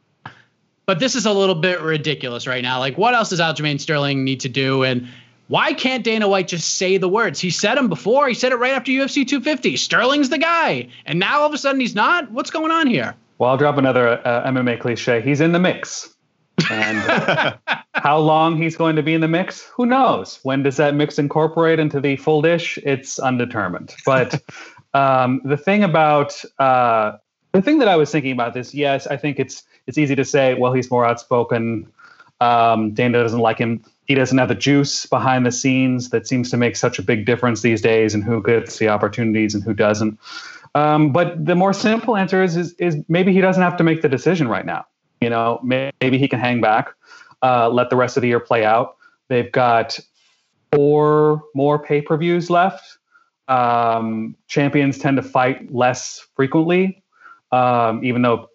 But 0.87 1.01
this 1.01 1.17
is 1.17 1.27
a 1.27 1.33
little 1.33 1.57
bit 1.57 1.81
ridiculous 1.81 2.47
right 2.47 2.63
now. 2.63 2.79
Like 2.79 2.97
what 2.97 3.15
else 3.15 3.31
does 3.31 3.41
Aljamain 3.41 3.81
Sterling 3.81 4.23
need 4.23 4.39
to 4.41 4.49
do? 4.49 4.85
And 4.85 5.09
why 5.49 5.73
can't 5.73 6.05
Dana 6.05 6.29
White 6.29 6.47
just 6.47 6.75
say 6.75 6.97
the 6.97 7.09
words? 7.09 7.41
He 7.41 7.51
said 7.51 7.75
them 7.75 7.89
before. 7.89 8.29
He 8.29 8.35
said 8.35 8.53
it 8.53 8.57
right 8.57 8.73
after 8.73 8.93
UFC 8.93 9.27
250. 9.27 9.77
Sterling's 9.77 10.29
the 10.29 10.39
guy, 10.39 10.87
and 11.07 11.19
now 11.19 11.41
all 11.41 11.47
of 11.47 11.53
a 11.53 11.59
sudden 11.59 11.81
he's 11.81 11.97
not. 11.97 12.31
What's 12.31 12.51
going 12.51 12.71
on 12.71 12.87
here? 12.87 13.17
Well, 13.41 13.49
I'll 13.49 13.57
drop 13.57 13.79
another 13.79 14.21
uh, 14.27 14.47
MMA 14.51 14.79
cliche. 14.81 15.23
He's 15.23 15.41
in 15.41 15.53
the 15.53 15.59
mix. 15.59 16.15
And 16.71 17.59
how 17.95 18.19
long 18.19 18.59
he's 18.59 18.77
going 18.77 18.97
to 18.97 19.03
be 19.03 19.15
in 19.15 19.23
the 19.23 19.29
mix, 19.29 19.63
who 19.75 19.87
knows? 19.87 20.39
When 20.43 20.63
does 20.63 20.77
that 20.77 20.95
mix 20.95 21.19
incorporate 21.19 21.79
into 21.79 22.03
the 22.03 22.17
full 22.17 22.43
dish? 22.43 22.79
It's 22.85 23.19
undetermined. 23.19 23.95
But 24.05 24.43
um, 24.95 25.41
the 25.43 25.57
thing 25.57 25.83
about 25.83 26.45
uh, 26.59 27.13
the 27.53 27.63
thing 27.63 27.79
that 27.79 27.89
I 27.89 27.97
was 27.97 28.13
thinking 28.13 28.33
about 28.33 28.53
this, 28.53 28.75
yes, 28.75 29.07
I 29.07 29.17
think 29.17 29.41
it's 29.41 29.63
it's 29.87 29.97
easy 29.97 30.15
to 30.17 30.25
say, 30.25 30.53
well, 30.53 30.75
he's 30.75 30.91
more 30.91 31.07
outspoken. 31.07 31.91
Um, 32.43 32.93
Dana 32.93 33.23
doesn't 33.23 33.41
like 33.41 33.57
him. 33.57 33.83
He 34.05 34.15
doesn't 34.15 34.37
have 34.37 34.49
the 34.49 34.55
juice 34.55 35.07
behind 35.07 35.47
the 35.47 35.53
scenes 35.53 36.11
that 36.11 36.29
seems 36.29 36.51
to 36.51 36.59
make 36.59 36.77
such 36.77 36.99
a 36.99 37.03
big 37.03 37.25
difference 37.25 37.63
these 37.63 37.81
days, 37.81 38.13
and 38.13 38.23
who 38.23 38.43
gets 38.43 38.77
the 38.77 38.89
opportunities 38.89 39.55
and 39.55 39.65
who 39.65 39.73
doesn't. 39.73 40.19
Um, 40.75 41.13
but 41.13 41.45
the 41.45 41.55
more 41.55 41.73
simple 41.73 42.17
answer 42.17 42.43
is, 42.43 42.57
is, 42.57 42.75
is 42.75 42.97
maybe 43.09 43.33
he 43.33 43.41
doesn't 43.41 43.63
have 43.63 43.77
to 43.79 43.85
make 43.85 44.03
the 44.03 44.09
decision 44.09 44.49
right 44.49 44.65
now. 44.65 44.87
You 45.21 45.31
know, 45.31 45.61
maybe 45.63 46.19
he 46.19 46.29
can 46.29 46.39
hang 46.39 46.61
back, 46.61 46.95
uh, 47.43 47.69
let 47.69 47.91
the 47.91 47.97
rest 47.97 48.17
of 48.17 48.23
the 48.23 48.29
year 48.29 48.41
play 48.41 48.65
out. 48.65 48.97
They've 49.29 49.51
got 49.51 49.99
four 50.73 51.43
more 51.55 51.79
pay 51.79 52.01
per 52.01 52.17
views 52.17 52.51
left. 52.51 52.99
Um, 53.49 54.37
champions 54.47 54.99
tend 54.99 55.17
to 55.17 55.23
fight 55.23 55.75
less 55.75 56.27
frequently, 56.37 57.03
um, 57.51 58.05
even 58.05 58.23
though 58.23 58.49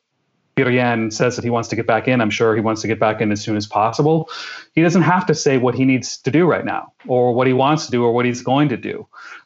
Petr 0.56 0.74
Yan 0.74 1.12
says 1.12 1.36
that 1.36 1.44
he 1.44 1.50
wants 1.50 1.68
to 1.70 1.76
get 1.76 1.86
back 1.86 2.08
in. 2.08 2.22
I'm 2.22 2.30
sure 2.30 2.56
he 2.56 2.62
wants 2.62 2.82
to 2.82 2.88
get 2.88 3.00
back 3.00 3.20
in 3.20 3.32
as 3.32 3.42
soon 3.42 3.58
as 3.58 3.68
possible. 3.68 4.30
He 4.74 4.82
doesn't 4.82 5.02
have 5.02 5.26
to 5.26 5.36
say 5.36 5.58
what 5.58 5.76
he 5.76 5.84
needs 5.84 6.18
to 6.20 6.32
do 6.32 6.46
right 6.46 6.64
now, 6.64 6.94
or 7.08 7.34
what 7.34 7.46
he 7.46 7.54
wants 7.54 7.86
to 7.86 7.92
do, 7.92 8.04
or 8.04 8.14
what 8.14 8.26
he's 8.26 8.42
going 8.42 8.70
to 8.70 8.78
do. 8.78 9.06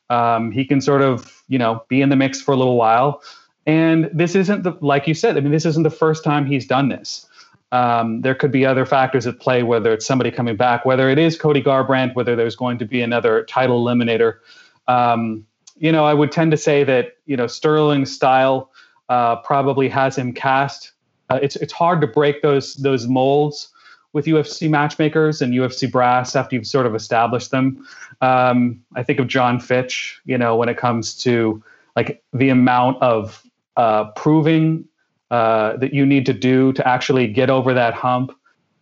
Um, 0.09 0.51
he 0.51 0.65
can 0.65 0.81
sort 0.81 1.01
of, 1.01 1.43
you 1.47 1.59
know, 1.59 1.83
be 1.87 2.01
in 2.01 2.09
the 2.09 2.15
mix 2.15 2.41
for 2.41 2.53
a 2.53 2.57
little 2.57 2.77
while. 2.77 3.21
And 3.65 4.09
this 4.13 4.35
isn't 4.35 4.63
the, 4.63 4.73
like 4.81 5.07
you 5.07 5.13
said, 5.13 5.37
I 5.37 5.41
mean, 5.41 5.51
this 5.51 5.65
isn't 5.65 5.83
the 5.83 5.89
first 5.89 6.23
time 6.23 6.45
he's 6.45 6.65
done 6.65 6.89
this. 6.89 7.27
Um, 7.71 8.21
there 8.21 8.33
could 8.33 8.51
be 8.51 8.65
other 8.65 8.85
factors 8.85 9.27
at 9.27 9.39
play, 9.39 9.61
whether 9.61 9.93
it's 9.93 10.05
somebody 10.05 10.31
coming 10.31 10.55
back, 10.55 10.85
whether 10.85 11.09
it 11.09 11.19
is 11.19 11.37
Cody 11.37 11.61
Garbrandt, 11.61 12.15
whether 12.15 12.35
there's 12.35 12.55
going 12.55 12.79
to 12.79 12.85
be 12.85 13.01
another 13.01 13.43
title 13.43 13.85
eliminator. 13.85 14.39
Um, 14.87 15.45
you 15.77 15.91
know, 15.91 16.03
I 16.03 16.15
would 16.15 16.31
tend 16.31 16.49
to 16.51 16.57
say 16.57 16.83
that, 16.85 17.17
you 17.27 17.37
know, 17.37 17.45
Sterling's 17.45 18.11
style 18.11 18.71
uh, 19.09 19.35
probably 19.37 19.87
has 19.89 20.17
him 20.17 20.33
cast. 20.33 20.93
Uh, 21.29 21.39
it's, 21.43 21.55
it's 21.57 21.73
hard 21.73 22.01
to 22.01 22.07
break 22.07 22.41
those, 22.41 22.73
those 22.75 23.07
molds 23.07 23.69
with 24.13 24.25
UFC 24.25 24.69
matchmakers 24.69 25.41
and 25.41 25.53
UFC 25.53 25.89
brass 25.89 26.35
after 26.35 26.55
you've 26.55 26.67
sort 26.67 26.85
of 26.85 26.95
established 26.95 27.51
them. 27.51 27.85
Um, 28.21 28.83
I 28.95 29.03
think 29.03 29.19
of 29.19 29.27
Jon 29.27 29.59
Fitch, 29.59 30.19
you 30.25 30.37
know, 30.37 30.55
when 30.55 30.69
it 30.69 30.77
comes 30.77 31.15
to 31.19 31.63
like 31.95 32.23
the 32.33 32.49
amount 32.49 33.01
of 33.01 33.43
uh, 33.77 34.05
proving 34.11 34.85
uh, 35.31 35.77
that 35.77 35.93
you 35.93 36.05
need 36.05 36.25
to 36.25 36.33
do 36.33 36.73
to 36.73 36.87
actually 36.87 37.27
get 37.27 37.49
over 37.49 37.73
that 37.73 37.93
hump 37.93 38.31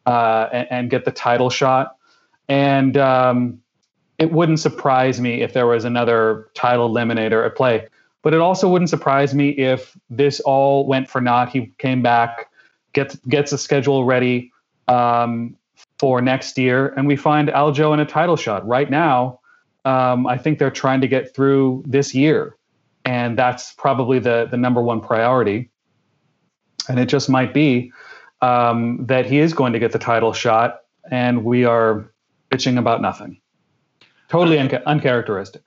uh, 0.05 0.47
and, 0.53 0.67
and, 0.71 0.89
get 0.89 1.03
the 1.03 1.11
title 1.11 1.49
shot. 1.49 1.97
And 2.47 2.97
um, 2.97 3.61
it 4.17 4.31
wouldn't 4.31 4.61
surprise 4.61 5.19
me 5.19 5.41
if 5.41 5.51
there 5.51 5.67
was 5.67 5.83
another 5.83 6.49
title 6.53 6.89
eliminator 6.89 7.45
at 7.45 7.55
play. 7.55 7.87
But 8.21 8.33
it 8.33 8.39
also 8.39 8.69
wouldn't 8.69 8.89
surprise 8.89 9.33
me 9.33 9.49
if 9.49 9.97
this 10.09 10.39
all 10.39 10.87
went 10.87 11.09
for 11.09 11.19
naught. 11.19 11.49
He 11.49 11.73
came 11.77 12.01
back, 12.01 12.49
gets 12.93 13.17
gets 13.27 13.51
a 13.51 13.57
schedule 13.57 14.05
ready, 14.05 14.51
um, 14.87 15.55
for 15.99 16.21
next 16.21 16.57
year, 16.57 16.93
and 16.97 17.07
we 17.07 17.15
find 17.15 17.49
Aljo 17.49 17.93
in 17.93 17.99
a 17.99 18.05
title 18.05 18.35
shot. 18.35 18.67
Right 18.67 18.89
now, 18.89 19.39
um, 19.85 20.27
I 20.27 20.37
think 20.37 20.59
they're 20.59 20.71
trying 20.71 21.01
to 21.01 21.07
get 21.07 21.35
through 21.35 21.83
this 21.85 22.13
year, 22.13 22.55
and 23.05 23.37
that's 23.37 23.73
probably 23.73 24.19
the 24.19 24.47
the 24.49 24.57
number 24.57 24.81
one 24.81 25.01
priority. 25.01 25.69
And 26.89 26.99
it 26.99 27.07
just 27.07 27.29
might 27.29 27.53
be 27.53 27.91
um, 28.41 29.05
that 29.07 29.25
he 29.25 29.39
is 29.39 29.53
going 29.53 29.73
to 29.73 29.79
get 29.79 29.91
the 29.91 29.99
title 29.99 30.33
shot, 30.33 30.81
and 31.09 31.43
we 31.43 31.65
are 31.65 32.11
bitching 32.49 32.77
about 32.77 33.01
nothing. 33.01 33.41
Totally 34.29 34.59
un- 34.59 34.69
uncharacteristic. 34.85 35.63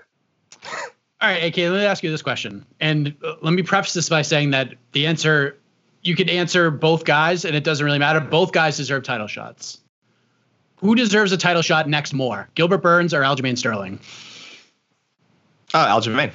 All 1.23 1.29
right, 1.29 1.45
AK, 1.45 1.57
let 1.59 1.73
me 1.73 1.85
ask 1.85 2.03
you 2.03 2.11
this 2.11 2.23
question. 2.23 2.65
And 2.81 3.15
uh, 3.23 3.35
let 3.43 3.53
me 3.53 3.63
preface 3.63 3.93
this 3.93 4.09
by 4.09 4.23
saying 4.23 4.53
that 4.53 4.75
the 4.93 5.07
answer 5.07 5.60
you 6.03 6.17
could 6.17 6.31
answer 6.31 6.71
both 6.71 7.05
guys, 7.05 7.45
and 7.45 7.55
it 7.55 7.65
doesn't 7.65 7.85
really 7.85 7.99
matter. 7.99 8.21
Both 8.21 8.53
guys 8.53 8.77
deserve 8.77 9.03
title 9.03 9.27
shots. 9.27 9.79
Who 10.77 10.95
deserves 10.95 11.31
a 11.33 11.37
title 11.37 11.63
shot 11.63 11.89
next 11.89 12.15
more, 12.15 12.49
Gilbert 12.55 12.79
Burns 12.79 13.13
or 13.13 13.21
Aljamain 13.21 13.59
Sterling? 13.59 14.01
Uh, 15.75 15.87
Aljamain. 15.89 16.33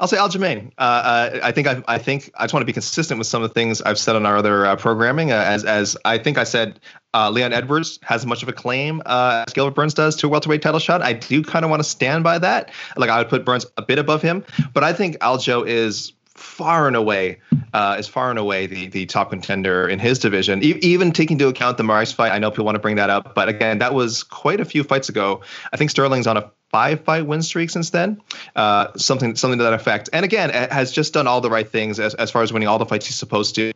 I'll 0.00 0.06
say 0.06 0.16
Aljamain. 0.16 0.70
Uh, 0.78 0.80
uh, 0.80 1.40
I 1.42 1.50
think 1.50 1.66
I, 1.66 1.82
I 1.88 1.98
think 1.98 2.30
I 2.36 2.44
just 2.44 2.54
want 2.54 2.62
to 2.62 2.66
be 2.66 2.72
consistent 2.72 3.18
with 3.18 3.26
some 3.26 3.42
of 3.42 3.50
the 3.50 3.54
things 3.54 3.82
I've 3.82 3.98
said 3.98 4.14
on 4.14 4.24
our 4.24 4.36
other 4.36 4.64
uh, 4.64 4.76
programming. 4.76 5.32
Uh, 5.32 5.42
as 5.44 5.64
as 5.64 5.96
I 6.04 6.18
think 6.18 6.38
I 6.38 6.44
said, 6.44 6.78
Leon 7.12 7.52
Edwards 7.52 7.98
has 8.04 8.20
as 8.20 8.26
much 8.26 8.44
of 8.44 8.48
a 8.48 8.52
claim 8.52 9.02
as 9.06 9.52
Gilbert 9.52 9.74
Burns 9.74 9.94
does 9.94 10.14
to 10.16 10.28
a 10.28 10.30
welterweight 10.30 10.62
title 10.62 10.78
shot. 10.78 11.02
I 11.02 11.14
do 11.14 11.42
kind 11.42 11.64
of 11.64 11.70
want 11.70 11.82
to 11.82 11.88
stand 11.88 12.22
by 12.22 12.38
that. 12.38 12.70
Like 12.96 13.10
I 13.10 13.18
would 13.18 13.28
put 13.28 13.44
Burns 13.44 13.66
a 13.76 13.82
bit 13.82 13.98
above 13.98 14.22
him, 14.22 14.44
but 14.72 14.84
I 14.84 14.92
think 14.92 15.18
Aljo 15.18 15.66
is 15.66 16.12
far 16.38 16.86
and 16.86 16.96
away 16.96 17.38
uh, 17.72 17.96
is 17.98 18.08
far 18.08 18.30
and 18.30 18.38
away 18.38 18.66
the 18.66 18.88
the 18.88 19.06
top 19.06 19.30
contender 19.30 19.88
in 19.88 19.98
his 19.98 20.18
division. 20.18 20.62
E- 20.62 20.78
even 20.80 21.12
taking 21.12 21.34
into 21.34 21.48
account 21.48 21.76
the 21.76 21.82
Moraes 21.82 22.14
fight, 22.14 22.32
I 22.32 22.38
know 22.38 22.50
people 22.50 22.64
want 22.64 22.76
to 22.76 22.80
bring 22.80 22.96
that 22.96 23.10
up, 23.10 23.34
but 23.34 23.48
again, 23.48 23.78
that 23.78 23.94
was 23.94 24.22
quite 24.22 24.60
a 24.60 24.64
few 24.64 24.84
fights 24.84 25.08
ago. 25.08 25.42
I 25.72 25.76
think 25.76 25.90
Sterling's 25.90 26.26
on 26.26 26.36
a 26.36 26.50
five 26.70 27.04
fight 27.04 27.26
win 27.26 27.42
streak 27.42 27.70
since 27.70 27.90
then, 27.90 28.20
uh, 28.56 28.88
something 28.96 29.36
something 29.36 29.58
to 29.58 29.64
that 29.64 29.72
effect. 29.72 30.10
And 30.12 30.24
again, 30.24 30.50
has 30.50 30.92
just 30.92 31.14
done 31.14 31.26
all 31.26 31.40
the 31.40 31.50
right 31.50 31.68
things 31.68 31.98
as, 31.98 32.14
as 32.14 32.30
far 32.30 32.42
as 32.42 32.52
winning 32.52 32.68
all 32.68 32.78
the 32.78 32.86
fights 32.86 33.06
he's 33.06 33.16
supposed 33.16 33.54
to. 33.56 33.72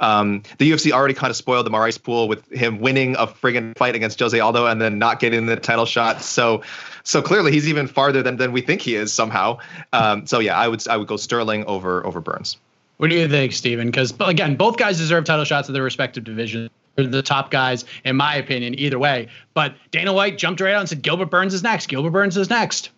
Um, 0.00 0.42
the 0.58 0.70
UFC 0.70 0.92
already 0.92 1.14
kind 1.14 1.30
of 1.30 1.36
spoiled 1.36 1.66
the 1.66 1.70
Moraes 1.70 2.00
pool 2.00 2.28
with 2.28 2.48
him 2.50 2.78
winning 2.78 3.16
a 3.16 3.26
friggin' 3.26 3.76
fight 3.76 3.96
against 3.96 4.18
Jose 4.20 4.38
Aldo 4.38 4.66
and 4.66 4.80
then 4.80 4.98
not 4.98 5.18
getting 5.18 5.46
the 5.46 5.56
title 5.56 5.86
shot. 5.86 6.22
So 6.22 6.62
so 7.04 7.22
clearly 7.22 7.52
he's 7.52 7.68
even 7.68 7.88
farther 7.88 8.22
than, 8.22 8.36
than 8.36 8.52
we 8.52 8.60
think 8.60 8.80
he 8.80 8.94
is 8.94 9.12
somehow. 9.12 9.58
Um, 9.92 10.26
so 10.26 10.38
yeah, 10.38 10.56
I 10.56 10.68
would 10.68 10.86
I 10.88 10.96
would 10.96 11.08
go 11.08 11.16
Sterling 11.16 11.64
over 11.64 12.06
over 12.06 12.20
Burns. 12.20 12.56
What 12.98 13.10
do 13.10 13.16
you 13.16 13.28
think, 13.28 13.52
Steven? 13.52 13.88
Because 13.88 14.14
again, 14.20 14.54
both 14.54 14.76
guys 14.76 14.98
deserve 14.98 15.24
title 15.24 15.44
shots 15.44 15.68
in 15.68 15.74
their 15.74 15.82
respective 15.82 16.22
divisions. 16.22 16.70
They're 16.96 17.06
the 17.06 17.22
top 17.22 17.50
guys, 17.50 17.84
in 18.04 18.16
my 18.16 18.34
opinion, 18.34 18.78
either 18.78 18.98
way. 18.98 19.28
But 19.54 19.74
Dana 19.90 20.12
White 20.12 20.38
jumped 20.38 20.60
right 20.60 20.74
out 20.74 20.80
and 20.80 20.88
said 20.88 21.02
Gilbert 21.02 21.30
Burns 21.30 21.54
is 21.54 21.62
next. 21.62 21.88
Gilbert 21.88 22.10
Burns 22.10 22.36
is 22.36 22.50
next. 22.50 22.90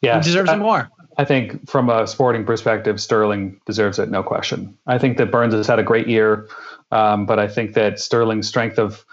Yeah, 0.00 0.18
Who 0.18 0.22
deserves 0.22 0.50
it 0.50 0.58
more. 0.58 0.90
I 1.18 1.24
think 1.24 1.68
from 1.68 1.88
a 1.88 2.06
sporting 2.06 2.44
perspective, 2.44 3.00
Sterling 3.00 3.58
deserves 3.64 3.98
it, 3.98 4.10
no 4.10 4.22
question. 4.22 4.76
I 4.86 4.98
think 4.98 5.16
that 5.16 5.30
Burns 5.30 5.54
has 5.54 5.66
had 5.66 5.78
a 5.78 5.82
great 5.82 6.08
year. 6.08 6.46
Um, 6.92 7.26
but 7.26 7.38
I 7.38 7.48
think 7.48 7.74
that 7.74 7.98
Sterling's 7.98 8.46
strength 8.46 8.78
of 8.78 9.04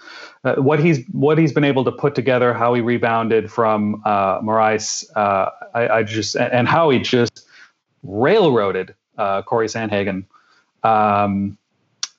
uh, 0.44 0.56
what 0.56 0.78
he's 0.78 1.04
what 1.08 1.38
he's 1.38 1.52
been 1.52 1.64
able 1.64 1.84
to 1.84 1.92
put 1.92 2.14
together, 2.14 2.54
how 2.54 2.74
he 2.74 2.80
rebounded 2.80 3.50
from 3.50 4.00
uh, 4.04 4.40
Moraes, 4.40 5.04
uh, 5.16 5.50
I, 5.74 5.88
I, 5.88 6.02
just 6.02 6.36
and 6.36 6.68
how 6.68 6.90
he 6.90 7.00
just 7.00 7.46
railroaded 8.02 8.94
uh, 9.18 9.42
Corey 9.42 9.66
Sandhagen. 9.66 10.24
Um, 10.84 11.58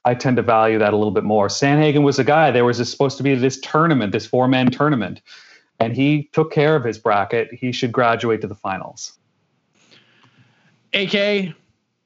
I 0.06 0.14
tend 0.14 0.38
to 0.38 0.44
value 0.44 0.78
that 0.78 0.94
a 0.94 0.96
little 0.96 1.12
bit 1.12 1.24
more. 1.24 1.48
Sandhagen 1.48 2.04
was 2.04 2.20
a 2.20 2.24
guy. 2.24 2.52
There 2.52 2.64
was 2.64 2.78
supposed 2.90 3.18
to 3.18 3.24
be 3.24 3.34
this 3.34 3.60
tournament, 3.60 4.12
this 4.12 4.28
four 4.28 4.48
man 4.48 4.70
tournament, 4.70 5.22
and 5.80 5.96
he 5.96 6.30
took 6.32 6.52
care 6.52 6.76
of 6.76 6.84
his 6.84 7.00
bracket. 7.00 7.52
He 7.52 7.72
should 7.72 7.92
graduate 7.92 8.42
to 8.42 8.48
the 8.48 8.56
finals. 8.56 9.18
AK, 10.94 11.54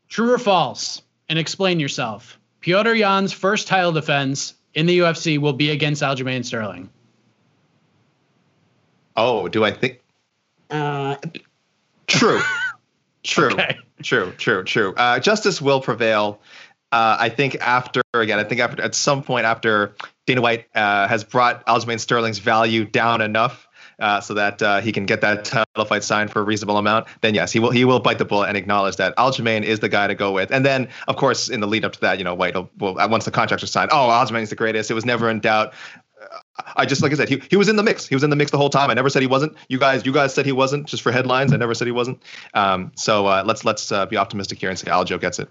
true 0.07 0.33
or 0.33 0.39
false? 0.39 1.01
And 1.27 1.37
explain 1.37 1.79
yourself. 1.79 2.39
Petr 2.61 2.97
Yan's 2.97 3.31
first 3.33 3.67
title 3.67 3.91
defense 3.91 4.55
in 4.73 4.87
the 4.87 4.99
UFC 4.99 5.37
will 5.37 5.53
be 5.53 5.69
against 5.69 6.01
Aljamain 6.01 6.43
Sterling. 6.43 6.89
Oh, 9.15 9.47
do 9.47 9.63
I 9.63 9.71
think? 9.71 10.01
Uh, 10.71 11.17
true. 12.07 12.41
True. 13.23 13.51
Okay. 13.51 13.77
True. 14.01 14.31
True. 14.37 14.63
True. 14.63 14.93
Uh, 14.95 15.19
justice 15.19 15.61
will 15.61 15.81
prevail. 15.81 16.39
Uh, 16.91 17.17
I 17.19 17.29
think 17.29 17.55
after 17.61 18.01
again, 18.13 18.39
I 18.39 18.43
think 18.43 18.61
after 18.61 18.81
at 18.81 18.95
some 18.95 19.21
point 19.21 19.45
after 19.45 19.95
Dana 20.25 20.41
White 20.41 20.65
uh, 20.75 21.07
has 21.07 21.23
brought 21.23 21.65
Aljamain 21.67 21.99
Sterling's 21.99 22.39
value 22.39 22.85
down 22.85 23.21
enough 23.21 23.67
uh, 23.99 24.21
so 24.21 24.33
that 24.33 24.61
uh, 24.61 24.81
he 24.81 24.91
can 24.91 25.05
get 25.05 25.21
that 25.21 25.45
title 25.45 25.85
fight 25.85 26.03
signed 26.03 26.31
for 26.31 26.39
a 26.39 26.43
reasonable 26.43 26.77
amount, 26.77 27.07
then 27.21 27.35
yes, 27.35 27.51
he 27.51 27.59
will 27.59 27.71
he 27.71 27.85
will 27.85 27.99
bite 27.99 28.17
the 28.17 28.25
bullet 28.25 28.47
and 28.47 28.57
acknowledge 28.57 28.95
that 28.95 29.15
Aljamain 29.17 29.63
is 29.63 29.79
the 29.79 29.89
guy 29.89 30.07
to 30.07 30.15
go 30.15 30.31
with. 30.31 30.51
And 30.51 30.65
then, 30.65 30.89
of 31.07 31.17
course, 31.17 31.49
in 31.49 31.59
the 31.59 31.67
lead 31.67 31.85
up 31.85 31.93
to 31.93 32.01
that, 32.01 32.17
you 32.17 32.23
know, 32.23 32.33
White 32.33 32.55
will, 32.55 32.69
will 32.79 32.95
once 32.95 33.25
the 33.25 33.31
contracts 33.31 33.63
are 33.63 33.67
signed, 33.67 33.91
oh, 33.93 34.07
Aljamain 34.07 34.41
is 34.41 34.49
the 34.49 34.55
greatest. 34.55 34.89
It 34.89 34.95
was 34.95 35.05
never 35.05 35.29
in 35.29 35.39
doubt. 35.39 35.73
I 36.75 36.85
just 36.85 37.01
like 37.01 37.13
I 37.13 37.15
said, 37.15 37.29
he, 37.29 37.41
he 37.49 37.55
was 37.55 37.69
in 37.69 37.77
the 37.77 37.83
mix. 37.83 38.05
He 38.05 38.15
was 38.15 38.23
in 38.23 38.29
the 38.29 38.35
mix 38.35 38.51
the 38.51 38.57
whole 38.57 38.69
time. 38.69 38.89
I 38.89 38.93
never 38.93 39.09
said 39.09 39.21
he 39.21 39.27
wasn't. 39.27 39.55
You 39.69 39.79
guys, 39.79 40.05
you 40.05 40.11
guys 40.11 40.33
said 40.33 40.45
he 40.45 40.51
wasn't 40.51 40.85
just 40.85 41.01
for 41.01 41.11
headlines. 41.11 41.53
I 41.53 41.57
never 41.57 41.73
said 41.73 41.87
he 41.87 41.93
wasn't. 41.93 42.21
Um, 42.53 42.91
so 42.95 43.25
uh, 43.27 43.43
let's 43.45 43.63
let's 43.63 43.91
uh, 43.91 44.05
be 44.05 44.17
optimistic 44.17 44.59
here 44.59 44.69
and 44.69 44.77
say 44.77 44.91
Aljo 44.91 45.19
gets 45.19 45.39
it. 45.39 45.49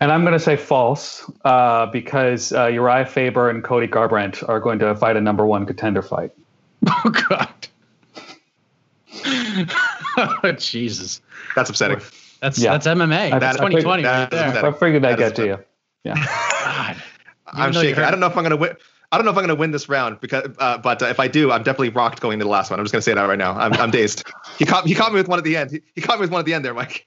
And 0.00 0.10
I'm 0.10 0.22
going 0.22 0.32
to 0.32 0.40
say 0.40 0.56
false 0.56 1.30
uh, 1.44 1.86
because 1.86 2.52
uh, 2.52 2.66
Urijah 2.66 3.06
Faber 3.06 3.50
and 3.50 3.62
Cody 3.62 3.86
Garbrandt 3.86 4.48
are 4.48 4.58
going 4.58 4.78
to 4.78 4.94
fight 4.96 5.16
a 5.16 5.20
number 5.20 5.44
one 5.46 5.66
contender 5.66 6.02
fight. 6.02 6.32
Oh 6.88 7.10
God. 7.10 7.68
oh, 10.16 10.52
Jesus. 10.58 11.20
That's 11.54 11.68
upsetting. 11.68 12.00
That's 12.40 12.58
yeah. 12.58 12.72
that's 12.72 12.86
MMA. 12.86 13.38
That's 13.38 13.58
2020 13.58 14.02
right 14.02 14.30
there. 14.30 14.64
I 14.64 14.72
figured 14.72 15.04
I'd 15.04 15.18
get 15.18 15.36
to 15.36 15.44
you. 15.44 15.58
Yeah. 16.04 16.14
God. 16.64 17.02
I'm 17.46 17.72
shaking. 17.72 18.02
I 18.02 18.10
don't 18.10 18.20
know 18.20 18.28
if 18.28 18.36
I'm 18.36 18.44
going 18.44 18.50
to 18.50 18.56
win. 18.56 18.76
I 19.12 19.18
don't 19.18 19.24
know 19.24 19.32
if 19.32 19.36
I'm 19.36 19.44
going 19.44 19.56
to 19.56 19.60
win 19.60 19.72
this 19.72 19.88
round 19.88 20.20
because, 20.20 20.48
uh, 20.58 20.78
but 20.78 21.02
uh, 21.02 21.06
if 21.06 21.18
I 21.18 21.26
do, 21.26 21.50
I'm 21.50 21.64
definitely 21.64 21.88
rocked 21.90 22.20
going 22.20 22.38
to 22.38 22.44
the 22.44 22.50
last 22.50 22.70
one. 22.70 22.78
I'm 22.78 22.84
just 22.84 22.92
going 22.92 23.00
to 23.00 23.04
say 23.04 23.12
that 23.12 23.24
right 23.24 23.38
now. 23.38 23.58
I'm, 23.58 23.72
I'm 23.74 23.90
dazed. 23.90 24.24
He 24.58 24.64
caught 24.64 24.86
he 24.86 24.94
caught 24.94 25.12
me 25.12 25.18
with 25.18 25.28
one 25.28 25.38
at 25.38 25.44
the 25.44 25.56
end. 25.56 25.72
He, 25.72 25.82
he 25.96 26.00
caught 26.00 26.18
me 26.18 26.22
with 26.22 26.30
one 26.30 26.38
at 26.38 26.46
the 26.46 26.54
end 26.54 26.64
there, 26.64 26.74
Mike. 26.74 27.06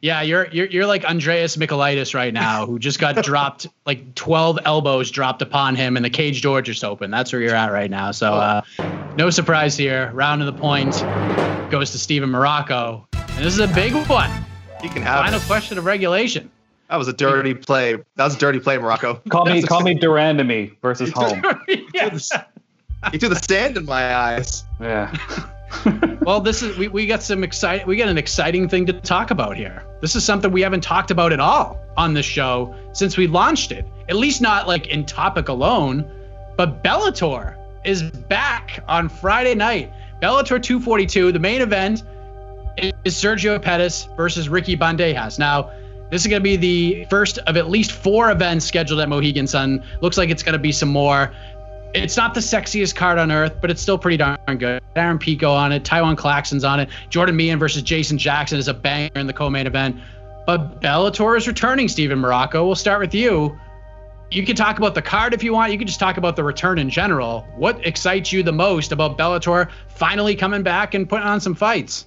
Yeah, 0.00 0.22
you're 0.22 0.46
you're 0.48 0.66
you're 0.66 0.86
like 0.86 1.04
Andreas 1.04 1.56
Michailidis 1.56 2.14
right 2.14 2.32
now, 2.32 2.66
who 2.66 2.78
just 2.78 2.98
got 2.98 3.16
dropped 3.24 3.66
like 3.86 4.14
12 4.14 4.60
elbows 4.64 5.10
dropped 5.10 5.42
upon 5.42 5.76
him, 5.76 5.96
and 5.96 6.04
the 6.04 6.10
cage 6.10 6.42
door 6.42 6.62
just 6.62 6.84
opened. 6.84 7.12
That's 7.12 7.32
where 7.32 7.42
you're 7.42 7.54
at 7.54 7.72
right 7.72 7.90
now. 7.90 8.10
So, 8.10 8.34
uh, 8.34 8.62
no 9.16 9.30
surprise 9.30 9.76
here. 9.76 10.10
Round 10.12 10.42
of 10.42 10.46
the 10.46 10.60
point 10.60 10.92
goes 11.70 11.90
to 11.92 11.98
Steven 11.98 12.30
Marrocco, 12.30 13.06
and 13.12 13.44
this 13.44 13.54
is 13.54 13.60
a 13.60 13.68
big 13.68 13.94
one. 14.08 14.30
You 14.82 14.90
can 14.90 15.02
have 15.02 15.24
final 15.24 15.40
it. 15.40 15.46
question 15.46 15.78
of 15.78 15.84
regulation. 15.84 16.50
That 16.90 16.96
was 16.96 17.08
a 17.08 17.12
dirty 17.12 17.54
play. 17.54 17.94
That 17.94 18.24
was 18.24 18.36
a 18.36 18.38
dirty 18.38 18.60
play, 18.60 18.76
Marrocco. 18.76 19.20
Call 19.30 19.46
me, 19.46 19.62
call 19.62 19.80
me 19.80 19.94
Duran 19.94 20.36
to 20.36 20.44
me 20.44 20.72
versus 20.82 21.10
home. 21.10 21.42
yes. 21.94 22.30
He 23.10 23.18
threw 23.18 23.30
the 23.30 23.36
sand 23.36 23.76
in 23.76 23.84
my 23.86 24.14
eyes. 24.14 24.64
Yeah. 24.80 25.14
well, 26.22 26.40
this 26.40 26.62
is 26.62 26.76
we, 26.76 26.88
we 26.88 27.06
got 27.06 27.22
some 27.22 27.44
exciting 27.44 27.86
we 27.86 27.96
got 27.96 28.08
an 28.08 28.18
exciting 28.18 28.68
thing 28.68 28.86
to 28.86 28.92
talk 28.92 29.30
about 29.30 29.56
here. 29.56 29.84
This 30.00 30.16
is 30.16 30.24
something 30.24 30.50
we 30.52 30.62
haven't 30.62 30.82
talked 30.82 31.10
about 31.10 31.32
at 31.32 31.40
all 31.40 31.80
on 31.96 32.14
this 32.14 32.26
show 32.26 32.74
since 32.92 33.16
we 33.16 33.26
launched 33.26 33.72
it. 33.72 33.86
At 34.08 34.16
least 34.16 34.40
not 34.40 34.66
like 34.66 34.88
in 34.88 35.04
topic 35.04 35.48
alone, 35.48 36.10
but 36.56 36.82
Bellator 36.82 37.56
is 37.84 38.02
back 38.02 38.82
on 38.88 39.08
Friday 39.08 39.54
night. 39.54 39.92
Bellator 40.22 40.62
242, 40.62 41.32
the 41.32 41.38
main 41.38 41.60
event 41.60 42.02
is 42.76 43.14
Sergio 43.14 43.60
Pettis 43.60 44.08
versus 44.16 44.48
Ricky 44.48 44.76
Bandejas. 44.76 45.38
Now, 45.38 45.70
this 46.10 46.22
is 46.22 46.28
going 46.28 46.40
to 46.40 46.44
be 46.44 46.56
the 46.56 47.06
first 47.06 47.38
of 47.38 47.56
at 47.56 47.68
least 47.68 47.92
four 47.92 48.30
events 48.30 48.64
scheduled 48.64 49.00
at 49.00 49.08
Mohegan 49.08 49.46
Sun. 49.46 49.82
Looks 50.00 50.16
like 50.16 50.30
it's 50.30 50.42
going 50.42 50.52
to 50.54 50.58
be 50.58 50.72
some 50.72 50.88
more 50.88 51.34
it's 51.94 52.16
not 52.16 52.34
the 52.34 52.40
sexiest 52.40 52.96
card 52.96 53.18
on 53.18 53.30
earth, 53.30 53.54
but 53.60 53.70
it's 53.70 53.80
still 53.80 53.96
pretty 53.96 54.16
darn 54.16 54.38
good. 54.58 54.82
Aaron 54.96 55.18
Pico 55.18 55.52
on 55.52 55.72
it, 55.72 55.84
Tywan 55.84 56.16
Claxton's 56.16 56.64
on 56.64 56.80
it, 56.80 56.88
Jordan 57.08 57.36
Meehan 57.36 57.58
versus 57.58 57.82
Jason 57.82 58.18
Jackson 58.18 58.58
is 58.58 58.68
a 58.68 58.74
banger 58.74 59.10
in 59.14 59.26
the 59.26 59.32
co-main 59.32 59.66
event. 59.66 59.96
But 60.46 60.80
Bellator 60.80 61.36
is 61.38 61.46
returning, 61.46 61.88
Steven 61.88 62.18
Marrocco. 62.18 62.66
We'll 62.66 62.74
start 62.74 63.00
with 63.00 63.14
you. 63.14 63.58
You 64.30 64.44
can 64.44 64.56
talk 64.56 64.78
about 64.78 64.94
the 64.94 65.02
card 65.02 65.32
if 65.32 65.44
you 65.44 65.52
want. 65.52 65.70
You 65.70 65.78
can 65.78 65.86
just 65.86 66.00
talk 66.00 66.16
about 66.16 66.34
the 66.34 66.42
return 66.42 66.78
in 66.78 66.90
general. 66.90 67.46
What 67.56 67.86
excites 67.86 68.32
you 68.32 68.42
the 68.42 68.52
most 68.52 68.90
about 68.90 69.16
Bellator 69.16 69.70
finally 69.88 70.34
coming 70.34 70.62
back 70.62 70.94
and 70.94 71.08
putting 71.08 71.26
on 71.26 71.40
some 71.40 71.54
fights? 71.54 72.06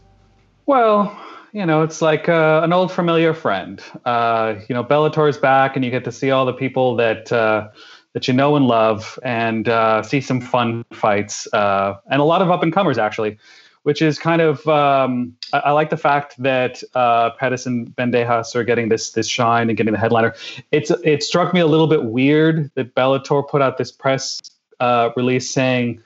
Well, 0.65 1.17
you 1.53 1.65
know, 1.65 1.83
it's 1.83 2.01
like 2.01 2.27
uh, 2.27 2.61
an 2.63 2.73
old 2.73 2.91
familiar 2.91 3.33
friend. 3.33 3.81
Uh, 4.03 4.55
you 4.67 4.75
know, 4.75 4.83
Bellator's 4.83 5.37
back, 5.37 5.77
and 5.77 5.85
you 5.85 5.89
get 5.89 6.03
to 6.03 6.11
see 6.11 6.29
all 6.29 6.45
the 6.45 6.53
people 6.53 6.97
that. 6.97 7.31
Uh, 7.31 7.69
that 8.17 8.27
you 8.27 8.33
know 8.33 8.55
and 8.55 8.65
love 8.65 9.19
and 9.21 9.69
uh, 9.69 10.01
see 10.01 10.19
some 10.19 10.41
fun 10.41 10.83
fights 10.91 11.47
uh, 11.53 11.93
and 12.09 12.19
a 12.19 12.23
lot 12.23 12.41
of 12.41 12.49
up 12.49 12.63
and 12.63 12.73
comers 12.73 12.97
actually, 12.97 13.37
which 13.83 14.01
is 14.01 14.17
kind 14.17 14.41
of 14.41 14.67
um, 14.67 15.37
I, 15.53 15.59
I, 15.59 15.71
like 15.73 15.91
the 15.91 15.97
fact 15.97 16.33
that 16.41 16.81
uh, 16.95 17.29
Pettis 17.37 17.67
and 17.67 17.95
Bandejas 17.95 18.55
are 18.55 18.63
getting 18.63 18.89
this 18.89 19.11
this 19.11 19.27
shine 19.27 19.69
and 19.69 19.77
getting 19.77 19.93
the 19.93 19.99
headliner. 19.99 20.33
It's 20.71 20.89
it 21.03 21.21
struck 21.21 21.53
me 21.53 21.59
a 21.59 21.67
little 21.67 21.85
bit 21.85 22.05
weird 22.05 22.71
that 22.73 22.95
Bellator 22.95 23.47
put 23.47 23.61
out 23.61 23.77
this 23.77 23.91
press 23.91 24.41
uh, 24.79 25.11
release 25.15 25.53
saying 25.53 26.01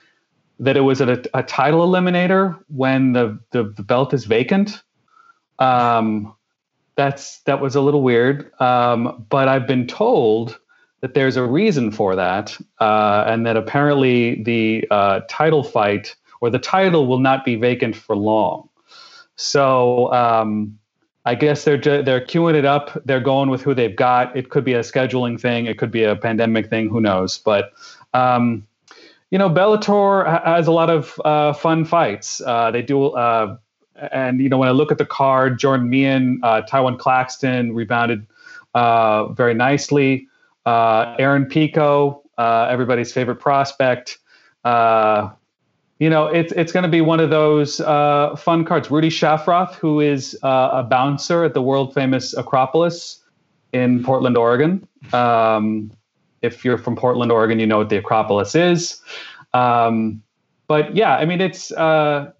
that 0.60 0.76
it 0.76 0.82
was 0.82 1.00
a, 1.00 1.24
a 1.32 1.42
title 1.42 1.80
eliminator 1.80 2.62
when 2.68 3.14
the, 3.14 3.40
the, 3.52 3.64
the 3.64 3.82
belt 3.82 4.12
is 4.12 4.26
vacant. 4.26 4.82
Um, 5.58 6.34
that's 6.94 7.40
that 7.44 7.62
was 7.62 7.74
a 7.74 7.80
little 7.80 8.02
weird. 8.02 8.52
Um, 8.60 9.24
but 9.30 9.48
I've 9.48 9.66
been 9.66 9.86
told 9.86 10.58
that 11.02 11.14
there's 11.14 11.36
a 11.36 11.44
reason 11.44 11.90
for 11.90 12.16
that, 12.16 12.56
uh, 12.80 13.24
and 13.26 13.44
that 13.44 13.56
apparently 13.56 14.42
the 14.44 14.86
uh, 14.90 15.20
title 15.28 15.64
fight 15.64 16.14
or 16.40 16.48
the 16.48 16.60
title 16.60 17.06
will 17.06 17.18
not 17.18 17.44
be 17.44 17.56
vacant 17.56 17.94
for 17.94 18.16
long. 18.16 18.68
So 19.36 20.12
um, 20.12 20.78
I 21.24 21.34
guess 21.34 21.64
they're 21.64 21.78
they're 21.78 22.24
queuing 22.24 22.54
it 22.54 22.64
up. 22.64 23.02
They're 23.04 23.20
going 23.20 23.50
with 23.50 23.62
who 23.62 23.74
they've 23.74 23.94
got. 23.94 24.36
It 24.36 24.50
could 24.50 24.64
be 24.64 24.74
a 24.74 24.80
scheduling 24.80 25.40
thing. 25.40 25.66
It 25.66 25.76
could 25.76 25.90
be 25.90 26.04
a 26.04 26.14
pandemic 26.14 26.70
thing. 26.70 26.88
Who 26.88 27.00
knows? 27.00 27.38
But 27.38 27.72
um, 28.14 28.66
you 29.30 29.38
know, 29.38 29.50
Bellator 29.50 30.44
has 30.44 30.68
a 30.68 30.72
lot 30.72 30.88
of 30.88 31.20
uh, 31.24 31.52
fun 31.52 31.84
fights. 31.84 32.40
Uh, 32.40 32.70
they 32.70 32.82
do. 32.82 33.06
Uh, 33.06 33.56
and 34.12 34.40
you 34.40 34.48
know, 34.48 34.58
when 34.58 34.68
I 34.68 34.72
look 34.72 34.92
at 34.92 34.98
the 34.98 35.06
card, 35.06 35.58
Jordan 35.58 35.90
Meehan, 35.90 36.40
uh, 36.44 36.62
Tywan 36.62 36.98
Claxton 36.98 37.74
rebounded 37.74 38.24
very 38.74 39.54
nicely. 39.54 40.28
Uh, 40.64 41.16
Aaron 41.18 41.46
Pico, 41.46 42.22
uh, 42.38 42.68
everybody's 42.70 43.12
favorite 43.12 43.36
prospect. 43.36 44.18
Uh, 44.64 45.30
you 45.98 46.10
know, 46.10 46.26
it's 46.26 46.52
it's 46.52 46.72
going 46.72 46.82
to 46.82 46.88
be 46.88 47.00
one 47.00 47.20
of 47.20 47.30
those 47.30 47.80
uh, 47.80 48.34
fun 48.36 48.64
cards. 48.64 48.90
Rudy 48.90 49.08
Schaffroth, 49.08 49.74
who 49.74 50.00
is 50.00 50.36
uh, 50.42 50.70
a 50.72 50.82
bouncer 50.82 51.44
at 51.44 51.54
the 51.54 51.62
world 51.62 51.94
famous 51.94 52.36
Acropolis 52.36 53.22
in 53.72 54.02
Portland, 54.02 54.36
Oregon. 54.36 54.86
Um, 55.12 55.92
if 56.42 56.64
you're 56.64 56.78
from 56.78 56.96
Portland, 56.96 57.30
Oregon, 57.30 57.60
you 57.60 57.66
know 57.66 57.78
what 57.78 57.88
the 57.88 57.98
Acropolis 57.98 58.54
is. 58.54 59.00
Um, 59.54 60.22
but 60.66 60.96
yeah, 60.96 61.16
I 61.16 61.24
mean, 61.24 61.40
it's 61.40 61.70
uh, 61.70 62.32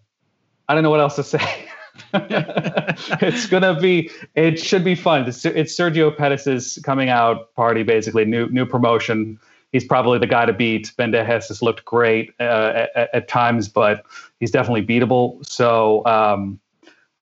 I 0.68 0.74
don't 0.74 0.82
know 0.82 0.90
what 0.90 1.00
else 1.00 1.16
to 1.16 1.22
say. 1.22 1.61
it's 2.14 3.46
gonna 3.46 3.78
be. 3.78 4.10
It 4.34 4.58
should 4.58 4.84
be 4.84 4.94
fun. 4.94 5.26
It's, 5.28 5.42
Sergio 5.42 6.16
Pettis's 6.16 6.78
coming 6.84 7.08
out 7.08 7.54
party, 7.54 7.82
basically 7.82 8.24
new 8.24 8.48
new 8.48 8.66
promotion. 8.66 9.38
He's 9.72 9.84
probably 9.84 10.18
the 10.18 10.26
guy 10.26 10.44
to 10.44 10.52
beat. 10.52 10.92
Bandejas 10.98 11.48
has 11.48 11.62
looked 11.62 11.84
great 11.84 12.34
uh, 12.38 12.86
at, 12.94 13.14
at, 13.14 13.28
times, 13.28 13.68
but 13.68 14.04
he's 14.38 14.50
definitely 14.50 14.84
beatable. 14.84 15.44
So 15.46 16.04
um, 16.04 16.60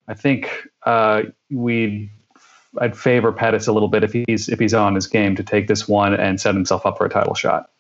I 0.09 0.14
think 0.14 0.51
uh, 0.85 1.23
we 1.51 2.11
I'd 2.81 2.97
favor 2.97 3.33
Pettis 3.33 3.66
a 3.66 3.73
little 3.73 3.89
bit 3.89 4.05
if 4.05 4.12
he's 4.12 4.49
if 4.49 4.59
he's 4.59 4.75
on 4.75 4.95
his 4.95 5.07
game 5.07 5.37
to 5.37 5.43
take 5.43 5.68
this 5.68 5.89
one 5.89 6.14
and 6.14 6.41
set 6.41 6.55
himself 6.55 6.87
up 6.87 6.99
for 6.99 7.07
a 7.07 7.11
title 7.11 7.35
shot. 7.35 7.71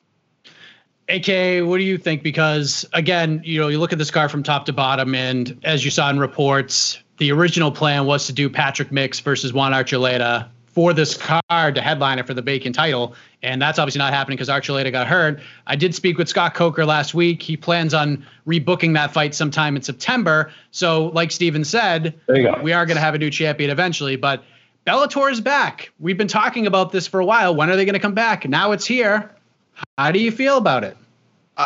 AK, 1.10 1.66
what 1.66 1.78
do 1.78 1.84
you 1.84 1.98
think? 1.98 2.22
Because 2.22 2.86
again, 2.92 3.42
you 3.44 3.60
know, 3.60 3.68
you 3.68 3.78
look 3.78 3.92
at 3.92 3.98
this 3.98 4.10
card 4.10 4.30
from 4.30 4.42
top 4.42 4.66
to 4.66 4.72
bottom, 4.72 5.14
and 5.14 5.58
as 5.64 5.84
you 5.84 5.90
saw 5.90 6.08
in 6.10 6.18
reports, 6.18 6.98
the 7.18 7.32
original 7.32 7.70
plan 7.70 8.06
was 8.06 8.26
to 8.26 8.32
do 8.32 8.48
Patrick 8.48 8.92
Mix 8.92 9.20
versus 9.20 9.52
Juan 9.52 9.72
Archuleta 9.72 10.48
for 10.66 10.92
this 10.92 11.16
card 11.16 11.74
to 11.74 11.82
headline 11.82 12.18
it 12.18 12.26
for 12.26 12.32
the 12.32 12.42
Bacon 12.42 12.72
title. 12.72 13.14
And 13.42 13.60
that's 13.60 13.78
obviously 13.78 13.98
not 13.98 14.12
happening 14.12 14.36
because 14.36 14.48
Archuleta 14.48 14.92
got 14.92 15.06
hurt. 15.06 15.40
I 15.66 15.74
did 15.74 15.94
speak 15.94 16.16
with 16.16 16.28
Scott 16.28 16.54
Coker 16.54 16.86
last 16.86 17.12
week. 17.12 17.42
He 17.42 17.56
plans 17.56 17.92
on 17.92 18.24
rebooking 18.46 18.94
that 18.94 19.12
fight 19.12 19.34
sometime 19.34 19.74
in 19.76 19.82
September. 19.82 20.52
So, 20.70 21.06
like 21.08 21.32
Steven 21.32 21.64
said, 21.64 22.14
we 22.62 22.72
are 22.72 22.86
going 22.86 22.96
to 22.96 23.00
have 23.00 23.14
a 23.14 23.18
new 23.18 23.30
champion 23.30 23.70
eventually. 23.70 24.16
But 24.16 24.44
Bellator 24.86 25.30
is 25.30 25.40
back. 25.40 25.90
We've 25.98 26.16
been 26.16 26.28
talking 26.28 26.66
about 26.66 26.92
this 26.92 27.06
for 27.06 27.20
a 27.20 27.24
while. 27.24 27.54
When 27.54 27.68
are 27.68 27.76
they 27.76 27.84
going 27.84 27.94
to 27.94 28.00
come 28.00 28.14
back? 28.14 28.48
Now 28.48 28.72
it's 28.72 28.86
here. 28.86 29.34
How 29.98 30.12
do 30.12 30.18
you 30.18 30.32
feel 30.32 30.56
about 30.56 30.84
it? 30.84 30.96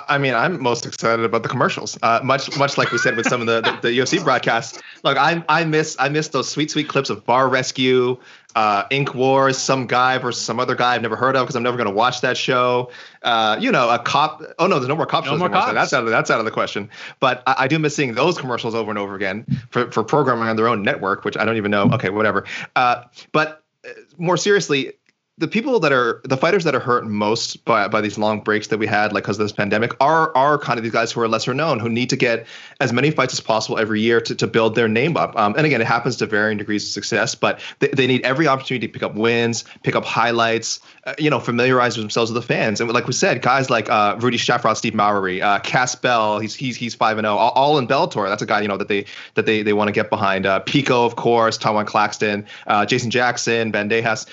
I 0.09 0.19
mean, 0.19 0.35
I'm 0.35 0.61
most 0.61 0.87
excited 0.87 1.25
about 1.25 1.45
the 1.45 1.49
commercials. 1.49 1.97
Uh, 2.03 2.21
much, 2.25 2.57
much 2.59 2.77
like 2.77 2.91
we 2.91 2.99
said 2.99 3.17
with 3.17 3.29
some 3.29 3.41
of 3.41 3.47
the, 3.47 3.61
the, 3.61 3.89
the 3.89 3.99
UFC 3.99 4.23
broadcasts. 4.23 4.83
Look, 5.05 5.17
I, 5.17 5.45
I 5.49 5.65
miss, 5.65 5.95
I 6.01 6.09
miss 6.09 6.29
those 6.29 6.49
sweet, 6.49 6.71
sweet 6.71 6.89
clips 6.89 7.11
of 7.11 7.25
Bar 7.25 7.49
Rescue, 7.49 8.19
uh, 8.57 8.85
Ink 8.91 9.15
Wars, 9.15 9.57
some 9.57 9.87
guy 9.87 10.19
versus 10.19 10.43
some 10.43 10.59
other 10.59 10.75
guy 10.75 10.95
I've 10.95 11.03
never 11.03 11.17
heard 11.17 11.37
of 11.37 11.45
because 11.45 11.55
I'm 11.55 11.63
never 11.63 11.77
going 11.77 11.89
to 11.89 11.95
watch 11.95 12.23
that 12.23 12.37
show. 12.37 12.91
Uh, 13.23 13.57
you 13.61 13.71
know, 13.71 13.89
a 13.89 13.99
cop. 13.99 14.43
Oh 14.59 14.67
no, 14.67 14.77
there's 14.77 14.89
no 14.89 14.97
more 14.97 15.07
cop 15.07 15.25
no 15.25 15.33
shows. 15.33 15.41
More 15.41 15.49
cops. 15.49 15.73
That's 15.73 15.93
out 15.93 16.05
of 16.05 16.11
that's 16.11 16.31
out 16.31 16.39
of 16.39 16.45
the 16.45 16.51
question. 16.51 16.91
But 17.21 17.43
I, 17.47 17.55
I, 17.59 17.69
do 17.69 17.79
miss 17.79 17.95
seeing 17.95 18.15
those 18.15 18.39
commercials 18.39 18.75
over 18.75 18.91
and 18.91 18.99
over 18.99 19.15
again 19.15 19.45
for 19.71 19.91
for 19.91 20.03
programming 20.03 20.49
on 20.49 20.57
their 20.57 20.69
own 20.69 20.83
network, 20.83 21.25
which 21.25 21.37
I 21.37 21.45
don't 21.45 21.57
even 21.57 21.71
know. 21.71 21.91
Okay, 21.93 22.11
whatever. 22.11 22.45
Uh, 22.75 23.05
but 23.33 23.63
uh, 23.85 23.91
more 24.19 24.37
seriously, 24.37 24.95
the 25.37 25.49
people 25.49 25.81
that 25.81 25.93
are 25.93 26.21
the 26.25 26.37
fighters 26.37 26.63
that 26.63 26.77
are 26.77 26.81
hurt 26.81 27.05
most 27.07 27.65
by, 27.65 27.89
by 27.89 28.01
these 28.01 28.17
long 28.17 28.41
breaks 28.41 28.69
that 28.69 28.79
we 28.79 28.87
had 28.87 29.13
like 29.13 29.25
because 29.25 29.37
of 29.39 29.45
this 29.45 29.53
pandemic 29.53 29.93
are 30.01 30.35
are 30.37 30.59
kind 30.59 30.79
of 30.79 30.85
these 30.85 30.93
guys 30.93 31.11
who 31.11 31.21
are 31.21 31.27
lesser 31.27 31.53
known 31.53 31.81
who 31.81 31.89
need 31.89 32.09
to 32.09 32.17
get 32.17 32.47
as 32.81 32.93
many 32.93 33.11
fights 33.11 33.33
as 33.33 33.41
possible 33.41 33.77
every 33.77 34.01
year 34.01 34.21
to, 34.21 34.35
to 34.35 34.47
build 34.47 34.77
their 34.77 34.87
name 34.87 35.17
up. 35.17 35.37
Um, 35.37 35.55
and 35.57 35.67
again 35.67 35.81
it 35.81 35.89
happens 35.89 36.17
to 36.17 36.27
varying 36.27 36.59
degrees 36.59 36.85
of 36.85 36.91
success 36.91 37.35
but 37.35 37.61
they, 37.81 37.89
they 37.89 38.07
need 38.07 38.25
every 38.25 38.47
opportunity 38.47 38.87
to 38.87 38.93
pick 38.93 39.03
up 39.03 39.17
wins 39.17 39.65
pick 39.83 39.97
up 39.97 40.05
highlights 40.05 40.79
uh, 41.05 41.15
you 41.19 41.31
know 41.31 41.41
familiarize 41.41 41.97
themselves 41.97 42.33
with 42.33 42.41
the 42.41 42.47
fans. 42.47 42.81
And 42.81 42.93
like 42.93 43.09
we 43.09 43.13
said 43.13 43.43
guys 43.43 43.71
like 43.71 43.91
uh, 43.91 44.17
Rudy 44.21 44.39
Schaffroth 44.39 44.77
Steve 44.77 44.95
Mowry 44.95 45.43
uh, 45.43 45.59
Cass 45.61 45.97
Bell 45.97 46.39
he's 46.39 46.55
he's 46.55 46.77
he's 46.77 46.95
5 46.95 47.19
and 47.19 47.25
0 47.25 47.35
all, 47.35 47.79
in 47.79 47.89
Bellator. 47.89 48.29
That's 48.29 48.43
a 48.43 48.47
guy 48.47 48.61
you 48.61 48.69
know 48.69 48.77
that 48.77 48.87
they 48.87 49.05
that 49.35 49.47
they 49.47 49.63
they 49.63 49.73
want 49.73 49.89
to 49.89 49.93
get 49.93 50.11
behind. 50.11 50.47
Uh, 50.47 50.61
Pico 50.61 51.05
of 51.05 51.17
course 51.17 51.59
Tywan 51.59 51.89
Claxton 51.89 52.47
uh, 52.69 52.87
Jason 52.87 53.11
Jackson 53.11 53.73
Bandejas 53.73 54.27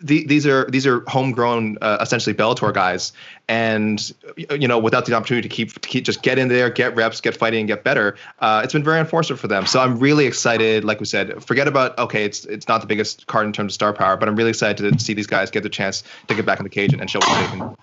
the, 0.00 0.26
these 0.26 0.46
are 0.46 0.68
these 0.70 0.86
are 0.86 1.00
homegrown, 1.08 1.78
uh, 1.80 1.98
essentially 2.00 2.34
Bellator 2.34 2.72
guys, 2.72 3.12
and 3.48 4.12
you 4.36 4.68
know, 4.68 4.78
without 4.78 5.06
the 5.06 5.14
opportunity 5.14 5.48
to 5.48 5.54
keep 5.54 5.72
to 5.80 5.88
keep 5.88 6.04
just 6.04 6.22
get 6.22 6.38
in 6.38 6.48
there, 6.48 6.70
get 6.70 6.94
reps, 6.94 7.20
get 7.20 7.36
fighting, 7.36 7.60
and 7.60 7.68
get 7.68 7.84
better, 7.84 8.16
uh, 8.40 8.60
it's 8.62 8.72
been 8.72 8.84
very 8.84 9.00
unfortunate 9.00 9.38
for 9.38 9.48
them. 9.48 9.66
So 9.66 9.80
I'm 9.80 9.98
really 9.98 10.26
excited. 10.26 10.84
Like 10.84 11.00
we 11.00 11.06
said, 11.06 11.42
forget 11.42 11.66
about 11.66 11.98
okay, 11.98 12.24
it's 12.24 12.44
it's 12.44 12.68
not 12.68 12.80
the 12.80 12.86
biggest 12.86 13.26
card 13.26 13.46
in 13.46 13.52
terms 13.52 13.72
of 13.72 13.74
star 13.74 13.92
power, 13.92 14.16
but 14.16 14.28
I'm 14.28 14.36
really 14.36 14.50
excited 14.50 14.92
to 14.92 15.04
see 15.04 15.14
these 15.14 15.26
guys 15.26 15.50
get 15.50 15.62
the 15.62 15.68
chance 15.68 16.04
to 16.28 16.34
get 16.34 16.46
back 16.46 16.60
in 16.60 16.64
the 16.64 16.70
cage 16.70 16.92
and 16.92 17.10
show 17.10 17.18
what 17.18 17.40
they 17.40 17.58
can. 17.58 17.76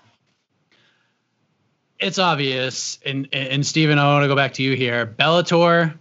It's 1.98 2.18
obvious, 2.18 2.98
and 3.04 3.28
and 3.32 3.66
Steven, 3.66 3.98
I 3.98 4.04
want 4.12 4.24
to 4.24 4.28
go 4.28 4.36
back 4.36 4.54
to 4.54 4.62
you 4.62 4.74
here. 4.74 5.06
Bellator, 5.06 5.94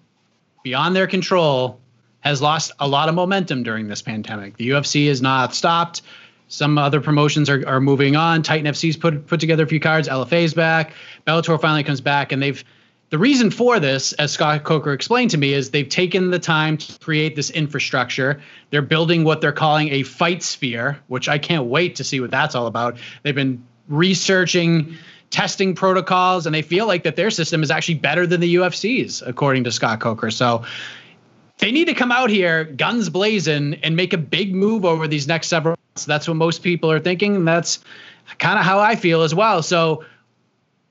beyond 0.64 0.96
their 0.96 1.08
control, 1.08 1.80
has 2.26 2.42
lost 2.42 2.72
a 2.80 2.88
lot 2.88 3.08
of 3.08 3.16
momentum 3.16 3.64
during 3.64 3.88
this 3.88 4.02
pandemic. 4.02 4.58
The 4.58 4.70
UFC 4.70 5.08
has 5.08 5.22
not 5.22 5.54
stopped. 5.54 6.02
Some 6.48 6.78
other 6.78 7.00
promotions 7.00 7.50
are, 7.50 7.66
are 7.68 7.80
moving 7.80 8.16
on. 8.16 8.42
Titan 8.42 8.66
FC's 8.66 8.98
put 8.98 9.28
put 9.28 9.40
together 9.40 9.64
a 9.64 9.68
few 9.68 9.80
cards. 9.80 10.08
LFA's 10.10 10.54
back. 10.54 10.94
Bellator 11.26 11.60
finally 11.62 11.84
comes 11.84 12.02
back, 12.02 12.32
and 12.32 12.42
they've 12.42 12.64
the 13.12 13.20
reason 13.20 13.52
for 13.52 13.80
this, 13.80 14.14
as 14.14 14.32
Scott 14.32 14.64
Coker 14.64 14.92
explained 14.92 15.32
to 15.32 15.38
me, 15.38 15.54
is 15.54 15.70
they've 15.70 15.88
taken 15.88 16.32
the 16.32 16.40
time 16.40 16.78
to 16.78 17.00
create 17.00 17.36
this 17.36 17.52
infrastructure. 17.52 18.42
They're 18.72 18.82
building 18.82 19.24
what 19.24 19.42
they're 19.42 19.52
calling 19.52 19.90
a 19.90 20.02
fight 20.02 20.42
sphere, 20.42 21.00
which 21.08 21.30
I 21.30 21.38
can't 21.38 21.66
wait 21.66 21.96
to 21.98 22.04
see 22.04 22.20
what 22.20 22.32
that's 22.32 22.56
all 22.56 22.66
about. 22.66 22.98
They've 23.22 23.36
been 23.36 23.64
researching 23.88 24.96
testing 25.30 25.76
protocols 25.76 26.46
and 26.46 26.56
they 26.56 26.64
feel 26.64 26.88
like 26.88 27.04
that 27.04 27.16
their 27.16 27.30
system 27.30 27.62
is 27.62 27.70
actually 27.70 27.96
better 27.96 28.26
than 28.26 28.42
the 28.42 28.56
UFC's 28.56 29.22
according 29.22 29.66
to 29.66 29.72
Scott 29.72 30.00
Coker. 30.00 30.32
So 30.32 30.64
they 31.60 31.72
need 31.72 31.86
to 31.86 31.94
come 31.94 32.12
out 32.12 32.30
here 32.30 32.66
guns 32.66 33.10
blazing 33.10 33.76
and 33.76 33.96
make 33.96 34.14
a 34.14 34.18
big 34.18 34.54
move 34.54 34.86
over 34.86 35.08
these 35.08 35.28
next 35.28 35.48
several 35.48 35.78
months. 35.94 36.06
That's 36.06 36.28
what 36.28 36.38
most 36.38 36.64
people 36.64 36.92
are 36.92 37.00
thinking. 37.00 37.36
And 37.36 37.48
that's 37.48 37.80
kind 38.38 38.60
of 38.60 38.66
how 38.66 38.80
I 38.80 38.96
feel 38.96 39.22
as 39.22 39.34
well. 39.34 39.64
So 39.64 40.04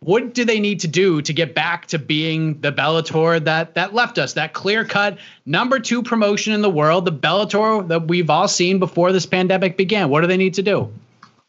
what 0.01 0.35
do 0.35 0.45
they 0.45 0.61
need 0.61 0.81
to 0.81 0.89
do 0.89 1.23
to 1.23 1.33
get 1.33 1.55
back 1.55 1.87
to 1.87 1.99
being 1.99 2.61
the 2.61 2.73
Bellator 2.73 3.43
that 3.45 3.75
that 3.75 3.95
left 3.95 4.19
us, 4.19 4.35
that 4.35 4.53
clear 4.53 4.85
cut 4.85 5.19
number 5.47 5.79
two 5.79 6.03
promotion 6.03 6.53
in 6.53 6.61
the 6.61 6.71
world, 6.71 7.05
the 7.05 7.12
Bellator 7.12 7.87
that 7.89 8.07
we've 8.07 8.29
all 8.29 8.49
seen 8.49 8.79
before 8.79 9.12
this 9.12 9.27
pandemic 9.27 9.77
began? 9.77 10.11
What 10.11 10.21
do 10.21 10.27
they 10.27 10.37
need 10.37 10.55
to 10.55 10.62
do? 10.62 10.93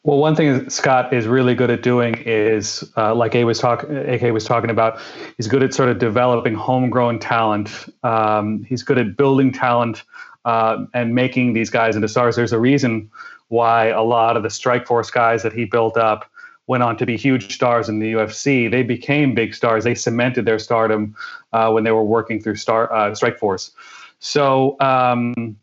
Well, 0.06 0.20
one 0.20 0.36
thing 0.36 0.70
Scott 0.70 1.12
is 1.16 1.26
really 1.26 1.56
good 1.56 1.72
at 1.72 1.82
doing 1.82 2.14
is, 2.28 2.88
uh, 2.96 3.16
like 3.16 3.34
A 3.34 3.44
was 3.44 3.58
talking, 3.58 3.98
AK 3.98 4.32
was 4.32 4.44
talking 4.44 4.70
about, 4.70 5.00
he's 5.36 5.48
good 5.48 5.64
at 5.64 5.74
sort 5.74 5.90
of 5.90 5.98
developing 5.98 6.54
homegrown 6.54 7.18
talent. 7.18 7.72
Um, 8.04 8.64
he's 8.66 8.84
good 8.84 9.00
at 9.00 9.18
building 9.18 9.52
talent 9.52 10.04
uh, 10.46 10.86
and 10.94 11.16
making 11.16 11.54
these 11.54 11.72
guys 11.72 11.96
into 11.96 12.08
stars. 12.08 12.36
There's 12.36 12.54
a 12.54 12.60
reason 12.60 13.10
why 13.48 13.88
a 13.88 14.04
lot 14.04 14.38
of 14.38 14.44
the 14.44 14.50
Strikeforce 14.50 15.12
guys 15.12 15.42
that 15.42 15.54
he 15.54 15.66
built 15.66 15.98
up 15.98 16.30
went 16.68 16.84
on 16.84 16.98
to 16.98 17.08
be 17.08 17.18
huge 17.18 17.56
stars 17.56 17.90
in 17.90 17.98
the 17.98 18.14
UFC. 18.14 18.70
They 18.70 18.84
became 18.84 19.34
big 19.34 19.56
stars. 19.56 19.86
They 19.86 19.96
cemented 19.96 20.46
their 20.46 20.60
stardom 20.60 21.16
uh, 21.52 21.72
when 21.72 21.84
they 21.84 21.92
were 21.92 22.04
working 22.06 22.40
through 22.40 22.58
Star 22.58 22.94
uh, 22.94 23.10
Strikeforce. 23.10 23.72
So 24.20 24.80
um, 24.82 25.58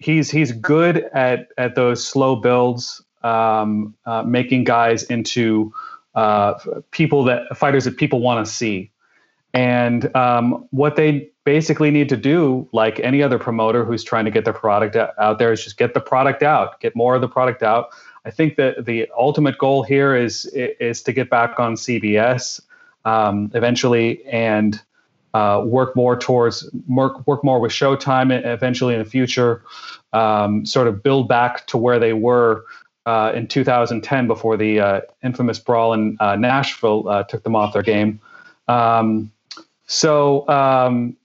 he's 0.00 0.28
he's 0.28 0.50
good 0.50 1.04
at 1.12 1.48
at 1.56 1.76
those 1.76 2.04
slow 2.04 2.34
builds 2.34 3.00
um, 3.26 3.94
uh, 4.06 4.22
making 4.22 4.64
guys 4.64 5.02
into 5.04 5.72
uh, 6.14 6.54
people 6.92 7.24
that 7.24 7.56
fighters 7.56 7.84
that 7.84 7.96
people 7.96 8.20
want 8.20 8.46
to 8.46 8.50
see. 8.50 8.90
And 9.52 10.14
um, 10.14 10.66
what 10.70 10.96
they 10.96 11.30
basically 11.44 11.90
need 11.90 12.08
to 12.10 12.16
do, 12.16 12.68
like 12.72 13.00
any 13.00 13.22
other 13.22 13.38
promoter 13.38 13.84
who's 13.84 14.04
trying 14.04 14.26
to 14.26 14.30
get 14.30 14.44
their 14.44 14.54
product 14.54 14.96
out 14.96 15.38
there, 15.38 15.52
is 15.52 15.64
just 15.64 15.76
get 15.76 15.94
the 15.94 16.00
product 16.00 16.42
out, 16.42 16.80
get 16.80 16.94
more 16.94 17.14
of 17.14 17.20
the 17.20 17.28
product 17.28 17.62
out. 17.62 17.88
I 18.24 18.30
think 18.30 18.56
that 18.56 18.84
the 18.84 19.08
ultimate 19.16 19.56
goal 19.58 19.82
here 19.82 20.14
is 20.14 20.46
is 20.46 21.02
to 21.02 21.12
get 21.12 21.30
back 21.30 21.58
on 21.58 21.74
CBS 21.74 22.60
um, 23.04 23.50
eventually 23.54 24.24
and 24.26 24.80
uh, 25.32 25.62
work 25.64 25.94
more 25.94 26.18
towards 26.18 26.68
work 26.88 27.26
work 27.26 27.44
more 27.44 27.60
with 27.60 27.72
Showtime 27.72 28.32
eventually 28.44 28.94
in 28.94 28.98
the 28.98 29.08
future. 29.08 29.62
Um, 30.12 30.66
sort 30.66 30.88
of 30.88 31.02
build 31.02 31.28
back 31.28 31.66
to 31.68 31.76
where 31.78 31.98
they 31.98 32.12
were 32.14 32.64
uh, 33.06 33.32
in 33.34 33.46
2010 33.46 34.26
before 34.26 34.56
the 34.56 34.80
uh, 34.80 35.00
infamous 35.22 35.58
brawl 35.58 35.92
in 35.92 36.16
uh, 36.20 36.36
Nashville 36.36 37.08
uh, 37.08 37.22
took 37.22 37.42
them 37.44 37.54
off 37.54 37.72
their 37.72 37.82
game. 37.82 38.20
Um, 38.68 39.30
so 39.86 40.46
um, 40.48 41.16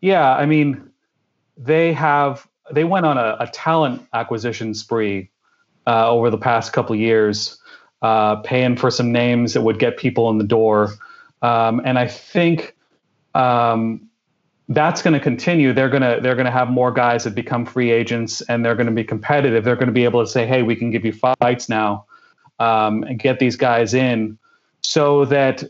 yeah, 0.00 0.34
I 0.34 0.46
mean, 0.46 0.90
they 1.56 1.92
have 1.92 2.46
they 2.70 2.84
went 2.84 3.06
on 3.06 3.16
a, 3.16 3.36
a 3.40 3.46
talent 3.46 4.06
acquisition 4.12 4.74
spree 4.74 5.30
uh, 5.86 6.10
over 6.10 6.28
the 6.28 6.38
past 6.38 6.72
couple 6.72 6.94
years, 6.96 7.58
uh, 8.02 8.36
paying 8.36 8.76
for 8.76 8.90
some 8.90 9.12
names 9.12 9.54
that 9.54 9.62
would 9.62 9.78
get 9.78 9.96
people 9.96 10.28
in 10.30 10.38
the 10.38 10.44
door, 10.44 10.92
um, 11.42 11.80
and 11.84 11.98
I 11.98 12.08
think. 12.08 12.74
Um, 13.34 14.07
that's 14.68 15.00
going 15.00 15.14
to 15.14 15.20
continue. 15.20 15.72
They're 15.72 15.88
going 15.88 16.02
to 16.02 16.20
they're 16.22 16.34
going 16.34 16.46
to 16.46 16.52
have 16.52 16.68
more 16.68 16.92
guys 16.92 17.24
that 17.24 17.34
become 17.34 17.64
free 17.64 17.90
agents, 17.90 18.40
and 18.42 18.64
they're 18.64 18.74
going 18.74 18.86
to 18.86 18.92
be 18.92 19.04
competitive. 19.04 19.64
They're 19.64 19.76
going 19.76 19.88
to 19.88 19.92
be 19.92 20.04
able 20.04 20.22
to 20.22 20.30
say, 20.30 20.46
"Hey, 20.46 20.62
we 20.62 20.76
can 20.76 20.90
give 20.90 21.04
you 21.04 21.12
fights 21.12 21.68
now," 21.68 22.04
um, 22.58 23.02
and 23.04 23.18
get 23.18 23.38
these 23.38 23.56
guys 23.56 23.94
in, 23.94 24.38
so 24.82 25.24
that 25.26 25.64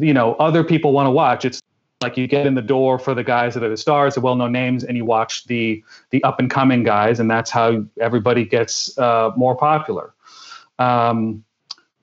you 0.00 0.12
know 0.12 0.34
other 0.34 0.64
people 0.64 0.92
want 0.92 1.06
to 1.06 1.10
watch. 1.10 1.44
It's 1.44 1.62
like 2.02 2.16
you 2.16 2.26
get 2.26 2.46
in 2.46 2.54
the 2.54 2.62
door 2.62 2.98
for 2.98 3.14
the 3.14 3.24
guys 3.24 3.54
that 3.54 3.62
are 3.62 3.68
the 3.68 3.76
stars, 3.76 4.14
the 4.16 4.20
well-known 4.20 4.52
names, 4.52 4.82
and 4.84 4.96
you 4.96 5.04
watch 5.04 5.44
the 5.44 5.82
the 6.10 6.22
up 6.24 6.40
and 6.40 6.50
coming 6.50 6.82
guys, 6.82 7.20
and 7.20 7.30
that's 7.30 7.50
how 7.50 7.84
everybody 8.00 8.44
gets 8.44 8.96
uh, 8.98 9.30
more 9.36 9.56
popular. 9.56 10.12
Um, 10.78 11.44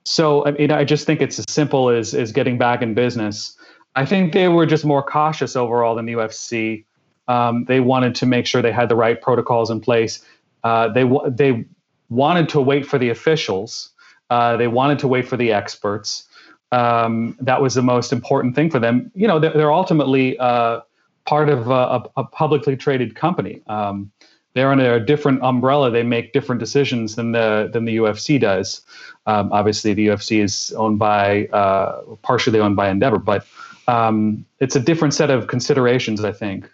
so 0.04 0.46
I 0.46 0.52
mean, 0.52 0.70
I 0.70 0.84
just 0.84 1.06
think 1.06 1.20
it's 1.20 1.38
as 1.38 1.44
simple 1.48 1.90
as 1.90 2.14
as 2.14 2.32
getting 2.32 2.56
back 2.56 2.80
in 2.80 2.94
business. 2.94 3.53
I 3.94 4.04
think 4.04 4.32
they 4.32 4.48
were 4.48 4.66
just 4.66 4.84
more 4.84 5.02
cautious 5.02 5.56
overall 5.56 5.94
than 5.94 6.06
the 6.06 6.14
UFC. 6.14 6.84
Um, 7.28 7.64
they 7.66 7.80
wanted 7.80 8.14
to 8.16 8.26
make 8.26 8.46
sure 8.46 8.60
they 8.60 8.72
had 8.72 8.88
the 8.88 8.96
right 8.96 9.20
protocols 9.20 9.70
in 9.70 9.80
place. 9.80 10.24
Uh, 10.62 10.88
they 10.88 11.08
they 11.28 11.64
wanted 12.08 12.48
to 12.50 12.60
wait 12.60 12.86
for 12.86 12.98
the 12.98 13.10
officials. 13.10 13.90
Uh, 14.30 14.56
they 14.56 14.68
wanted 14.68 14.98
to 15.00 15.08
wait 15.08 15.28
for 15.28 15.36
the 15.36 15.52
experts. 15.52 16.26
Um, 16.72 17.36
that 17.40 17.62
was 17.62 17.74
the 17.74 17.82
most 17.82 18.12
important 18.12 18.56
thing 18.56 18.70
for 18.70 18.80
them. 18.80 19.12
You 19.14 19.28
know, 19.28 19.38
they're, 19.38 19.52
they're 19.52 19.72
ultimately 19.72 20.36
uh, 20.38 20.80
part 21.24 21.48
of 21.48 21.70
a, 21.70 22.02
a, 22.16 22.24
publicly 22.24 22.76
traded 22.76 23.14
company. 23.14 23.62
Um, 23.68 24.10
they're 24.54 24.72
under 24.72 24.94
a 24.94 25.04
different 25.04 25.42
umbrella. 25.42 25.90
They 25.90 26.02
make 26.02 26.32
different 26.32 26.58
decisions 26.58 27.16
than 27.16 27.32
the 27.32 27.70
than 27.72 27.84
the 27.84 27.96
UFC 27.96 28.40
does. 28.40 28.82
Um, 29.26 29.52
obviously, 29.52 29.94
the 29.94 30.08
UFC 30.08 30.42
is 30.42 30.72
owned 30.76 30.98
by 30.98 31.46
uh, 31.46 32.02
partially 32.22 32.60
owned 32.60 32.76
by 32.76 32.88
Endeavor, 32.88 33.18
but 33.18 33.46
um, 33.88 34.44
it's 34.60 34.76
a 34.76 34.80
different 34.80 35.14
set 35.14 35.30
of 35.30 35.46
considerations, 35.46 36.24
I 36.24 36.32
think. 36.32 36.70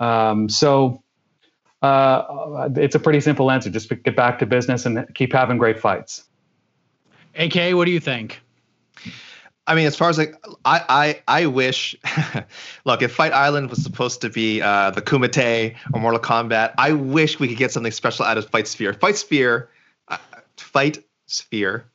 Um, 0.00 0.48
so 0.48 1.02
Uh, 1.82 2.68
it's 2.76 2.94
a 2.94 3.00
pretty 3.00 3.20
simple 3.20 3.50
answer. 3.50 3.68
Just 3.68 3.88
get 3.88 4.14
back 4.14 4.38
to 4.38 4.46
business 4.46 4.86
and 4.86 5.04
keep 5.16 5.32
having 5.32 5.58
great 5.58 5.80
fights. 5.80 6.22
AK, 7.34 7.74
what 7.74 7.86
do 7.86 7.90
you 7.90 7.98
think? 7.98 8.40
I 9.66 9.74
mean, 9.74 9.86
as 9.86 9.96
far 9.96 10.08
as 10.08 10.16
like, 10.16 10.36
I, 10.64 10.84
I, 10.88 11.40
I 11.42 11.46
wish. 11.46 11.96
look, 12.84 13.02
if 13.02 13.12
Fight 13.12 13.32
Island 13.32 13.68
was 13.68 13.82
supposed 13.82 14.20
to 14.20 14.30
be 14.30 14.62
uh, 14.62 14.92
the 14.92 15.02
Kumite 15.02 15.74
or 15.92 16.00
Mortal 16.00 16.20
Kombat, 16.20 16.74
I 16.78 16.92
wish 16.92 17.40
we 17.40 17.48
could 17.48 17.58
get 17.58 17.72
something 17.72 17.90
special 17.90 18.24
out 18.24 18.38
of 18.38 18.48
Fight 18.48 18.68
Sphere. 18.68 18.94
Fight 18.94 19.16
Sphere, 19.16 19.68
uh, 20.06 20.18
Fight 20.56 21.04
Sphere 21.26 21.90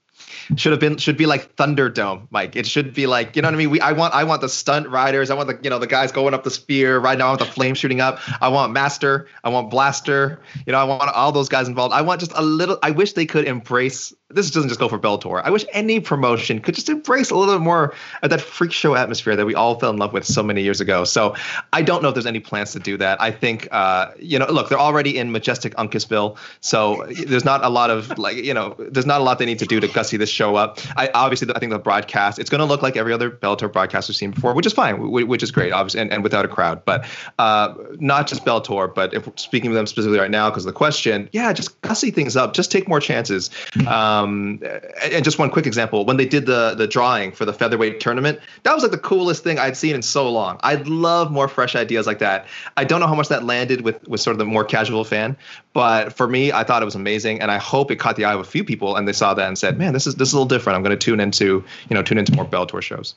should 0.56 0.72
have 0.72 0.80
been 0.80 0.98
should 0.98 1.18
be 1.18 1.26
like 1.26 1.56
Thunderdome, 1.56 2.28
Mike. 2.30 2.56
It 2.56 2.66
should 2.66 2.94
be 2.94 3.08
like 3.08 3.36
you 3.36 3.42
know 3.42 3.48
what 3.48 3.56
I 3.56 3.58
mean. 3.58 3.70
We 3.70 3.82
I 3.82 3.92
want 3.92 4.14
I 4.14 4.24
want 4.24 4.42
the 4.42 4.50
stunt 4.50 4.88
riders. 4.90 5.30
I 5.30 5.36
want 5.36 5.50
the 5.50 5.60
you 5.64 5.70
know 5.70 5.80
the 5.80 5.88
guys 5.88 6.12
going 6.12 6.34
up 6.34 6.44
the 6.44 6.52
spear 6.52 7.00
right 7.00 7.18
now. 7.18 7.28
Want 7.28 7.40
the 7.40 7.46
flame 7.46 7.76
shooting 7.76 8.02
up. 8.02 8.20
I 8.42 8.50
want 8.50 8.74
Master. 8.74 9.28
I 9.44 9.50
want 9.50 9.70
Blaster. 9.70 10.40
You 10.66 10.74
know 10.74 10.80
I 10.80 10.84
want 10.84 11.04
all 11.14 11.32
those 11.32 11.50
guys 11.50 11.68
involved. 11.68 11.94
I 11.94 12.02
want 12.02 12.20
just 12.20 12.34
a 12.36 12.42
little. 12.42 12.78
I 12.84 12.92
wish 12.92 13.14
they 13.14 13.26
could 13.26 13.46
embrace 13.46 14.14
this 14.30 14.52
doesn't 14.52 14.68
just 14.68 14.80
go 14.80 14.90
for 14.90 15.00
Bellator. 15.00 15.42
I 15.42 15.50
wish 15.50 15.66
any 15.72 16.02
promotion 16.02 16.60
could 16.60 16.76
just 16.76 16.90
embrace 16.90 17.30
a 17.30 17.36
little 17.36 17.56
bit 17.56 17.64
more 17.64 17.94
of 18.22 18.30
that 18.30 18.42
freak 18.42 18.74
show 18.74 18.94
atmosphere 18.94 19.38
that 19.38 19.46
we 19.46 19.56
all 19.56 19.80
fell 19.80 19.90
in 19.90 19.96
love 19.98 20.12
with 20.12 20.26
so 20.26 20.44
many 20.44 20.62
years 20.62 20.82
ago. 20.82 21.06
So 21.06 21.34
I 21.72 21.82
don't 21.82 22.04
know 22.04 22.10
if 22.10 22.16
there's 22.16 22.26
any 22.26 22.42
plans 22.42 22.74
to 22.74 22.80
do 22.80 22.98
that. 22.98 23.22
I 23.22 23.32
think, 23.32 23.70
uh, 23.72 24.12
you 24.20 24.38
know, 24.38 24.46
look, 24.48 24.68
they're 24.68 24.80
already 24.80 25.18
in 25.18 25.32
majestic 25.32 25.74
Uncasville, 25.76 26.38
so 26.60 27.08
there's 27.26 27.46
not 27.46 27.64
a 27.64 27.70
lot 27.70 27.90
of 27.90 28.18
like, 28.18 28.36
you 28.36 28.54
know, 28.54 28.76
there's 28.78 29.06
not 29.06 29.22
a 29.22 29.24
lot 29.24 29.40
they 29.40 29.46
need 29.46 29.60
to 29.60 29.66
do 29.66 29.80
to 29.80 29.88
gussy 29.88 30.18
this 30.18 30.30
show 30.30 30.58
up. 30.58 30.80
I 30.98 31.10
obviously, 31.14 31.48
I 31.56 31.60
think 31.60 31.72
the 31.72 31.80
broadcast, 31.80 32.38
it's 32.38 32.50
going 32.50 32.60
to 32.60 32.66
look 32.66 32.82
like 32.82 32.98
every 32.98 33.14
other 33.14 33.32
Bellator 33.32 33.72
broadcast 33.72 34.10
we've 34.10 34.18
seen 34.18 34.32
before, 34.32 34.54
which 34.54 34.66
is 34.66 34.74
fine, 34.74 35.10
which 35.10 35.42
is 35.42 35.52
great, 35.52 35.72
obviously, 35.72 36.02
and, 36.02 36.12
and 36.12 36.22
without 36.22 36.44
a 36.44 36.50
crowd. 36.50 36.84
But 36.84 37.06
uh, 37.40 37.76
not 38.00 38.28
just 38.28 38.44
Bellator, 38.44 38.94
but 38.94 39.14
if 39.14 39.30
speaking 39.38 39.72
of 39.72 39.76
them 39.76 39.88
specifically 39.88 40.20
right 40.20 40.32
now 40.32 40.50
because 40.50 40.66
of 40.66 40.74
the 40.74 40.78
question, 40.78 41.30
yeah, 41.32 41.54
just 41.54 41.80
gussy 41.80 42.12
things 42.12 42.36
up, 42.36 42.54
just 42.54 42.74
take 42.74 42.90
more 42.90 43.00
chances. 43.00 43.50
Um, 43.88 44.17
Um, 44.24 44.62
and 45.04 45.24
just 45.24 45.40
one 45.40 45.50
quick 45.50 45.68
example 45.68 46.06
when 46.06 46.18
they 46.18 46.26
did 46.26 46.46
the 46.46 46.76
the 46.76 46.88
drawing 46.88 47.32
for 47.32 47.46
the 47.46 47.54
featherweight 47.54 48.00
tournament 48.00 48.40
that 48.64 48.74
was 48.74 48.84
like 48.84 48.92
the 48.92 48.98
coolest 48.98 49.44
thing 49.44 49.60
i'd 49.60 49.78
seen 49.78 49.96
in 49.96 50.02
so 50.02 50.30
long. 50.30 50.60
I'd 50.64 50.88
love 50.88 51.32
more 51.32 51.48
fresh 51.48 51.76
ideas 51.76 52.08
like 52.08 52.20
that. 52.20 52.48
I 52.76 52.84
don't 52.84 53.00
know 53.00 53.08
how 53.08 53.16
much 53.16 53.30
that 53.30 53.44
landed 53.44 53.82
with 53.82 54.08
with 54.08 54.22
sort 54.22 54.34
of 54.34 54.40
the 54.40 54.46
more 54.46 54.64
casual 54.64 55.04
fan 55.04 55.38
but 55.74 56.14
for 56.14 56.28
me 56.28 56.52
i 56.52 56.64
thought 56.64 56.82
it 56.82 56.86
was 56.86 56.96
amazing 56.96 57.42
and 57.42 57.52
i 57.52 57.58
hope 57.58 57.92
it 57.92 57.98
caught 57.98 58.16
the 58.16 58.26
eye 58.26 58.34
of 58.34 58.40
a 58.40 58.44
few 58.44 58.64
people 58.64 58.96
and 58.96 59.08
they 59.08 59.14
saw 59.14 59.34
that 59.34 59.48
and 59.48 59.58
said 59.58 59.78
man 59.78 59.94
this 59.94 60.08
is 60.08 60.16
this 60.16 60.30
is 60.30 60.34
a 60.34 60.38
little 60.38 60.48
different. 60.48 60.76
I'm 60.76 60.84
going 60.84 60.98
to 60.98 61.06
tune 61.06 61.20
into 61.20 61.64
you 61.90 61.94
know 61.94 62.04
tune 62.04 62.18
into 62.18 62.34
more 62.34 62.46
bellator 62.46 62.82
shows. 62.82 63.16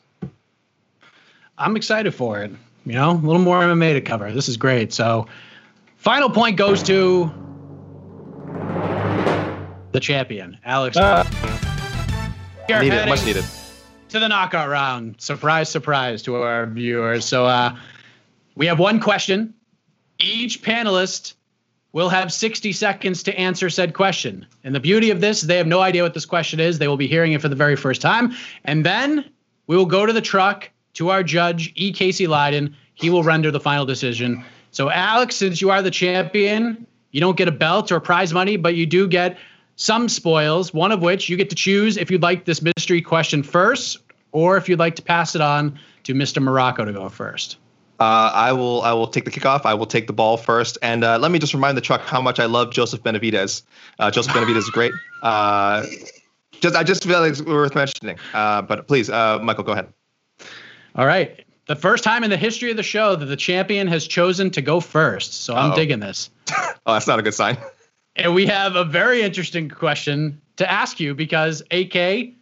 I'm 1.59 1.77
excited 1.77 2.15
for 2.15 2.43
it. 2.43 2.51
You 2.87 2.95
know 2.95 3.13
a 3.13 3.13
little 3.13 3.43
more 3.43 3.61
mma 3.61 3.93
to 3.95 4.01
cover. 4.01 4.33
This 4.33 4.49
is 4.49 4.57
great. 4.57 4.93
So 4.93 5.27
final 5.97 6.31
point 6.31 6.57
goes 6.57 6.83
to 6.85 7.31
the 9.93 10.01
champion, 10.01 10.59
Alex. 10.65 10.97
Uh, 10.97 11.25
needed, 12.69 13.09
much 13.09 13.25
needed. 13.25 13.45
To 14.11 14.19
the 14.19 14.29
knockout 14.29 14.69
round. 14.69 15.21
Surprise, 15.21 15.69
surprise 15.69 16.23
to 16.23 16.37
our 16.37 16.67
viewers. 16.67 17.25
So 17.25 17.47
uh, 17.47 17.77
we 18.57 18.67
have 18.67 18.79
one 18.79 19.01
question. 19.01 19.55
Each 20.19 20.63
panelist 20.63 21.35
will 21.93 22.09
have 22.09 22.33
60 22.33 22.73
seconds 22.73 23.23
to 23.25 23.37
answer 23.37 23.69
said 23.71 23.95
question. 23.95 24.47
And 24.63 24.75
the 24.75 24.81
beauty 24.81 25.11
of 25.11 25.21
this, 25.21 25.43
they 25.43 25.57
have 25.57 25.67
no 25.67 25.81
idea 25.81 26.03
what 26.03 26.15
this 26.15 26.27
question 26.27 26.61
is. 26.61 26.79
They 26.79 26.89
will 26.89 26.97
be 26.97 27.07
hearing 27.09 27.33
it 27.33 27.41
for 27.41 27.49
the 27.49 27.57
very 27.57 27.77
first 27.77 28.01
time. 28.01 28.33
And 28.65 28.87
then 28.87 29.31
we 29.67 29.77
will 29.77 29.87
go 29.87 30.07
to 30.07 30.13
the 30.13 30.21
truck 30.21 30.71
to 30.95 31.11
our 31.11 31.23
judge, 31.23 31.73
E. 31.75 31.93
Casey 31.93 32.27
Leydon. 32.27 32.75
He 32.95 33.11
will 33.11 33.23
render 33.23 33.51
the 33.51 33.61
final 33.61 33.87
decision. 33.87 34.45
So, 34.73 34.91
Alex, 34.91 35.37
since 35.37 35.61
you 35.61 35.71
are 35.71 35.83
the 35.83 35.91
champion, 35.91 36.87
you 37.11 37.21
don't 37.21 37.37
get 37.37 37.49
a 37.49 37.53
belt 37.53 37.91
or 37.91 37.99
prize 37.99 38.33
money, 38.33 38.57
but 38.57 38.75
you 38.75 38.87
do 38.87 39.09
get 39.09 39.39
some 39.81 40.11
spoils, 40.11 40.75
one 40.75 40.93
of 40.93 41.01
which 41.01 41.31
you 41.31 41.39
get 41.39 41.49
to 41.49 41.57
choose 41.57 41.97
if 41.97 42.11
you'd 42.11 42.23
like 42.23 42.45
this 42.45 42.61
mystery 42.61 43.01
question 43.01 43.43
first 43.43 43.97
or 44.31 44.59
if 44.59 44.69
you'd 44.69 44.79
like 44.79 44.95
to 44.97 45.03
pass 45.03 45.35
it 45.35 45.41
on 45.41 45.79
to 46.05 46.13
Mr. 46.13 46.43
Marrocco 46.43 46.85
to 46.85 46.93
go 46.93 47.09
first. 47.09 47.57
Uh, 47.99 48.31
I 48.33 48.53
will. 48.53 48.83
I 48.83 48.93
will 48.93 49.09
take 49.09 49.25
the 49.25 49.31
kickoff. 49.31 49.67
I 49.67 49.75
will 49.75 49.87
take 49.87 50.07
the 50.07 50.13
ball 50.15 50.39
first, 50.39 50.79
and 50.81 51.05
uh, 51.05 51.19
let 51.19 51.31
me 51.31 51.39
just 51.39 51.53
remind 51.53 51.77
the 51.77 51.83
truck 51.83 52.01
how 52.01 52.19
much 52.21 52.41
I 52.41 52.47
love 52.47 52.73
Joseph 52.73 53.03
Benavidez. 53.03 53.63
Uh, 53.99 54.11
Joseph 54.11 54.33
Benavidez 54.33 54.59
is 54.59 54.71
great. 54.71 54.93
Uh, 55.23 55.85
just, 56.63 56.75
I 56.75 56.83
just 56.83 57.05
feel 57.05 57.21
like 57.21 57.33
it's 57.33 57.43
worth 57.43 57.75
mentioning. 57.75 58.19
Uh, 58.33 58.63
but 58.63 58.89
please, 58.89 59.11
uh, 59.11 59.39
Michael, 59.39 59.65
go 59.65 59.73
ahead. 59.73 59.93
All 60.95 61.05
right. 61.05 61.45
The 61.67 61.77
first 61.77 62.05
time 62.05 62.25
in 62.25 62.31
the 62.31 62.39
history 62.39 62.71
of 62.71 62.79
the 62.79 62.83
show 62.83 63.17
that 63.17 63.27
the 63.27 63.37
champion 63.37 63.87
has 63.89 64.07
chosen 64.07 64.51
to 64.53 64.63
go 64.63 64.81
first. 64.81 65.45
So 65.45 65.55
I'm 65.55 65.73
Uh-oh. 65.73 65.77
digging 65.77 66.01
this. 66.01 66.31
oh, 66.87 66.95
that's 66.95 67.07
not 67.07 67.19
a 67.19 67.23
good 67.23 67.35
sign. 67.35 67.59
And 68.21 68.35
we 68.35 68.45
have 68.47 68.77
a 68.77 68.85
very 68.85 69.23
interesting 69.23 69.71
question 69.71 70.43
to 70.57 70.71
ask 70.71 71.01
you 71.01 71.15
because 71.15 71.63
AK, 71.71 72.35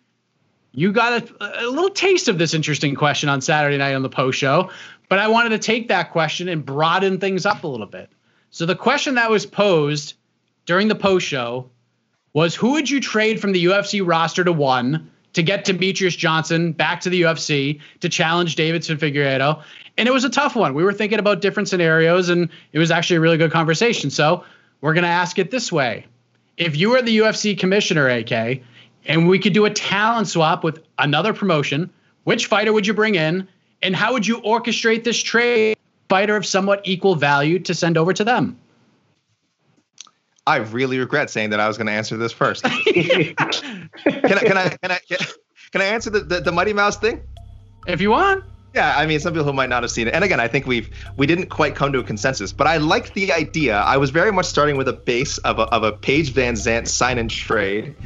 you 0.72 0.92
got 0.92 1.22
a, 1.22 1.64
a, 1.64 1.70
little 1.70 1.90
taste 1.90 2.26
of 2.26 2.36
this 2.36 2.52
interesting 2.52 2.96
question 2.96 3.28
on 3.28 3.40
Saturday 3.40 3.78
night 3.78 3.94
on 3.94 4.02
the 4.02 4.08
post 4.08 4.40
show, 4.40 4.70
but 5.08 5.20
I 5.20 5.28
wanted 5.28 5.50
to 5.50 5.58
take 5.58 5.86
that 5.86 6.10
question 6.10 6.48
and 6.48 6.66
broaden 6.66 7.20
things 7.20 7.46
up 7.46 7.62
a 7.62 7.68
little 7.68 7.86
bit. 7.86 8.10
So 8.50 8.66
the 8.66 8.74
question 8.74 9.14
that 9.14 9.30
was 9.30 9.46
posed 9.46 10.14
during 10.66 10.88
the 10.88 10.96
post 10.96 11.24
show 11.24 11.70
was 12.32 12.56
who 12.56 12.72
would 12.72 12.90
you 12.90 13.00
trade 13.00 13.40
from 13.40 13.52
the 13.52 13.66
UFC 13.66 14.04
roster 14.04 14.42
to 14.42 14.52
one 14.52 15.08
to 15.34 15.44
get 15.44 15.64
Demetrious 15.64 16.18
Johnson 16.18 16.72
back 16.72 17.00
to 17.02 17.08
the 17.08 17.22
UFC 17.22 17.80
to 18.00 18.08
challenge 18.08 18.56
Deiveson 18.56 18.98
Figueiredo? 18.98 19.62
And 19.96 20.08
it 20.08 20.12
was 20.12 20.24
a 20.24 20.30
tough 20.30 20.56
one. 20.56 20.74
We 20.74 20.82
were 20.82 20.92
thinking 20.92 21.20
about 21.20 21.40
different 21.40 21.68
scenarios 21.68 22.30
and 22.30 22.48
it 22.72 22.80
was 22.80 22.90
actually 22.90 23.18
a 23.18 23.20
really 23.20 23.36
good 23.36 23.52
conversation. 23.52 24.10
So 24.10 24.44
we're 24.80 24.94
going 24.94 25.04
to 25.04 25.08
ask 25.08 25.38
it 25.38 25.50
this 25.50 25.72
way. 25.72 26.06
If 26.56 26.76
you 26.76 26.90
were 26.90 27.02
the 27.02 27.18
UFC 27.18 27.58
commissioner, 27.58 28.08
AK, 28.08 28.62
and 29.06 29.28
we 29.28 29.38
could 29.38 29.52
do 29.52 29.64
a 29.64 29.70
talent 29.70 30.28
swap 30.28 30.64
with 30.64 30.82
another 30.98 31.32
promotion, 31.32 31.90
which 32.24 32.46
fighter 32.46 32.72
would 32.72 32.86
you 32.86 32.94
bring 32.94 33.14
in? 33.14 33.48
And 33.82 33.94
how 33.94 34.12
would 34.12 34.26
you 34.26 34.40
orchestrate 34.40 35.04
this 35.04 35.18
trade 35.22 35.76
fighter 36.08 36.36
of 36.36 36.44
somewhat 36.44 36.80
equal 36.84 37.14
value 37.14 37.58
to 37.60 37.74
send 37.74 37.96
over 37.96 38.12
to 38.12 38.24
them? 38.24 38.58
I 40.46 40.56
really 40.56 40.98
regret 40.98 41.30
saying 41.30 41.50
that 41.50 41.60
I 41.60 41.68
was 41.68 41.76
going 41.76 41.86
to 41.86 41.92
answer 41.92 42.16
this 42.16 42.32
first. 42.32 42.64
can, 42.64 43.34
I, 43.36 44.40
can 44.40 44.56
I 44.56 44.68
can 44.68 44.90
I 44.90 44.98
can 45.72 45.82
I 45.82 45.84
answer 45.84 46.08
the, 46.08 46.20
the, 46.20 46.40
the 46.40 46.52
Mighty 46.52 46.72
Mouse 46.72 46.96
thing? 46.96 47.22
If 47.86 48.00
you 48.00 48.10
want. 48.10 48.44
Yeah, 48.78 48.96
I 48.96 49.06
mean, 49.06 49.18
some 49.18 49.32
people 49.32 49.44
who 49.44 49.52
might 49.52 49.68
not 49.68 49.82
have 49.82 49.90
seen 49.90 50.06
it, 50.06 50.14
and 50.14 50.22
again, 50.22 50.38
I 50.38 50.46
think 50.46 50.64
we've 50.64 50.88
we 51.16 51.26
didn't 51.26 51.46
quite 51.46 51.74
come 51.74 51.92
to 51.94 51.98
a 51.98 52.04
consensus, 52.04 52.52
but 52.52 52.68
I 52.68 52.76
liked 52.76 53.12
the 53.14 53.32
idea. 53.32 53.76
I 53.76 53.96
was 53.96 54.10
very 54.10 54.30
much 54.30 54.46
starting 54.46 54.76
with 54.76 54.86
a 54.86 54.92
base 54.92 55.38
of 55.38 55.58
a 55.58 55.62
of 55.62 55.82
a 55.82 55.90
Paige 55.90 56.32
VanZant 56.32 56.86
sign 56.86 57.18
and 57.18 57.28
trade 57.28 57.96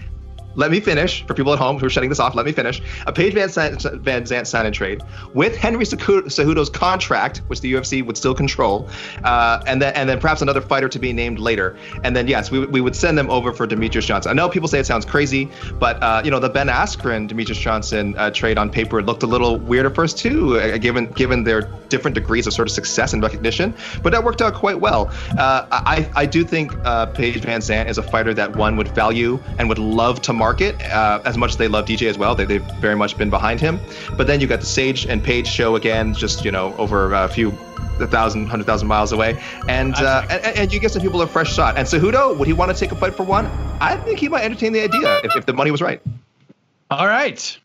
let 0.55 0.71
me 0.71 0.81
finish 0.81 1.25
for 1.27 1.35
people 1.35 1.53
at 1.53 1.59
home 1.59 1.79
who 1.79 1.87
are 1.87 1.91
shutting 1.91 2.09
this 2.09 2.21
off. 2.21 2.35
Let 2.35 2.47
me 2.47 2.53
finish. 2.53 2.83
A 3.07 3.13
Paige 3.13 3.35
Van, 3.35 3.49
Van 3.49 4.25
Zant 4.25 4.47
sign 4.47 4.67
and 4.67 4.75
trade 4.75 5.03
with 5.35 5.57
Henry 5.57 5.85
Cejudo's 5.85 6.71
contract, 6.71 7.39
which 7.47 7.61
the 7.61 7.73
UFC 7.73 8.05
would 8.05 8.17
still 8.17 8.35
control, 8.35 8.89
uh, 9.25 9.63
and 9.67 9.81
then 9.81 9.95
and 9.95 10.09
then 10.09 10.21
perhaps 10.21 10.43
another 10.43 10.61
fighter 10.61 10.89
to 10.89 10.99
be 10.99 11.13
named 11.13 11.39
later. 11.39 11.77
And 12.05 12.15
then 12.15 12.29
yes, 12.29 12.51
we, 12.51 12.67
we 12.67 12.81
would 12.81 12.97
send 12.97 13.17
them 13.19 13.31
over 13.31 13.53
for 13.53 13.67
Demetrious 13.67 14.07
Johnson. 14.07 14.31
I 14.31 14.35
know 14.35 14.49
people 14.49 14.69
say 14.69 14.79
it 14.79 14.87
sounds 14.87 15.05
crazy, 15.05 15.51
but 15.79 16.03
uh, 16.03 16.23
you 16.25 16.31
know 16.31 16.39
the 16.39 16.49
Ben 16.49 16.69
Askren 16.69 17.29
Demetrious 17.29 17.61
Johnson 17.61 18.15
uh, 18.19 18.31
trade 18.31 18.59
on 18.59 18.71
paper 18.71 19.03
looked 19.03 19.23
a 19.23 19.27
little 19.27 19.59
weird 19.59 19.87
at 19.87 19.95
first 19.95 20.19
too, 20.19 20.59
uh, 20.59 20.79
given 20.79 21.07
given 21.07 21.45
their 21.45 21.63
different 21.89 22.15
degrees 22.15 22.47
of 22.47 22.53
sort 22.53 22.69
of 22.69 22.73
success 22.73 23.13
and 23.13 23.23
recognition. 23.23 23.75
But 24.03 24.13
that 24.13 24.25
worked 24.25 24.43
out 24.43 24.55
quite 24.55 24.81
well. 24.81 25.11
Uh, 25.39 25.67
I 25.71 26.11
I 26.15 26.27
do 26.27 26.45
think 26.45 26.73
uh, 26.85 27.07
Paige 27.07 27.41
Van 27.41 27.61
Zant 27.61 27.89
is 27.89 27.99
a 27.99 28.03
fighter 28.03 28.35
that 28.35 28.57
one 28.57 28.77
would 28.77 28.89
value 28.89 29.39
and 29.59 29.69
would 29.69 29.79
love 29.79 30.21
to 30.23 30.33
market 30.43 30.75
uh, 30.91 31.23
as 31.25 31.39
much 31.39 31.51
as 31.51 31.57
they 31.57 31.69
love 31.69 31.85
DJ 31.85 32.11
as 32.11 32.19
well. 32.19 32.35
They, 32.35 32.45
they've 32.45 32.69
very 32.81 32.97
much 32.97 33.17
been 33.17 33.31
behind 33.31 33.61
him. 33.61 33.79
But 34.17 34.27
then 34.27 34.41
you 34.41 34.49
got 34.49 34.59
the 34.59 34.67
Sage 34.67 35.07
and 35.07 35.23
Paige 35.23 35.47
show 35.47 35.77
again, 35.77 36.15
just 36.15 36.45
you 36.45 36.51
know 36.51 36.75
over 36.79 37.15
a 37.15 37.29
few 37.29 37.51
a 38.01 38.09
thousand, 38.09 38.49
hundred 38.49 38.67
thousand 38.67 38.89
miles 38.89 39.13
away, 39.13 39.41
and, 39.69 39.95
uh, 39.95 40.27
and 40.29 40.57
and 40.59 40.73
you 40.73 40.81
get 40.81 40.91
some 40.91 41.03
people 41.03 41.23
a 41.23 41.29
fresh 41.29 41.55
shot. 41.55 41.79
And 41.79 41.87
Cejudo, 41.87 42.37
would 42.37 42.49
he 42.49 42.55
want 42.55 42.73
to 42.73 42.77
take 42.77 42.91
a 42.91 42.97
fight 42.97 43.15
for 43.15 43.23
one? 43.23 43.47
I 43.81 43.97
think 43.97 44.19
he 44.19 44.29
might 44.29 44.43
entertain 44.43 44.73
the 44.73 44.83
idea 44.83 45.21
if, 45.23 45.37
if 45.37 45.47
the 45.47 45.53
money 45.53 45.71
was 45.71 45.81
right. 45.81 46.03
All 46.91 47.07
right, 47.07 47.59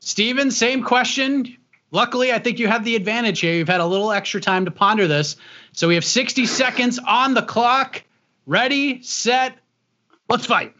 Steven, 0.00 0.50
same 0.50 0.82
question. 0.84 1.56
Luckily, 1.92 2.32
I 2.32 2.38
think 2.38 2.58
you 2.58 2.68
have 2.68 2.84
the 2.84 2.96
advantage 2.96 3.40
here. 3.40 3.54
You've 3.54 3.68
had 3.68 3.80
a 3.80 3.86
little 3.86 4.12
extra 4.12 4.40
time 4.40 4.66
to 4.66 4.70
ponder 4.70 5.08
this. 5.08 5.36
So 5.72 5.88
we 5.88 5.94
have 5.94 6.04
60 6.04 6.46
seconds 6.46 7.00
on 7.04 7.34
the 7.34 7.42
clock. 7.42 8.04
Ready, 8.46 9.02
set, 9.02 9.58
let's 10.28 10.46
fight. 10.46 10.74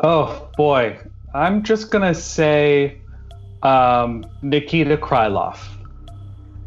Oh 0.00 0.50
boy, 0.58 0.98
I'm 1.32 1.62
just 1.62 1.90
gonna 1.90 2.14
say 2.14 2.98
um, 3.62 4.26
Nikita 4.42 4.98
Krylov. 4.98 5.58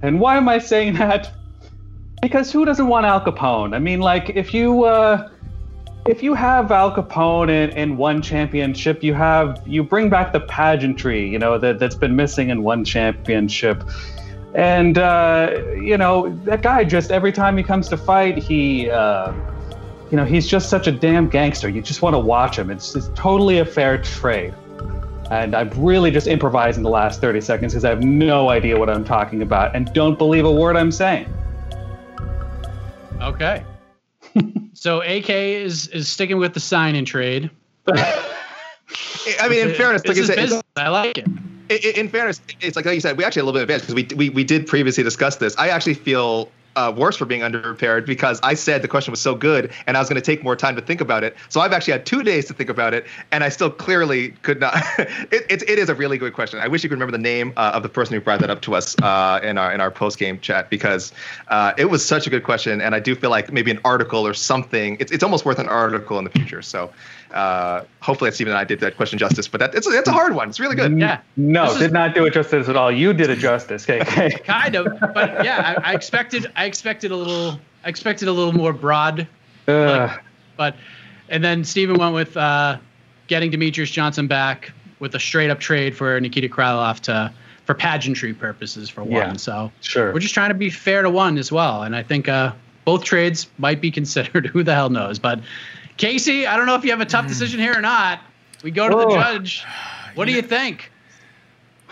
And 0.01 0.19
why 0.19 0.35
am 0.35 0.49
I 0.49 0.57
saying 0.57 0.93
that? 0.95 1.31
Because 2.23 2.51
who 2.51 2.65
doesn't 2.65 2.87
want 2.87 3.05
Al 3.05 3.21
Capone? 3.21 3.75
I 3.75 3.79
mean, 3.79 3.99
like 3.99 4.31
if 4.31 4.51
you 4.51 4.85
uh, 4.85 5.29
if 6.07 6.23
you 6.23 6.33
have 6.33 6.71
Al 6.71 6.91
Capone 6.91 7.49
in, 7.49 7.69
in 7.77 7.97
one 7.97 8.23
championship, 8.23 9.03
you 9.03 9.13
have 9.13 9.61
you 9.63 9.83
bring 9.83 10.09
back 10.09 10.33
the 10.33 10.39
pageantry, 10.39 11.29
you 11.29 11.37
know, 11.37 11.59
that 11.59 11.77
that's 11.77 11.95
been 11.95 12.15
missing 12.15 12.49
in 12.49 12.63
one 12.63 12.83
championship. 12.83 13.83
And 14.55 14.97
uh, 14.97 15.51
you 15.75 15.99
know 15.99 16.35
that 16.45 16.63
guy 16.63 16.83
just 16.83 17.11
every 17.11 17.31
time 17.31 17.57
he 17.57 17.63
comes 17.63 17.89
to 17.89 17.97
fight, 17.97 18.39
he 18.39 18.89
uh, 18.89 19.31
you 20.11 20.17
know 20.17 20.25
he's 20.25 20.47
just 20.47 20.69
such 20.69 20.87
a 20.87 20.91
damn 20.91 21.29
gangster. 21.29 21.69
You 21.69 21.81
just 21.81 22.01
want 22.01 22.13
to 22.15 22.19
watch 22.19 22.57
him. 22.57 22.69
It's, 22.69 22.95
it's 22.95 23.09
totally 23.15 23.59
a 23.59 23.65
fair 23.65 24.01
trade. 24.01 24.53
And 25.29 25.55
I'm 25.55 25.69
really 25.69 26.09
just 26.09 26.25
improvising 26.25 26.81
the 26.81 26.89
last 26.89 27.21
30 27.21 27.41
seconds 27.41 27.73
because 27.73 27.85
I 27.85 27.89
have 27.89 28.03
no 28.03 28.49
idea 28.49 28.79
what 28.79 28.89
I'm 28.89 29.05
talking 29.05 29.43
about 29.43 29.75
and 29.75 29.93
don't 29.93 30.17
believe 30.17 30.43
a 30.45 30.51
word 30.51 30.75
I'm 30.75 30.91
saying. 30.91 31.31
Okay. 33.21 33.63
so 34.73 35.01
AK 35.01 35.29
is 35.29 35.87
is 35.89 36.07
sticking 36.07 36.37
with 36.37 36.53
the 36.53 36.59
sign 36.59 36.95
in 36.95 37.05
trade. 37.05 37.51
I 37.87 39.47
mean, 39.49 39.67
in 39.67 39.75
fairness, 39.75 40.05
like 40.05 40.17
This 40.17 40.29
I 40.29 40.33
said, 40.33 40.41
business. 40.41 40.63
I 40.75 40.89
like 40.89 41.17
it. 41.17 41.27
in, 41.69 41.95
in 42.05 42.09
fairness, 42.09 42.41
it's 42.61 42.75
like 42.75 42.85
like 42.85 42.95
you 42.95 43.01
said, 43.01 43.17
we 43.17 43.23
actually 43.23 43.41
a 43.41 43.45
little 43.45 43.59
bit 43.59 43.63
advanced 43.63 43.87
because 43.87 43.95
we, 43.95 44.15
we 44.15 44.29
we 44.29 44.43
did 44.43 44.65
previously 44.65 45.03
discuss 45.03 45.35
this. 45.35 45.55
I 45.57 45.69
actually 45.69 45.93
feel 45.95 46.49
uh, 46.79 46.91
worse 46.91 47.17
for 47.17 47.25
being 47.25 47.41
underprepared 47.41 48.05
because 48.05 48.39
I 48.41 48.53
said 48.53 48.81
the 48.81 48.87
question 48.87 49.11
was 49.11 49.19
so 49.19 49.35
good 49.35 49.71
and 49.85 49.97
I 49.97 49.99
was 49.99 50.07
going 50.07 50.21
to 50.21 50.25
take 50.25 50.43
more 50.43 50.55
time 50.55 50.77
to 50.77 50.81
think 50.81 51.01
about 51.01 51.25
it. 51.25 51.35
So 51.49 51.59
I've 51.59 51.73
actually 51.73 51.93
had 51.93 52.05
two 52.05 52.23
days 52.23 52.45
to 52.45 52.53
think 52.53 52.69
about 52.69 52.93
it, 52.93 53.05
and 53.31 53.43
I 53.43 53.49
still 53.49 53.69
clearly 53.69 54.29
could 54.43 54.61
not. 54.61 54.75
it, 54.97 55.45
it, 55.49 55.69
it 55.69 55.79
is 55.79 55.89
a 55.89 55.95
really 55.95 56.17
good 56.17 56.33
question. 56.33 56.59
I 56.59 56.67
wish 56.67 56.83
you 56.83 56.89
could 56.89 56.95
remember 56.95 57.11
the 57.11 57.21
name 57.21 57.51
uh, 57.57 57.71
of 57.73 57.83
the 57.83 57.89
person 57.89 58.13
who 58.13 58.21
brought 58.21 58.39
that 58.39 58.49
up 58.49 58.61
to 58.61 58.75
us 58.75 58.95
uh, 59.01 59.39
in 59.43 59.57
our 59.57 59.73
in 59.73 59.81
our 59.81 59.91
post 59.91 60.17
game 60.17 60.39
chat 60.39 60.69
because 60.69 61.11
uh, 61.49 61.73
it 61.77 61.85
was 61.85 62.05
such 62.05 62.27
a 62.27 62.29
good 62.29 62.43
question, 62.43 62.79
and 62.81 62.95
I 62.95 62.99
do 62.99 63.13
feel 63.15 63.29
like 63.29 63.51
maybe 63.51 63.71
an 63.71 63.79
article 63.83 64.25
or 64.25 64.33
something. 64.33 64.95
It's 64.99 65.11
it's 65.11 65.23
almost 65.23 65.45
worth 65.45 65.59
an 65.59 65.67
article 65.67 66.17
in 66.17 66.23
the 66.23 66.31
future. 66.31 66.61
So. 66.61 66.91
Uh, 67.31 67.83
hopefully, 68.01 68.31
Steven 68.31 68.51
and 68.53 68.59
I 68.59 68.63
did 68.63 68.79
that 68.79 68.97
question 68.97 69.19
justice, 69.19 69.47
but 69.47 69.59
that, 69.59 69.75
it's, 69.75 69.85
it's 69.87 70.07
a 70.07 70.11
hard 70.11 70.33
one. 70.33 70.49
It's 70.49 70.59
really 70.59 70.75
good. 70.75 70.97
Yeah. 70.99 71.21
No, 71.37 71.65
This 71.65 71.73
is- 71.75 71.79
did 71.81 71.91
not 71.93 72.15
do 72.15 72.25
it 72.25 72.33
justice 72.33 72.67
at 72.67 72.75
all. 72.75 72.91
You 72.91 73.13
did 73.13 73.29
it 73.29 73.37
justice, 73.37 73.85
KK. 73.85 74.43
Kind 74.45 74.75
of, 74.75 74.87
but 75.13 75.45
yeah, 75.45 75.75
I, 75.83 75.91
I 75.91 75.93
expected 75.93 76.51
I 76.55 76.65
expected 76.65 77.11
a 77.11 77.15
little 77.15 77.59
I 77.83 77.89
expected 77.89 78.27
a 78.27 78.31
little 78.31 78.53
more 78.53 78.73
broad, 78.73 79.27
Ugh. 79.67 80.19
but 80.57 80.75
and 81.29 81.43
then 81.43 81.63
Steven 81.63 81.97
went 81.97 82.15
with 82.15 82.35
uh, 82.35 82.77
getting 83.27 83.51
Demetrious 83.51 83.91
Johnson 83.91 84.25
back 84.27 84.71
with 84.99 85.13
a 85.15 85.19
straight 85.19 85.49
up 85.51 85.59
trade 85.59 85.95
for 85.95 86.19
Nikita 86.19 86.49
Krylov 86.49 86.99
to 87.01 87.31
for 87.65 87.75
pageantry 87.75 88.33
purposes 88.33 88.89
for 88.89 89.03
one. 89.03 89.11
Yeah. 89.11 89.33
So 89.33 89.71
Sure. 89.81 90.11
we're 90.11 90.19
just 90.19 90.33
trying 90.33 90.49
to 90.49 90.55
be 90.55 90.71
fair 90.71 91.03
to 91.03 91.09
one 91.11 91.37
as 91.37 91.51
well, 91.51 91.83
and 91.83 91.95
I 91.95 92.01
think 92.01 92.27
uh, 92.27 92.53
both 92.85 93.03
trades 93.03 93.47
might 93.59 93.79
be 93.81 93.91
considered. 93.91 94.47
Who 94.53 94.63
the 94.63 94.73
hell 94.73 94.89
knows? 94.89 95.19
But 95.19 95.39
Casey, 95.99 96.47
I 96.47 96.55
don't 96.57 96.65
know 96.65 96.75
if 96.75 96.85
you 96.85 96.91
have 96.91 97.01
a 97.01 97.05
tough 97.05 97.27
decision 97.27 97.59
here 97.59 97.77
or 97.77 97.81
not. 97.81 98.21
We 98.63 98.71
go 98.71 98.87
to 98.89 98.95
the 98.95 99.05
Oh. 99.05 99.13
judge. 99.13 99.65
What 100.15 100.25
do 100.25 100.31
you 100.31 100.41
think? 100.41 100.91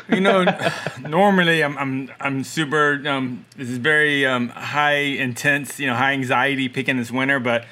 You 0.09 0.21
know, 0.21 0.45
normally 1.01 1.61
I'm 1.61 1.77
I'm 1.77 2.09
I'm 2.21 2.43
super. 2.45 3.03
Um, 3.05 3.45
this 3.57 3.69
is 3.69 3.77
very 3.77 4.25
um, 4.25 4.47
high 4.49 4.95
intense. 4.95 5.77
You 5.79 5.87
know, 5.87 5.95
high 5.95 6.13
anxiety 6.13 6.69
picking 6.69 6.95
this 6.97 7.11
winner. 7.11 7.39
But 7.41 7.65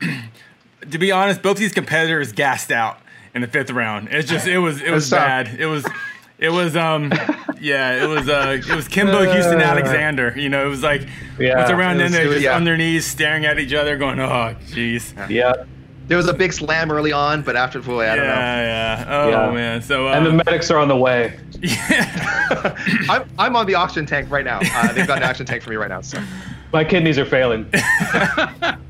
to 0.90 0.98
be 0.98 1.10
honest, 1.10 1.42
both 1.42 1.56
these 1.56 1.72
competitors 1.72 2.32
gassed 2.32 2.70
out 2.70 2.98
in 3.34 3.40
the 3.40 3.48
fifth 3.48 3.70
round. 3.70 4.08
It's 4.10 4.28
just 4.28 4.46
it 4.46 4.58
was 4.58 4.82
it 4.82 4.90
was 4.90 5.08
tough. 5.08 5.18
bad. 5.20 5.58
It 5.58 5.66
was. 5.66 5.86
It 6.40 6.48
was 6.50 6.74
um 6.76 7.12
yeah 7.60 8.02
it 8.02 8.06
was 8.08 8.28
uh 8.28 8.58
it 8.66 8.74
was 8.74 8.88
Kimbo 8.88 9.30
Houston 9.30 9.60
Alexander 9.60 10.32
you 10.36 10.48
know 10.48 10.64
it 10.64 10.68
was 10.68 10.82
like 10.82 11.06
Yeah, 11.38 11.58
once 11.58 11.70
around 11.70 11.96
it 11.96 11.98
then 11.98 12.04
was- 12.04 12.12
they're 12.12 12.24
it 12.24 12.26
was- 12.28 12.34
just 12.36 12.44
yeah. 12.44 12.56
on 12.56 12.64
their 12.64 12.76
knees 12.78 13.04
staring 13.06 13.44
at 13.44 13.58
each 13.58 13.74
other 13.74 13.96
going 13.98 14.18
oh 14.20 14.54
jeez 14.68 15.12
Yeah. 15.30 15.52
There 16.08 16.16
was 16.16 16.26
a 16.28 16.34
big 16.34 16.52
slam 16.52 16.90
early 16.90 17.12
on, 17.12 17.42
but 17.42 17.54
after, 17.54 17.80
boy, 17.80 18.10
I 18.10 18.16
don't 18.16 18.24
know. 18.26 18.32
yeah 18.32 18.96
yeah 18.98 19.04
oh 19.16 19.28
Yeah. 19.28 19.50
man 19.52 19.80
so 19.82 20.08
uh, 20.08 20.12
And 20.14 20.26
the 20.26 20.32
medics 20.32 20.68
are 20.70 20.78
on 20.78 20.88
the 20.88 20.96
way. 20.96 21.38
Yeah. 21.62 22.74
I'm, 23.08 23.28
I'm 23.38 23.54
on 23.54 23.66
the 23.66 23.76
oxygen 23.76 24.06
tank 24.06 24.28
right 24.28 24.44
now. 24.44 24.58
Uh, 24.60 24.92
they've 24.92 25.06
got 25.06 25.18
an 25.18 25.24
oxygen 25.24 25.46
tank 25.46 25.62
for 25.62 25.70
me 25.70 25.76
right 25.76 25.88
now. 25.90 26.00
So 26.00 26.18
My 26.72 26.82
kidneys 26.84 27.16
are 27.18 27.24
failing. 27.26 27.70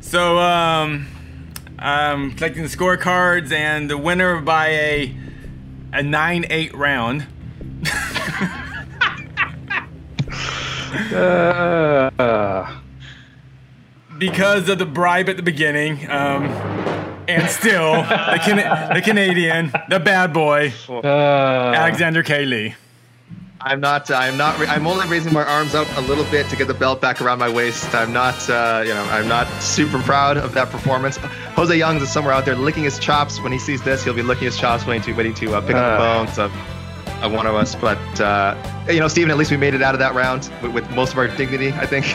So, 0.00 0.38
um, 0.38 1.06
I'm 1.78 2.32
collecting 2.32 2.62
the 2.64 2.68
scorecards, 2.68 3.50
and 3.50 3.88
the 3.88 3.96
winner 3.96 4.40
by 4.42 4.66
a 4.68 5.16
a 5.92 6.02
nine 6.02 6.46
eight 6.50 6.74
round. 6.74 7.26
Uh, 11.14 12.80
because 14.18 14.68
of 14.68 14.78
the 14.78 14.86
bribe 14.86 15.28
at 15.28 15.36
the 15.36 15.42
beginning, 15.42 16.08
um, 16.10 16.44
and 17.28 17.48
still 17.50 17.94
the, 17.94 18.40
Can- 18.42 18.94
the 18.94 19.00
Canadian, 19.02 19.72
the 19.88 19.98
bad 20.00 20.32
boy, 20.32 20.72
uh, 20.88 21.02
Alexander 21.06 22.22
K. 22.22 22.44
Lee. 22.44 22.74
I'm 23.64 23.80
not. 23.80 24.10
I'm 24.10 24.36
not. 24.36 24.58
I'm 24.68 24.86
only 24.86 25.06
raising 25.08 25.32
my 25.32 25.44
arms 25.44 25.74
up 25.74 25.86
a 25.96 26.00
little 26.00 26.24
bit 26.24 26.48
to 26.50 26.56
get 26.56 26.66
the 26.66 26.74
belt 26.74 27.00
back 27.00 27.20
around 27.20 27.38
my 27.38 27.48
waist. 27.48 27.94
I'm 27.94 28.12
not. 28.12 28.34
Uh, 28.50 28.82
you 28.84 28.92
know. 28.92 29.04
I'm 29.04 29.28
not 29.28 29.46
super 29.62 30.00
proud 30.00 30.36
of 30.36 30.52
that 30.54 30.70
performance. 30.70 31.16
Jose 31.54 31.76
Youngs 31.76 32.02
is 32.02 32.10
somewhere 32.12 32.32
out 32.34 32.44
there 32.44 32.56
licking 32.56 32.82
his 32.82 32.98
chops. 32.98 33.40
When 33.40 33.52
he 33.52 33.58
sees 33.58 33.80
this, 33.82 34.02
he'll 34.04 34.14
be 34.14 34.22
licking 34.22 34.46
his 34.46 34.58
chops, 34.58 34.84
waiting 34.86 35.02
to 35.04 35.12
waiting 35.12 35.34
to 35.34 35.54
uh, 35.54 35.60
pick 35.60 35.76
up 35.76 35.98
the 35.98 36.04
Uh. 36.04 36.24
bones 36.24 36.38
of, 36.38 36.52
of 37.22 37.32
one 37.32 37.46
of 37.46 37.54
us. 37.54 37.74
But 37.76 37.98
uh, 38.20 38.56
you 38.90 38.98
know, 39.00 39.08
Steven, 39.08 39.30
at 39.30 39.36
least 39.38 39.50
we 39.52 39.56
made 39.56 39.74
it 39.74 39.82
out 39.82 39.94
of 39.94 40.00
that 40.00 40.14
round 40.14 40.50
with, 40.60 40.72
with 40.72 40.90
most 40.90 41.12
of 41.12 41.18
our 41.18 41.28
dignity. 41.28 41.72
I 41.72 41.86
think. 41.86 42.06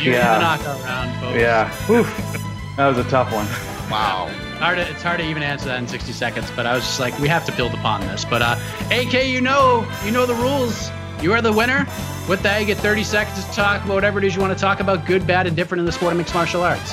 Yeah. 0.00 0.34
the 0.34 0.40
knockout 0.40 0.84
round, 0.84 1.20
folks. 1.20 1.36
yeah. 1.40 1.90
Oof. 1.90 2.76
That 2.76 2.86
was 2.86 2.98
a 3.04 3.10
tough 3.10 3.32
one. 3.32 3.46
Wow. 3.90 4.30
Hard 4.58 4.78
to, 4.78 4.90
it's 4.90 5.02
hard 5.02 5.20
to 5.20 5.26
even 5.26 5.44
answer 5.44 5.66
that 5.66 5.78
in 5.78 5.86
60 5.86 6.12
seconds, 6.12 6.50
but 6.56 6.66
I 6.66 6.74
was 6.74 6.82
just 6.82 6.98
like, 6.98 7.16
we 7.20 7.28
have 7.28 7.44
to 7.46 7.52
build 7.52 7.74
upon 7.74 8.00
this. 8.00 8.24
But 8.24 8.42
uh, 8.42 8.58
AK, 8.90 9.26
you 9.26 9.40
know, 9.40 9.86
you 10.04 10.10
know 10.10 10.26
the 10.26 10.34
rules. 10.34 10.90
You 11.22 11.32
are 11.32 11.40
the 11.40 11.52
winner. 11.52 11.86
With 12.28 12.42
that, 12.42 12.60
you 12.60 12.66
get 12.66 12.78
30 12.78 13.04
seconds 13.04 13.44
to 13.44 13.52
talk 13.52 13.84
about 13.84 13.94
whatever 13.94 14.18
it 14.18 14.24
is 14.24 14.34
you 14.34 14.40
want 14.40 14.52
to 14.52 14.60
talk 14.60 14.80
about, 14.80 15.06
good, 15.06 15.26
bad, 15.26 15.46
and 15.46 15.54
different 15.54 15.80
in 15.80 15.86
the 15.86 15.92
sport 15.92 16.12
of 16.12 16.18
mixed 16.18 16.34
martial 16.34 16.62
arts. 16.62 16.92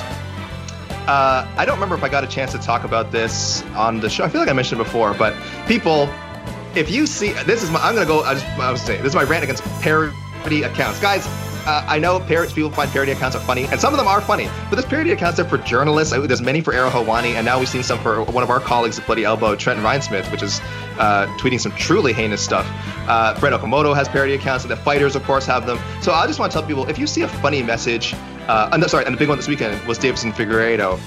Uh, 1.08 1.46
I 1.56 1.64
don't 1.64 1.74
remember 1.74 1.94
if 1.94 2.02
I 2.02 2.08
got 2.08 2.24
a 2.24 2.26
chance 2.26 2.52
to 2.52 2.58
talk 2.58 2.84
about 2.84 3.12
this 3.12 3.62
on 3.74 4.00
the 4.00 4.08
show. 4.08 4.24
I 4.24 4.28
feel 4.28 4.40
like 4.40 4.50
I 4.50 4.52
mentioned 4.52 4.80
it 4.80 4.84
before, 4.84 5.14
but 5.14 5.34
people, 5.66 6.08
if 6.74 6.90
you 6.90 7.06
see 7.06 7.32
this 7.44 7.62
is 7.62 7.70
my, 7.70 7.80
I'm 7.80 7.94
gonna 7.94 8.06
go. 8.06 8.22
I 8.22 8.34
just 8.34 8.46
I 8.46 8.72
was 8.72 8.80
saying 8.82 9.02
this 9.02 9.10
is 9.10 9.16
my 9.16 9.22
rant 9.22 9.44
against 9.44 9.62
parody 9.82 10.62
accounts, 10.62 10.98
guys. 10.98 11.24
Uh, 11.66 11.84
I 11.88 11.98
know 11.98 12.20
parrots 12.20 12.52
people 12.52 12.70
find 12.70 12.90
parody 12.90 13.12
accounts 13.12 13.36
are 13.36 13.40
funny, 13.40 13.64
and 13.64 13.80
some 13.80 13.92
of 13.92 13.98
them 13.98 14.06
are 14.06 14.20
funny. 14.20 14.48
But 14.70 14.76
there's 14.76 14.86
parody 14.86 15.10
accounts 15.10 15.40
are 15.40 15.44
for 15.44 15.58
journalists. 15.58 16.14
There's 16.14 16.40
many 16.40 16.60
for 16.60 16.72
Ariel 16.72 16.90
Helwani, 16.90 17.34
and 17.34 17.44
now 17.44 17.58
we've 17.58 17.68
seen 17.68 17.82
some 17.82 17.98
for 17.98 18.22
one 18.22 18.44
of 18.44 18.50
our 18.50 18.60
colleagues 18.60 18.98
at 18.98 19.06
Bloody 19.06 19.24
Elbow, 19.24 19.56
Trent 19.56 19.80
Reinsmith, 19.80 20.30
which 20.30 20.42
is 20.42 20.60
uh, 20.98 21.26
tweeting 21.38 21.60
some 21.60 21.72
truly 21.72 22.12
heinous 22.12 22.40
stuff. 22.40 22.66
Uh, 23.08 23.38
Brett 23.40 23.52
Okamoto 23.52 23.94
has 23.94 24.08
parody 24.08 24.34
accounts, 24.34 24.64
and 24.64 24.70
the 24.70 24.76
fighters, 24.76 25.16
of 25.16 25.24
course, 25.24 25.44
have 25.46 25.66
them. 25.66 25.78
So 26.02 26.12
I 26.12 26.26
just 26.26 26.38
want 26.38 26.52
to 26.52 26.58
tell 26.58 26.66
people 26.66 26.88
if 26.88 26.98
you 26.98 27.06
see 27.06 27.22
a 27.22 27.28
funny 27.28 27.62
message, 27.62 28.14
uh, 28.46 28.70
and, 28.72 28.82
sorry, 28.84 29.04
and 29.04 29.14
the 29.14 29.18
big 29.18 29.28
one 29.28 29.36
this 29.36 29.48
weekend 29.48 29.84
was 29.86 29.98
Deiveson 29.98 30.32
Figueiredo 30.32 31.00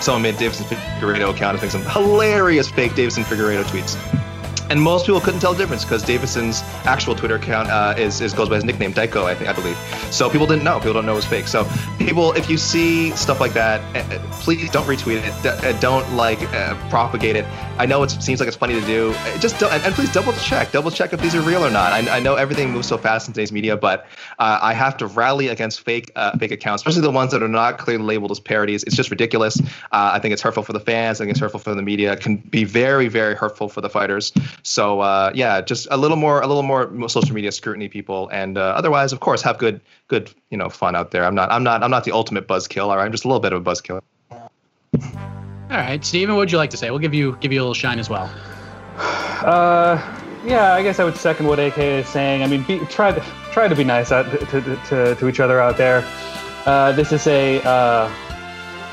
someone 0.00 0.22
made 0.22 0.34
Deiveson 0.36 0.64
Figueiredo 0.64 1.30
account 1.30 1.52
and 1.52 1.60
think 1.60 1.72
some 1.72 1.84
hilarious 1.92 2.70
fake 2.70 2.92
Deiveson 2.92 3.22
Figueiredo 3.22 3.64
tweets. 3.64 3.98
And 4.70 4.80
most 4.80 5.04
people 5.04 5.20
couldn't 5.20 5.40
tell 5.40 5.52
the 5.52 5.58
difference 5.58 5.84
because 5.84 6.04
Deiveson's 6.04 6.62
actual 6.86 7.16
Twitter 7.16 7.34
account 7.34 7.68
uh, 7.68 7.94
is, 7.98 8.20
is 8.20 8.32
goes 8.32 8.48
by 8.48 8.54
his 8.54 8.64
nickname 8.64 8.92
Daiko, 8.92 9.24
I 9.24 9.34
think 9.34 9.50
I 9.50 9.52
believe. 9.52 9.76
So 10.12 10.30
people 10.30 10.46
didn't 10.46 10.62
know. 10.62 10.78
People 10.78 10.94
don't 10.94 11.06
know 11.06 11.12
it 11.12 11.16
was 11.16 11.24
fake. 11.26 11.48
So 11.48 11.68
people, 11.98 12.32
if 12.34 12.48
you 12.48 12.56
see 12.56 13.10
stuff 13.10 13.40
like 13.40 13.52
that, 13.54 13.80
uh, 13.96 14.14
uh, 14.14 14.18
please 14.30 14.70
don't 14.70 14.86
retweet 14.86 15.22
it. 15.24 15.44
Uh, 15.44 15.78
don't 15.80 16.08
like 16.14 16.40
uh, 16.54 16.74
propagate 16.88 17.34
it. 17.34 17.44
I 17.78 17.86
know 17.86 18.02
it 18.02 18.10
seems 18.10 18.40
like 18.40 18.46
it's 18.46 18.56
funny 18.56 18.74
to 18.78 18.86
do. 18.86 19.12
Just 19.40 19.60
and, 19.62 19.82
and 19.82 19.94
please 19.94 20.12
double 20.12 20.34
check. 20.34 20.70
Double 20.70 20.90
check 20.90 21.12
if 21.12 21.20
these 21.20 21.34
are 21.34 21.40
real 21.40 21.64
or 21.64 21.70
not. 21.70 21.92
I, 21.92 22.18
I 22.18 22.20
know 22.20 22.34
everything 22.34 22.70
moves 22.70 22.86
so 22.86 22.98
fast 22.98 23.26
in 23.26 23.32
today's 23.32 23.52
media, 23.52 23.76
but 23.76 24.06
uh, 24.38 24.58
I 24.60 24.74
have 24.74 24.98
to 24.98 25.06
rally 25.06 25.48
against 25.48 25.80
fake 25.80 26.12
uh, 26.14 26.36
fake 26.36 26.52
accounts, 26.52 26.82
especially 26.82 27.02
the 27.02 27.10
ones 27.10 27.32
that 27.32 27.42
are 27.42 27.48
not 27.48 27.78
clearly 27.78 28.04
labeled 28.04 28.30
as 28.32 28.38
parodies. 28.38 28.84
It's 28.84 28.94
just 28.94 29.10
ridiculous. 29.10 29.58
Uh, 29.60 30.10
I 30.12 30.18
think 30.18 30.32
it's 30.32 30.42
hurtful 30.42 30.62
for 30.62 30.74
the 30.74 30.80
fans. 30.80 31.20
I 31.20 31.24
think 31.24 31.30
it's 31.30 31.40
hurtful 31.40 31.58
for 31.60 31.74
the 31.74 31.82
media. 31.82 32.12
It 32.12 32.20
can 32.20 32.36
be 32.36 32.64
very 32.64 33.08
very 33.08 33.34
hurtful 33.34 33.68
for 33.68 33.80
the 33.80 33.90
fighters. 33.90 34.32
So 34.62 35.00
uh, 35.00 35.32
yeah, 35.34 35.60
just 35.60 35.86
a 35.90 35.96
little 35.96 36.16
more 36.16 36.40
a 36.40 36.46
little 36.46 36.62
more 36.62 37.08
social 37.08 37.34
media 37.34 37.52
scrutiny, 37.52 37.88
people, 37.88 38.28
and 38.32 38.58
uh, 38.58 38.74
otherwise, 38.76 39.12
of 39.12 39.20
course, 39.20 39.42
have 39.42 39.58
good 39.58 39.80
good 40.08 40.32
you 40.50 40.58
know 40.58 40.68
fun 40.68 40.94
out 40.94 41.10
there. 41.10 41.24
I'm 41.24 41.34
not 41.34 41.50
I'm 41.50 41.62
not 41.62 41.82
I'm 41.82 41.90
not 41.90 42.04
the 42.04 42.12
ultimate 42.12 42.46
buzzkill. 42.46 42.88
All 42.88 42.96
right, 42.96 43.04
I'm 43.04 43.12
just 43.12 43.24
a 43.24 43.28
little 43.28 43.40
bit 43.40 43.52
of 43.52 43.66
a 43.66 43.70
buzzkill. 43.70 44.00
All 45.70 45.76
right, 45.76 46.04
Steven, 46.04 46.34
what 46.34 46.40
would 46.40 46.52
you 46.52 46.58
like 46.58 46.70
to 46.70 46.76
say? 46.76 46.90
We'll 46.90 46.98
give 46.98 47.14
you 47.14 47.36
give 47.40 47.52
you 47.52 47.60
a 47.60 47.62
little 47.62 47.74
shine 47.74 47.98
as 47.98 48.10
well. 48.10 48.30
Uh, 48.96 50.00
yeah, 50.44 50.74
I 50.74 50.82
guess 50.82 50.98
I 50.98 51.04
would 51.04 51.16
second 51.16 51.46
what 51.46 51.58
AK 51.58 51.78
is 51.78 52.08
saying. 52.08 52.42
I 52.42 52.46
mean, 52.46 52.62
be, 52.64 52.78
try 52.86 53.12
to 53.12 53.20
try 53.52 53.68
to 53.68 53.74
be 53.74 53.84
nice 53.84 54.10
out 54.10 54.30
to, 54.30 54.38
to, 54.46 54.76
to, 54.76 55.14
to 55.14 55.28
each 55.28 55.40
other 55.40 55.60
out 55.60 55.76
there. 55.76 56.04
Uh, 56.66 56.92
this 56.92 57.12
is 57.12 57.26
a 57.26 57.62
uh, 57.62 58.10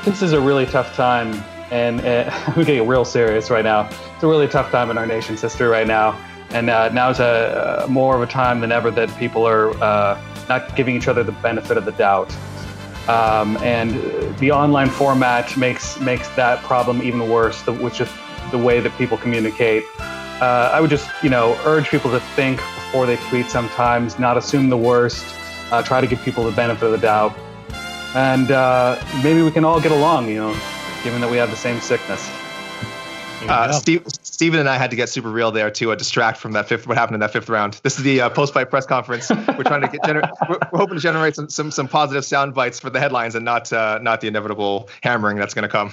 this 0.04 0.22
is 0.22 0.32
a 0.32 0.40
really 0.40 0.66
tough 0.66 0.94
time, 0.94 1.32
and 1.70 2.00
uh, 2.00 2.30
I'm 2.46 2.64
getting 2.64 2.86
real 2.86 3.04
serious 3.04 3.50
right 3.50 3.64
now. 3.64 3.88
It's 4.14 4.22
a 4.22 4.26
really 4.26 4.48
tough 4.48 4.70
time 4.70 4.90
in 4.90 4.98
our 4.98 5.06
nation's 5.06 5.40
history 5.40 5.68
right 5.68 5.86
now, 5.86 6.18
and 6.50 6.70
uh, 6.70 6.90
is 7.10 7.20
a, 7.20 7.84
uh, 7.84 7.86
more 7.88 8.16
of 8.16 8.22
a 8.22 8.26
time 8.26 8.60
than 8.60 8.72
ever 8.72 8.90
that 8.90 9.14
people 9.18 9.46
are 9.46 9.70
uh, 9.82 10.20
not 10.48 10.74
giving 10.76 10.96
each 10.96 11.08
other 11.08 11.22
the 11.22 11.32
benefit 11.32 11.76
of 11.76 11.84
the 11.84 11.92
doubt. 11.92 12.34
Um, 13.08 13.56
and 13.58 13.92
the 14.38 14.50
online 14.50 14.90
format 14.90 15.56
makes 15.56 15.98
makes 15.98 16.28
that 16.30 16.62
problem 16.64 17.02
even 17.02 17.28
worse, 17.28 17.66
which 17.66 18.00
is 18.00 18.08
the 18.50 18.58
way 18.58 18.80
that 18.80 18.96
people 18.98 19.16
communicate. 19.16 19.84
Uh, 19.98 20.70
I 20.72 20.80
would 20.80 20.90
just, 20.90 21.10
you 21.22 21.30
know, 21.30 21.58
urge 21.64 21.88
people 21.88 22.10
to 22.12 22.20
think 22.20 22.58
before 22.58 23.06
they 23.06 23.16
tweet 23.28 23.46
sometimes, 23.46 24.18
not 24.18 24.36
assume 24.36 24.68
the 24.68 24.76
worst, 24.76 25.34
uh, 25.72 25.82
try 25.82 26.00
to 26.00 26.06
give 26.06 26.20
people 26.22 26.44
the 26.44 26.52
benefit 26.52 26.84
of 26.84 26.92
the 26.92 26.98
doubt. 26.98 27.36
And 28.14 28.48
maybe 29.22 29.42
we 29.42 29.50
can 29.50 29.64
all 29.64 29.80
get 29.80 29.90
along, 29.90 30.28
you 30.28 30.36
know, 30.36 30.60
given 31.02 31.20
that 31.20 31.30
we 31.30 31.36
have 31.36 31.50
the 31.50 31.56
same 31.56 31.80
sickness. 31.80 32.28
Uh, 33.46 33.70
Steve, 33.72 34.02
Steven 34.08 34.58
and 34.58 34.68
I 34.68 34.76
had 34.76 34.90
to 34.90 34.96
get 34.96 35.08
super 35.08 35.30
real 35.30 35.52
there 35.52 35.70
to 35.70 35.92
uh, 35.92 35.94
distract 35.94 36.38
from 36.38 36.52
that 36.52 36.68
fifth. 36.68 36.86
What 36.88 36.96
happened 36.96 37.14
in 37.14 37.20
that 37.20 37.32
fifth 37.32 37.48
round? 37.48 37.80
This 37.84 37.96
is 37.96 38.02
the 38.02 38.22
uh, 38.22 38.30
post-fight 38.30 38.68
press 38.68 38.84
conference. 38.84 39.30
We're 39.30 39.62
trying 39.62 39.82
to 39.82 39.88
get 39.88 40.00
gener- 40.02 40.28
we're, 40.48 40.58
we're 40.72 40.78
hoping 40.78 40.96
to 40.96 41.00
generate 41.00 41.36
some, 41.36 41.48
some 41.48 41.70
some 41.70 41.86
positive 41.86 42.24
sound 42.24 42.54
bites 42.54 42.80
for 42.80 42.90
the 42.90 42.98
headlines 42.98 43.36
and 43.36 43.44
not 43.44 43.72
uh, 43.72 44.00
not 44.02 44.20
the 44.20 44.26
inevitable 44.26 44.88
hammering 45.02 45.36
that's 45.36 45.54
going 45.54 45.62
to 45.62 45.68
come. 45.68 45.92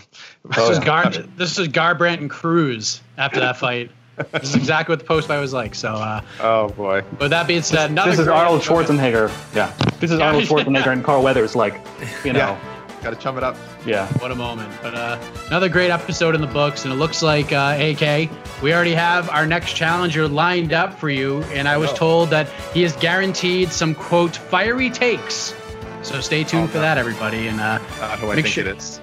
This 0.55 0.69
is 0.69 0.79
Gar. 0.83 1.11
This 1.37 1.59
is 1.59 1.67
Garbrandt 1.67 2.19
and 2.19 2.29
Cruz 2.29 3.01
after 3.17 3.39
that 3.41 3.57
fight. 3.57 3.91
this 4.31 4.43
is 4.49 4.55
exactly 4.55 4.93
what 4.93 4.99
the 4.99 5.05
post 5.05 5.27
fight 5.27 5.39
was 5.39 5.53
like. 5.53 5.75
So, 5.75 5.93
uh, 5.93 6.21
oh 6.39 6.69
boy. 6.69 7.03
With 7.19 7.29
that 7.29 7.47
being 7.47 7.61
said, 7.61 7.95
this 7.95 8.17
is 8.17 8.27
Arnold 8.27 8.61
Schwarzenegger. 8.61 9.29
Yeah, 9.53 9.71
this 9.99 10.09
is 10.09 10.19
Arnold 10.19 10.45
Schwarzenegger 10.45 10.91
and 10.91 11.03
Carl 11.03 11.21
Weathers. 11.21 11.55
Like, 11.55 11.79
you 12.23 12.33
know. 12.33 12.39
Yeah. 12.39 12.74
Got 13.05 13.13
to 13.13 13.19
chum 13.19 13.37
it 13.37 13.43
up. 13.43 13.55
Yeah. 13.85 14.07
What 14.17 14.31
a 14.31 14.35
moment. 14.35 14.73
But 14.81 14.95
uh, 14.95 15.19
another 15.45 15.69
great 15.69 15.91
episode 15.91 16.33
in 16.33 16.41
the 16.41 16.47
books. 16.47 16.85
And 16.85 16.91
it 16.91 16.95
looks 16.95 17.21
like, 17.21 17.51
uh, 17.51 17.77
AK, 17.79 18.31
we 18.63 18.73
already 18.73 18.95
have 18.95 19.29
our 19.29 19.45
next 19.45 19.75
challenger 19.75 20.27
lined 20.27 20.73
up 20.73 20.91
for 20.91 21.11
you. 21.11 21.43
And 21.53 21.67
I 21.67 21.77
was 21.77 21.91
oh. 21.91 21.95
told 21.95 22.29
that 22.31 22.49
he 22.73 22.83
is 22.83 22.93
guaranteed 22.93 23.69
some, 23.69 23.93
quote, 23.93 24.35
fiery 24.35 24.89
takes. 24.89 25.53
So 26.01 26.19
stay 26.19 26.43
tuned 26.43 26.63
oh, 26.63 26.67
for 26.69 26.79
that, 26.79 26.97
everybody. 26.97 27.47
And 27.47 27.61
uh, 27.61 27.77
uh, 28.01 28.17
who 28.17 28.31
I 28.31 28.33
think 28.33 28.47
sure- 28.47 28.67
it 28.67 28.75
is. 28.75 28.99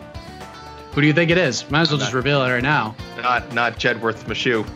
Who 0.94 1.00
do 1.00 1.06
you 1.06 1.12
think 1.12 1.30
it 1.30 1.38
is? 1.38 1.70
Might 1.70 1.82
as 1.82 1.90
well 1.90 1.98
not, 1.98 2.06
just 2.06 2.12
reveal 2.12 2.42
it 2.42 2.50
right 2.50 2.60
now. 2.60 2.96
Not 3.18 3.54
not 3.54 3.78
Jedworth 3.78 4.24
Meshew. 4.24 4.66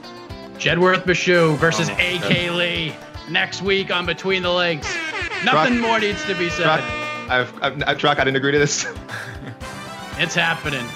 Jedworth 0.57 1.03
Meshew 1.03 1.57
versus 1.57 1.91
oh, 1.91 1.95
AK 1.95 2.53
Lee 2.53 2.95
next 3.29 3.61
week 3.61 3.91
on 3.91 4.07
Between 4.07 4.45
the 4.45 4.53
Links. 4.53 4.87
Nothing 5.45 5.81
more 5.81 5.99
needs 5.99 6.25
to 6.27 6.35
be 6.37 6.49
said. 6.49 7.06
I've, 7.29 7.63
I've, 7.63 7.83
I've 7.87 7.99
Truck, 7.99 8.19
I 8.19 8.25
didn't 8.25 8.37
agree 8.37 8.53
to 8.53 8.59
this. 8.59 8.87
it's 10.19 10.35
happening. 10.35 10.87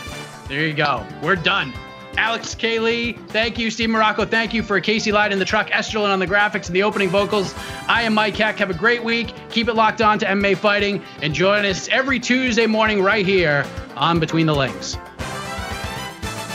There 0.48 0.66
you 0.66 0.74
go. 0.74 1.06
We're 1.22 1.36
done. 1.36 1.72
Alex 2.16 2.54
K. 2.54 2.78
Lee, 2.80 3.12
thank 3.28 3.58
you. 3.58 3.70
Steve 3.70 3.88
Marrocco, 3.88 4.28
thank 4.28 4.52
you 4.52 4.62
for 4.62 4.80
Casey 4.80 5.12
Light 5.12 5.32
in 5.32 5.38
the 5.38 5.44
truck, 5.44 5.68
Esterlin 5.70 6.10
on 6.10 6.18
the 6.18 6.26
graphics 6.26 6.66
and 6.66 6.74
the 6.74 6.82
opening 6.82 7.08
vocals. 7.08 7.54
I 7.88 8.02
am 8.02 8.14
Mike 8.14 8.36
Heck. 8.36 8.58
Have 8.58 8.70
a 8.70 8.74
great 8.74 9.02
week. 9.02 9.32
Keep 9.50 9.68
it 9.68 9.74
locked 9.74 10.02
on 10.02 10.18
to 10.18 10.26
MMA 10.26 10.56
Fighting 10.56 11.02
and 11.22 11.32
join 11.32 11.64
us 11.64 11.88
every 11.88 12.18
Tuesday 12.18 12.66
morning 12.66 13.02
right 13.02 13.24
here 13.24 13.64
on 13.96 14.18
Between 14.18 14.46
the 14.46 14.54
Links. 14.54 14.96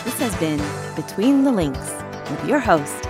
This 0.04 0.20
has 0.20 0.36
been 0.38 0.62
Between 0.96 1.44
the 1.44 1.52
Links 1.52 1.94
with 2.30 2.46
your 2.48 2.60
host, 2.60 3.08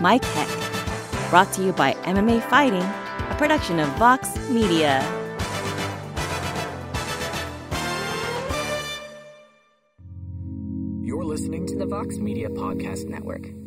Mike 0.00 0.24
Heck. 0.24 1.30
Brought 1.30 1.52
to 1.54 1.64
you 1.64 1.72
by 1.72 1.94
MMA 2.04 2.42
Fighting, 2.48 2.82
a 2.82 3.34
production 3.38 3.80
of 3.80 3.88
Vox 3.96 4.38
Media. 4.48 5.25
Listening 11.56 11.78
to 11.78 11.84
the 11.84 11.88
Vox 11.88 12.18
Media 12.18 12.50
Podcast 12.50 13.06
Network. 13.06 13.65